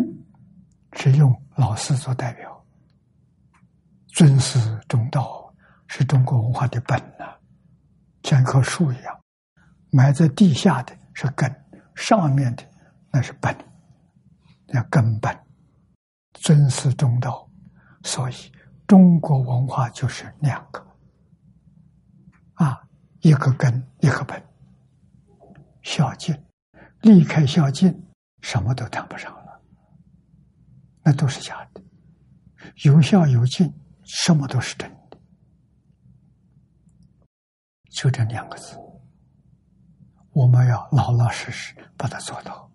[0.92, 2.64] 是用老师做代表。
[4.06, 5.52] 尊师重道
[5.88, 7.36] 是中国文化的本呐，
[8.22, 9.20] 像一棵树一样，
[9.90, 11.52] 埋在地下的是根，
[11.96, 12.62] 上面的
[13.10, 13.54] 那是本，
[14.68, 15.36] 那根本。
[16.34, 17.50] 尊师重道，
[18.04, 18.34] 所以
[18.86, 20.86] 中国文化就是两个，
[22.54, 22.87] 啊，
[23.20, 24.42] 一个根，一个本。
[25.82, 26.36] 孝敬，
[27.00, 28.06] 离开孝敬，
[28.42, 29.60] 什么都谈不上了，
[31.02, 31.82] 那都是假的。
[32.84, 33.72] 有孝有敬。
[34.10, 35.18] 什么都是真的，
[37.90, 38.74] 就这两个字，
[40.30, 42.70] 我们要老老实实把它做到。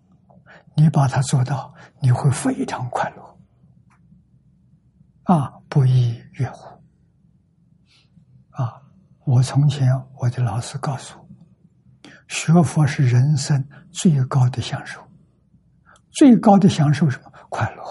[0.76, 3.38] 你把它做到，你会非常快乐，
[5.24, 6.73] 啊，不亦乐乎。
[9.24, 11.26] 我从前我的老师告诉我，
[12.28, 15.00] 学佛是人生最高的享受，
[16.10, 17.32] 最高的享受什么？
[17.48, 17.82] 快乐。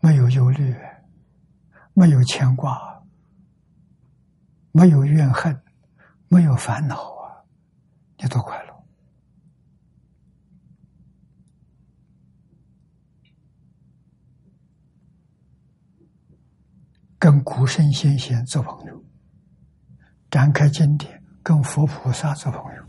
[0.00, 0.74] 没有忧虑，
[1.92, 3.02] 没有牵挂，
[4.72, 5.60] 没有怨恨，
[6.28, 7.44] 没有烦恼啊！
[8.16, 8.67] 你多快乐！
[17.18, 19.04] 跟古圣先贤做朋友，
[20.30, 22.84] 展开经典，跟佛菩萨做朋友，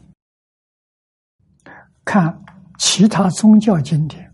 [2.06, 2.44] 看
[2.78, 4.30] 其他宗教经典。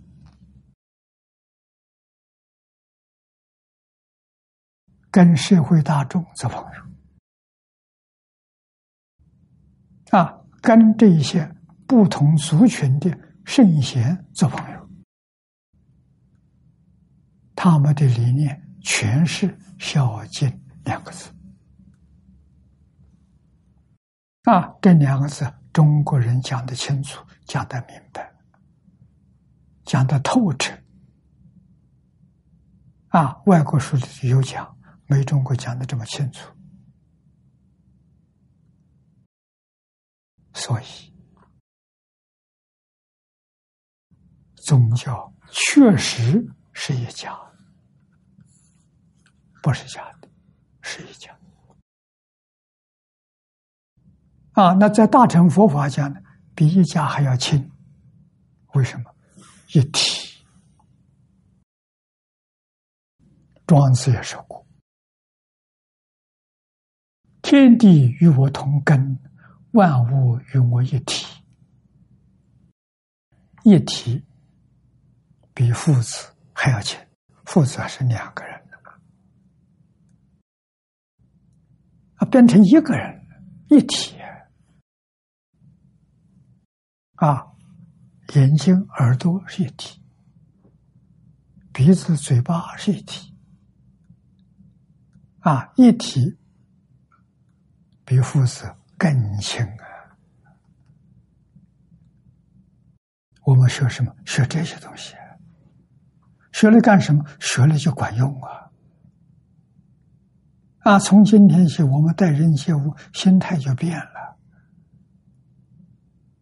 [5.09, 6.81] 跟社会大众做朋友
[10.11, 11.49] 啊，跟这一些
[11.87, 14.89] 不同族群的圣贤做朋友，
[17.55, 20.49] 他们的理念全是“孝敬”
[20.85, 21.29] 两个字
[24.43, 28.33] 啊，这两个字中国人讲的清楚，讲的明白，
[29.83, 30.77] 讲的透彻
[33.09, 34.75] 啊，外国书里有讲。
[35.07, 36.51] 没中国讲的这么清楚，
[40.51, 41.13] 所以
[44.55, 46.43] 宗教确实
[46.73, 47.37] 是一家，
[49.65, 50.29] 不是假的，
[50.83, 51.35] 是一家。
[54.51, 56.21] 啊，那在大乘佛法讲呢，
[56.53, 57.71] 比一家还要轻，
[58.73, 59.11] 为什么？
[59.73, 60.39] 一体。
[63.65, 64.63] 庄子也说过。
[67.41, 69.19] 天地与我同根，
[69.71, 71.25] 万物与我一体。
[73.63, 74.23] 一体
[75.55, 76.99] 比父子还要亲，
[77.45, 78.93] 父子还是两个人啊，
[82.29, 83.25] 变成一个人
[83.69, 84.15] 一体
[87.15, 87.47] 啊，
[88.33, 90.01] 眼睛、耳朵是一体，
[91.73, 93.33] 鼻子、嘴巴是一体
[95.39, 96.37] 啊，一体。
[98.07, 100.13] 比父子更亲啊！
[103.41, 104.15] 我们学什么？
[104.27, 105.15] 学这些东西，
[106.53, 107.25] 学了干什么？
[107.39, 108.64] 学了就管用啊！
[110.85, 114.37] 啊，从今天起，我们待人接物心态就变了，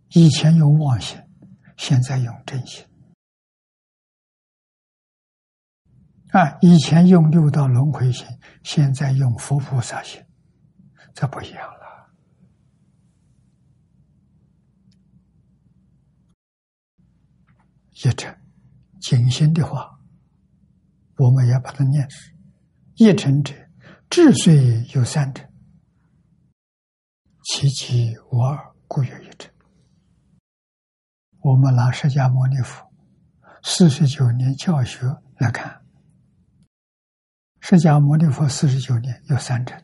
[0.10, 1.18] 以前用妄心，
[1.78, 2.86] 现在用真心。
[6.32, 8.28] 啊，以前用六道轮回心，
[8.64, 10.22] 现在用佛菩萨心，
[11.14, 12.11] 这不一样了。
[17.91, 18.38] 一尘
[18.99, 19.98] 静心的话，
[21.15, 22.36] 我们也把它念是：
[22.95, 23.53] 一尘者，
[24.15, 25.44] 智虽有三者，
[27.45, 29.52] 其其无二，故有一尘。
[31.40, 32.88] 我们拿释迦牟尼佛
[33.64, 35.07] 四十九年教学
[35.40, 35.84] 来看。
[37.60, 39.76] 释迦牟尼佛四十九年有三者：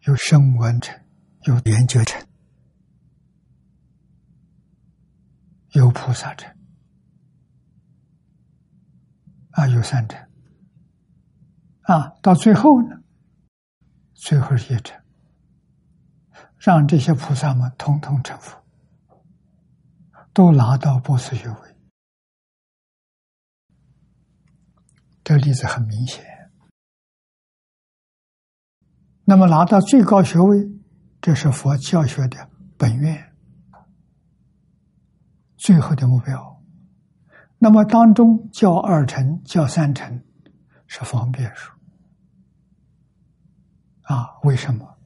[0.00, 1.00] 有声闻层，
[1.44, 2.26] 有缘觉层，
[5.74, 6.48] 有菩萨者。
[9.52, 10.16] 啊，有三者。
[11.90, 13.02] 啊，到最后呢，
[14.14, 14.96] 最后是一成，
[16.56, 18.62] 让这些菩萨们统统成佛，
[20.32, 21.56] 都拿到博士学位。
[25.24, 26.24] 这例子很明显。
[29.24, 30.70] 那么拿到最高学位，
[31.20, 32.48] 这是佛教学的
[32.78, 33.34] 本愿，
[35.56, 36.62] 最后的目标。
[37.58, 40.22] 那么当中教二成、教三成
[40.86, 41.74] 是方便说
[44.12, 44.38] 啊？
[44.42, 44.98] 为什么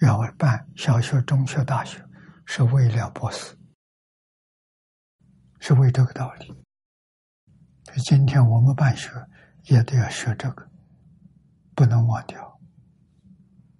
[0.00, 2.04] 要办小学、中学、大学？
[2.44, 3.56] 是为了博士，
[5.60, 6.64] 是为这个道理。
[8.04, 9.10] 今天我们办学。
[9.68, 10.64] 也都要学这个，
[11.74, 12.60] 不能忘掉。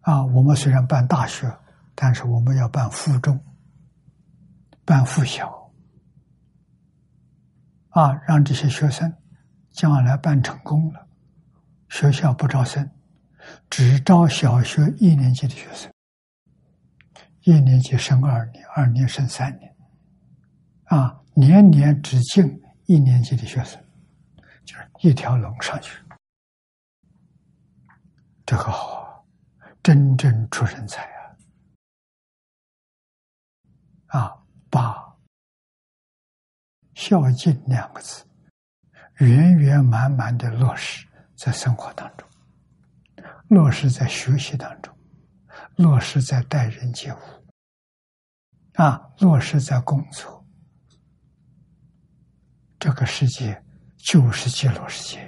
[0.00, 1.48] 啊，我们虽然办大学，
[1.94, 3.38] 但是我们要办附中、
[4.84, 5.72] 办附小，
[7.90, 9.16] 啊，让这些学生
[9.70, 11.06] 将来办成功了，
[11.88, 12.90] 学校不招生，
[13.70, 15.92] 只招小学一年级的学生，
[17.42, 19.76] 一年级升二年，二年升三年，
[20.84, 23.82] 啊，年年只进一年级的学生。
[24.64, 26.02] 就是一条龙上去，
[28.44, 29.24] 这个好，
[29.80, 31.04] 真正出人才
[34.08, 34.18] 啊！
[34.18, 35.16] 啊，把
[36.94, 38.26] “孝敬”两个字
[39.18, 41.06] 圆圆满满的落实
[41.36, 42.28] 在生活当中，
[43.48, 44.96] 落实在学习当中，
[45.76, 47.18] 落实在待人接物，
[48.74, 50.46] 啊，落实在工作，
[52.78, 53.62] 这个世界。
[54.06, 55.18] 就是极乐世界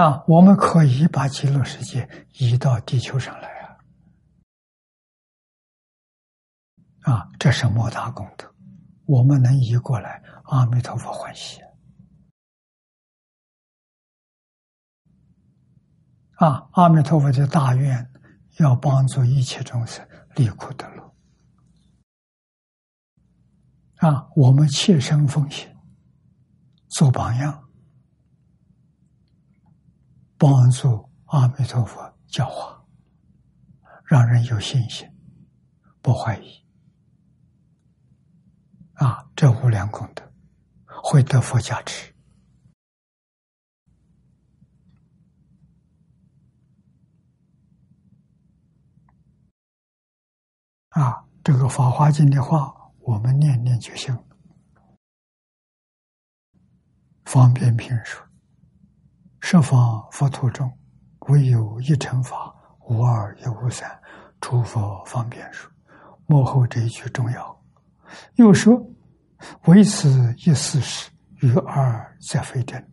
[0.00, 0.22] 啊！
[0.28, 3.48] 我们可以把极乐世界移到地球上来
[7.02, 7.12] 啊！
[7.12, 8.54] 啊，这是莫大功德，
[9.06, 11.60] 我们能移过来，阿弥陀佛欢喜
[16.40, 16.66] 啊！
[16.72, 18.10] 阿弥陀佛的大愿
[18.58, 20.06] 要帮助一切众生
[20.36, 21.14] 离苦得乐。
[23.96, 25.76] 啊，我们切身奉献，
[26.88, 27.68] 做榜样，
[30.38, 32.86] 帮助阿弥陀佛教化，
[34.06, 35.06] 让人有信心，
[36.00, 36.64] 不怀疑。
[38.94, 40.22] 啊，这无量功德
[40.86, 42.14] 会得佛加持。
[50.90, 52.76] 啊，这个《法华经》的话。
[53.02, 54.16] 我们念念就行。
[57.24, 58.24] 方便品说
[59.40, 60.70] ：“十方佛土中，
[61.20, 62.54] 唯有一乘法，
[62.88, 64.00] 无二也无三。
[64.38, 65.68] 诸佛方便说。”
[66.28, 67.64] 幕后这一句重要。
[68.34, 68.80] 又说
[69.66, 71.10] ：“唯此一事实，
[71.40, 72.92] 与二则非真。”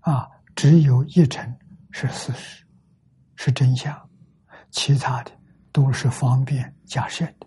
[0.00, 1.58] 啊，只有一乘
[1.90, 2.64] 是事实，
[3.34, 4.08] 是真相，
[4.70, 5.32] 其他的
[5.76, 7.46] 都是方便假设的。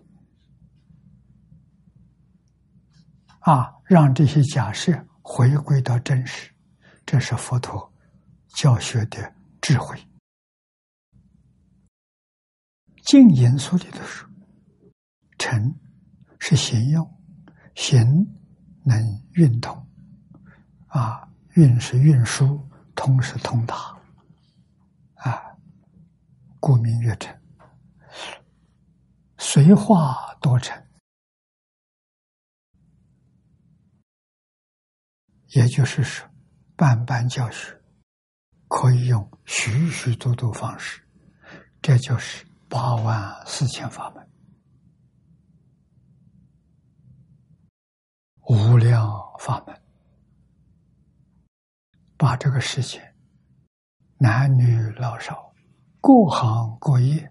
[3.40, 6.48] 啊，让这些假设回归到真实，
[7.04, 7.92] 这是佛陀
[8.54, 9.98] 教学的智慧。
[13.02, 14.30] 净言书里头说
[15.36, 15.74] ：“诚
[16.38, 17.20] 是行用，
[17.74, 18.06] 行
[18.84, 18.96] 能
[19.32, 19.88] 运通，
[20.86, 23.98] 啊，运是运输，通是通达，
[25.14, 25.42] 啊，
[26.60, 27.39] 故名曰诚。
[29.40, 30.86] 随化多成。”
[35.48, 36.28] 也就是说，
[36.76, 37.80] 办班教学
[38.68, 41.02] 可以用许许多多方式，
[41.82, 44.30] 这就是八万四千法门，
[48.42, 49.10] 无量
[49.40, 49.82] 法门，
[52.16, 53.14] 把这个世界
[54.18, 55.52] 男女老少
[56.00, 57.29] 各行各业，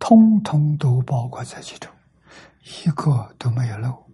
[0.00, 1.92] 通通都包括在其中，
[2.64, 4.10] 一个都没有漏。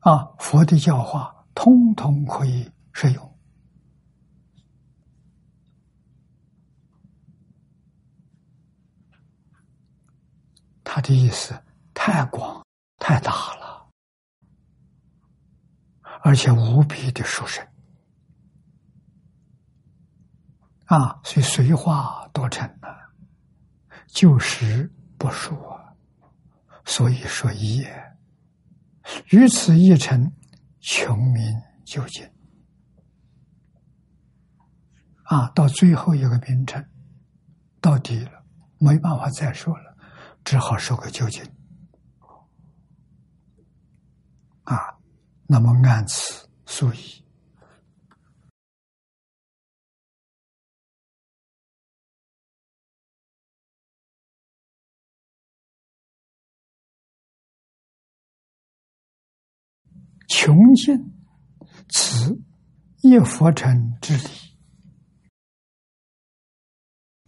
[0.00, 3.38] 啊，佛的教化，通通可以适用。
[10.82, 12.64] 他的意思太广
[12.96, 13.90] 太大了，
[16.22, 17.67] 而且无比的殊胜
[20.88, 21.20] 啊！
[21.22, 22.88] 所以随化多成啊，
[24.06, 25.96] 就实不说，
[26.84, 28.16] 所以说一也。
[29.30, 30.32] 于此一成，
[30.80, 31.54] 穷民
[31.84, 32.26] 究竟
[35.24, 35.50] 啊！
[35.54, 36.82] 到最后一个名称
[37.82, 38.42] 到底了，
[38.78, 39.94] 没办法再说了。
[40.42, 41.44] 只好说个究竟
[44.62, 44.96] 啊！
[45.46, 47.24] 那么按此数以
[60.28, 60.96] 穷尽
[61.88, 62.40] 此
[63.02, 64.58] 一佛尘之理，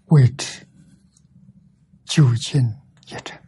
[0.05, 0.69] 谓之
[2.05, 2.61] 究竟。
[3.07, 3.43] 一成，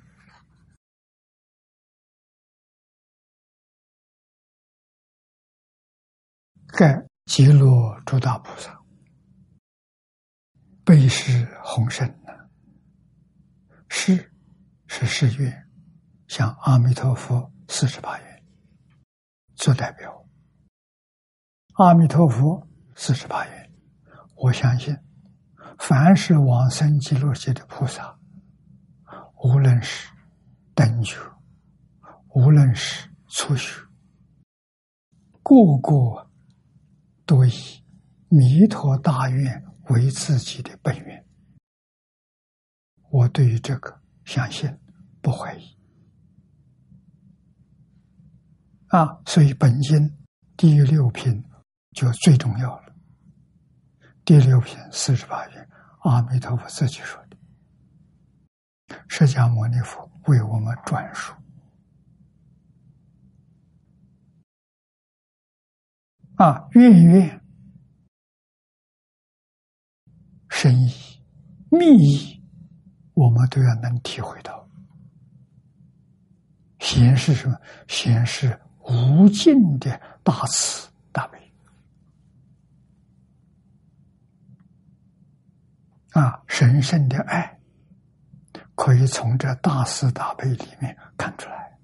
[6.66, 8.82] 盖极乐诸大菩萨，
[10.84, 12.50] 悲是宏深呐。
[13.88, 14.32] 是
[14.88, 15.70] 是誓愿，
[16.26, 18.31] 向阿弥陀佛四十八愿
[19.62, 20.26] 做代表。
[21.74, 22.66] 阿弥陀佛
[22.96, 23.72] 四十八愿，
[24.34, 24.92] 我相信，
[25.78, 28.18] 凡是往生极乐界的菩萨。
[29.44, 30.10] 无论是
[30.74, 31.16] 等觉，
[32.34, 33.80] 无论是初学，
[35.44, 36.28] 个个
[37.24, 37.84] 都以
[38.28, 41.24] 弥陀大愿为自己的本愿。
[43.10, 44.76] 我对于这个相信，
[45.20, 45.78] 不怀疑。
[48.92, 50.18] 啊，所以本经
[50.54, 51.42] 第六品
[51.92, 52.94] 就最重要了。
[54.22, 55.66] 第六品四十八愿，
[56.00, 57.36] 阿弥陀佛自己说的。
[59.08, 61.32] 释迦牟尼佛为我们转述
[66.36, 67.40] 啊，愿愿
[70.50, 70.92] 深意、
[71.70, 72.44] 密意，
[73.14, 74.68] 我们都要能体会到。
[76.78, 77.58] 显示什么？
[77.88, 81.38] 显示无尽的大慈大悲
[86.10, 87.58] 啊，神圣的爱。
[88.74, 91.78] 可以从这大慈大悲里面看出来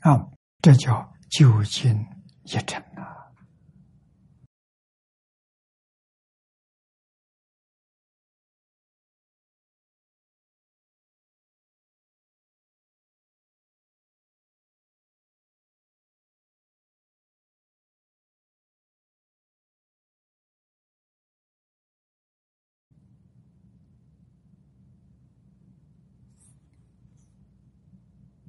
[0.00, 0.30] 啊，
[0.60, 2.06] 这叫究竟
[2.42, 3.17] 一成啊。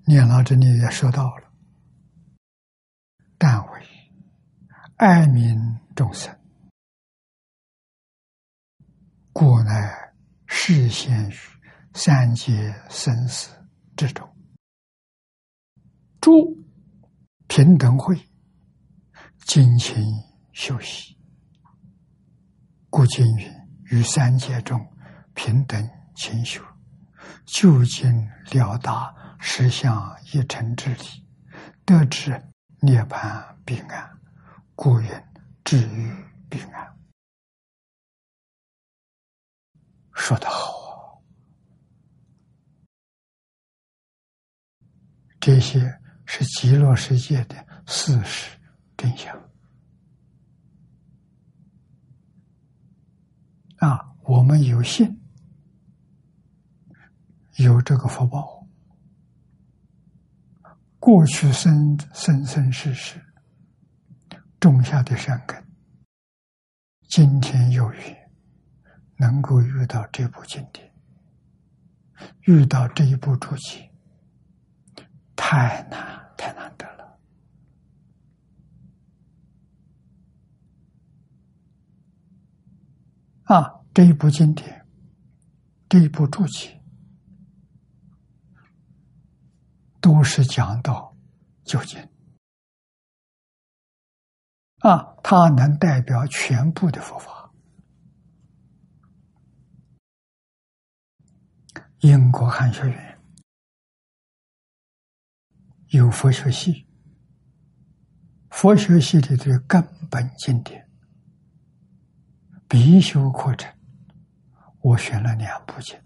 [0.10, 1.54] 念老这里也说到了，
[3.38, 3.88] 但为
[4.96, 5.56] 爱民
[5.96, 6.36] 众生，
[9.32, 10.16] 故乃
[10.48, 11.38] 示现于
[11.94, 13.52] 三界生死
[13.96, 14.28] 之中，
[16.20, 16.58] 诸
[17.48, 18.20] 平等会
[19.46, 20.04] 精勤
[20.54, 21.16] 修习，
[22.90, 23.48] 故今云
[23.92, 24.84] 于三界中
[25.36, 26.64] 平等勤修，
[27.46, 28.12] 究竟
[28.52, 29.14] 了达。
[29.40, 31.26] 实相一尘之理，
[31.86, 32.32] 得知
[32.82, 34.20] 涅槃彼岸，
[34.76, 35.10] 故云
[35.64, 36.14] 至于
[36.50, 37.00] 彼岸。
[40.14, 41.24] 说得好，
[45.40, 48.60] 这些是极乐世界的事实
[48.98, 49.36] 真相
[53.78, 54.14] 啊！
[54.24, 55.20] 我们有幸
[57.56, 58.59] 有这个福报。
[61.10, 63.20] 过去生生生世世
[64.60, 65.60] 种下的善根，
[67.08, 68.32] 今天有缘
[69.18, 70.94] 能够遇到这部经典，
[72.42, 73.92] 遇到这一部注解，
[75.36, 77.20] 太难太难得了
[83.46, 83.82] 啊！
[83.96, 84.86] 这一部经典，
[85.90, 86.79] 这一部注解，
[90.00, 91.18] 都是讲到
[91.64, 92.00] 究竟。
[94.80, 97.52] 啊，它能代表全部的佛法。
[102.00, 103.20] 英国汉学院。
[105.90, 106.88] 有佛学系，
[108.52, 110.88] 佛学系里的根本经典。
[112.70, 113.76] 必修课程，
[114.82, 115.98] 我选了两部经。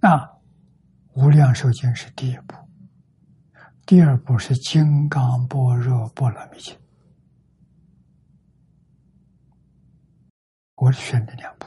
[0.00, 0.16] 啊
[1.16, 2.54] 《无量寿经》是第一部，
[3.86, 6.74] 第二部是《金刚般若波罗蜜经》，
[10.74, 11.64] 我选的两部。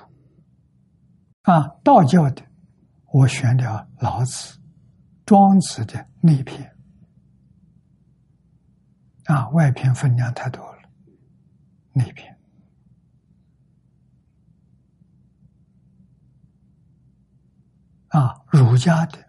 [1.52, 2.46] 啊，道教的，
[3.12, 4.60] 我选了老子、
[5.26, 6.78] 庄子的内篇，
[9.26, 10.82] 啊，外篇分量太多了，
[11.94, 12.38] 内篇。
[18.10, 19.29] 啊，儒家的，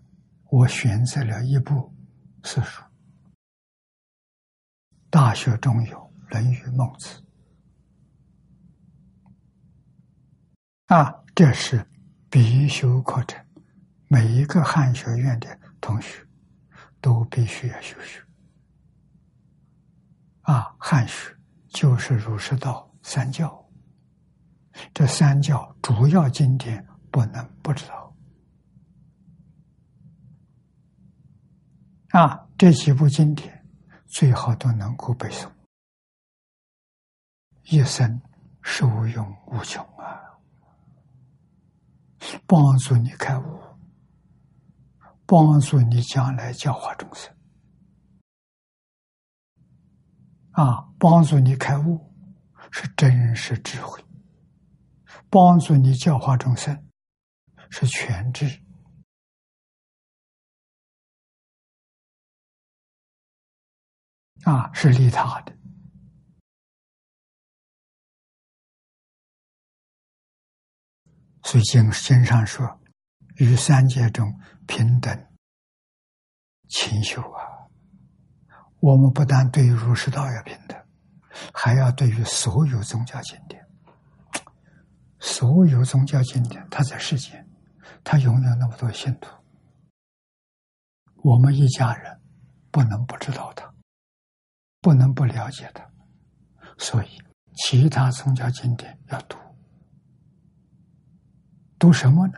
[0.50, 1.94] 我选择了一部
[2.42, 2.82] 四书，
[5.08, 5.96] 《大学》中有
[6.30, 7.22] 《论语》《孟子》，
[10.96, 11.88] 啊，这是
[12.28, 13.46] 必修课程，
[14.08, 16.26] 每一个汉学院的同学
[17.00, 18.20] 都必须要修学。
[20.40, 21.32] 啊，汉学
[21.68, 23.70] 就是儒释道三教，
[24.92, 27.99] 这三教主要经典不能不知道。
[32.10, 33.64] 啊，这几部经典
[34.06, 35.48] 最好都能够背诵，
[37.64, 38.20] 一生
[38.62, 40.20] 受用无穷啊！
[42.46, 43.60] 帮助你开悟，
[45.24, 47.32] 帮助你将来教化众生
[50.50, 50.88] 啊！
[50.98, 52.12] 帮助你开悟
[52.72, 54.04] 是真实智慧，
[55.30, 56.86] 帮助你教化众生
[57.70, 58.60] 是全智。
[64.44, 65.54] 啊，是利他的，
[71.42, 72.80] 所以经经上说，
[73.36, 74.32] 于三界中
[74.66, 75.26] 平等
[76.68, 77.68] 勤修啊。
[78.80, 80.86] 我们不但对于儒释道要平等，
[81.52, 83.62] 还要对于所有宗教经典，
[85.18, 87.46] 所有宗教经典，它在世间，
[88.02, 89.30] 它拥有那么多信徒，
[91.16, 92.22] 我们一家人
[92.70, 93.69] 不能不知道它。
[94.80, 95.90] 不能不了解的，
[96.78, 97.08] 所以
[97.54, 99.36] 其他宗教经典要读。
[101.78, 102.34] 读什么呢？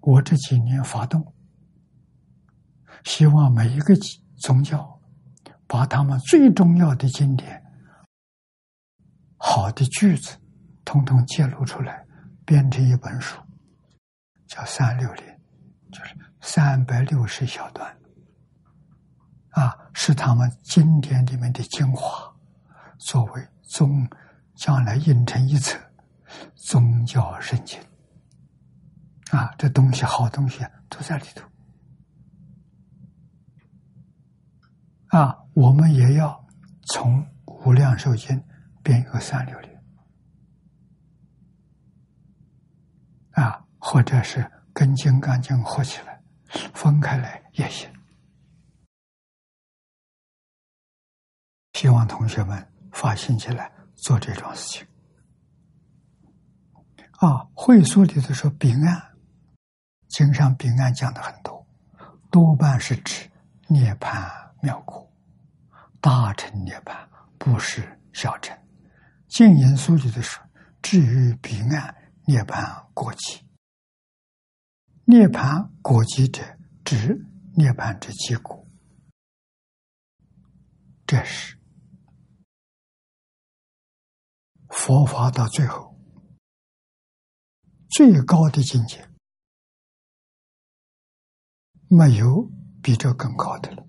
[0.00, 1.34] 我这几年发动，
[3.04, 3.94] 希望每一个
[4.36, 5.00] 宗教
[5.66, 7.62] 把他们最重要的经典、
[9.38, 10.36] 好的句子，
[10.84, 12.06] 统统揭露出来，
[12.44, 13.40] 编成一本书，
[14.46, 15.24] 叫《三六零》，
[15.90, 17.98] 就是三百六十小段。
[19.54, 22.34] 啊，是他们经典里面的精华，
[22.98, 24.08] 作为宗
[24.54, 25.78] 将来印成一册
[26.56, 27.80] 宗教圣经。
[29.30, 31.48] 啊，这东西好东西都在里头。
[35.16, 36.44] 啊，我们也要
[36.86, 38.44] 从无量寿经
[38.82, 39.70] 编一个三六零。
[43.32, 46.20] 啊，或者是跟金刚经合起来，
[46.74, 47.88] 分开来也行。
[51.84, 54.86] 希望同学们发心起来做这桩事情。
[57.18, 59.14] 啊，会所里头说彼岸，
[60.08, 61.66] 经上彼岸讲的很多，
[62.30, 63.30] 多半是指
[63.68, 64.32] 涅槃
[64.62, 65.12] 妙果，
[66.00, 67.06] 大乘涅槃
[67.36, 68.58] 不是小乘。
[69.28, 70.42] 净言书里头说，
[70.80, 71.94] 至于彼岸
[72.24, 73.46] 涅槃果极，
[75.04, 76.42] 涅槃果极者，
[76.82, 77.22] 指
[77.54, 78.66] 涅槃之结果，
[81.06, 81.58] 这是。
[84.76, 85.96] 佛法到最后，
[87.88, 89.08] 最高的境界，
[91.88, 92.50] 没有
[92.82, 93.86] 比这更高的了，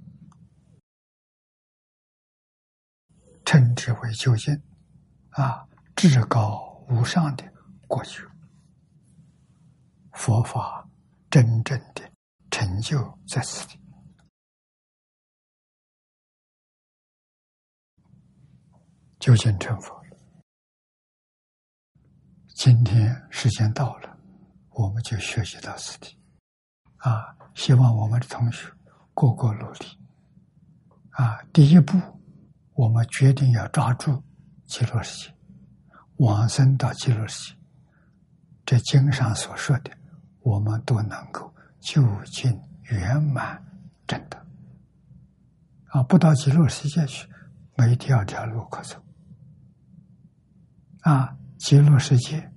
[3.43, 4.53] 称之为究竟，
[5.31, 7.43] 啊，至高无上的
[7.87, 8.25] 过去，
[10.13, 10.87] 佛法
[11.31, 12.09] 真正的
[12.51, 13.77] 成就在此地，
[19.19, 20.04] 究竟成佛。
[22.65, 24.17] 今天时间到了，
[24.71, 26.17] 我们就学习到此地，
[26.97, 27.37] 啊！
[27.53, 28.67] 希望我们的同学
[29.13, 29.85] 个个努力，
[31.11, 31.37] 啊！
[31.53, 31.95] 第一步，
[32.73, 34.23] 我们决定要抓住
[34.63, 35.35] 极乐世界，
[36.15, 37.59] 往生到极乐世界。
[38.65, 39.91] 这经上所说的，
[40.39, 43.63] 我们都能够究竟圆满
[44.07, 44.43] 真的。
[45.89, 47.29] 啊，不到极乐世界去，
[47.75, 48.99] 没第二条路可走。
[51.01, 52.51] 啊，极乐世界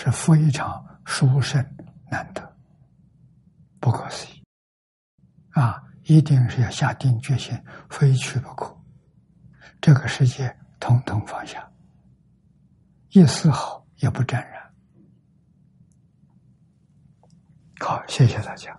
[0.00, 1.60] 是非常殊胜
[2.08, 2.56] 难得，
[3.80, 4.44] 不可思议。
[5.50, 7.60] 啊，一定是要下定决心，
[7.90, 8.72] 非去不可。
[9.80, 11.68] 这个世界统统放下，
[13.10, 14.72] 一丝毫也不沾染。
[17.80, 18.77] 好，谢谢大家。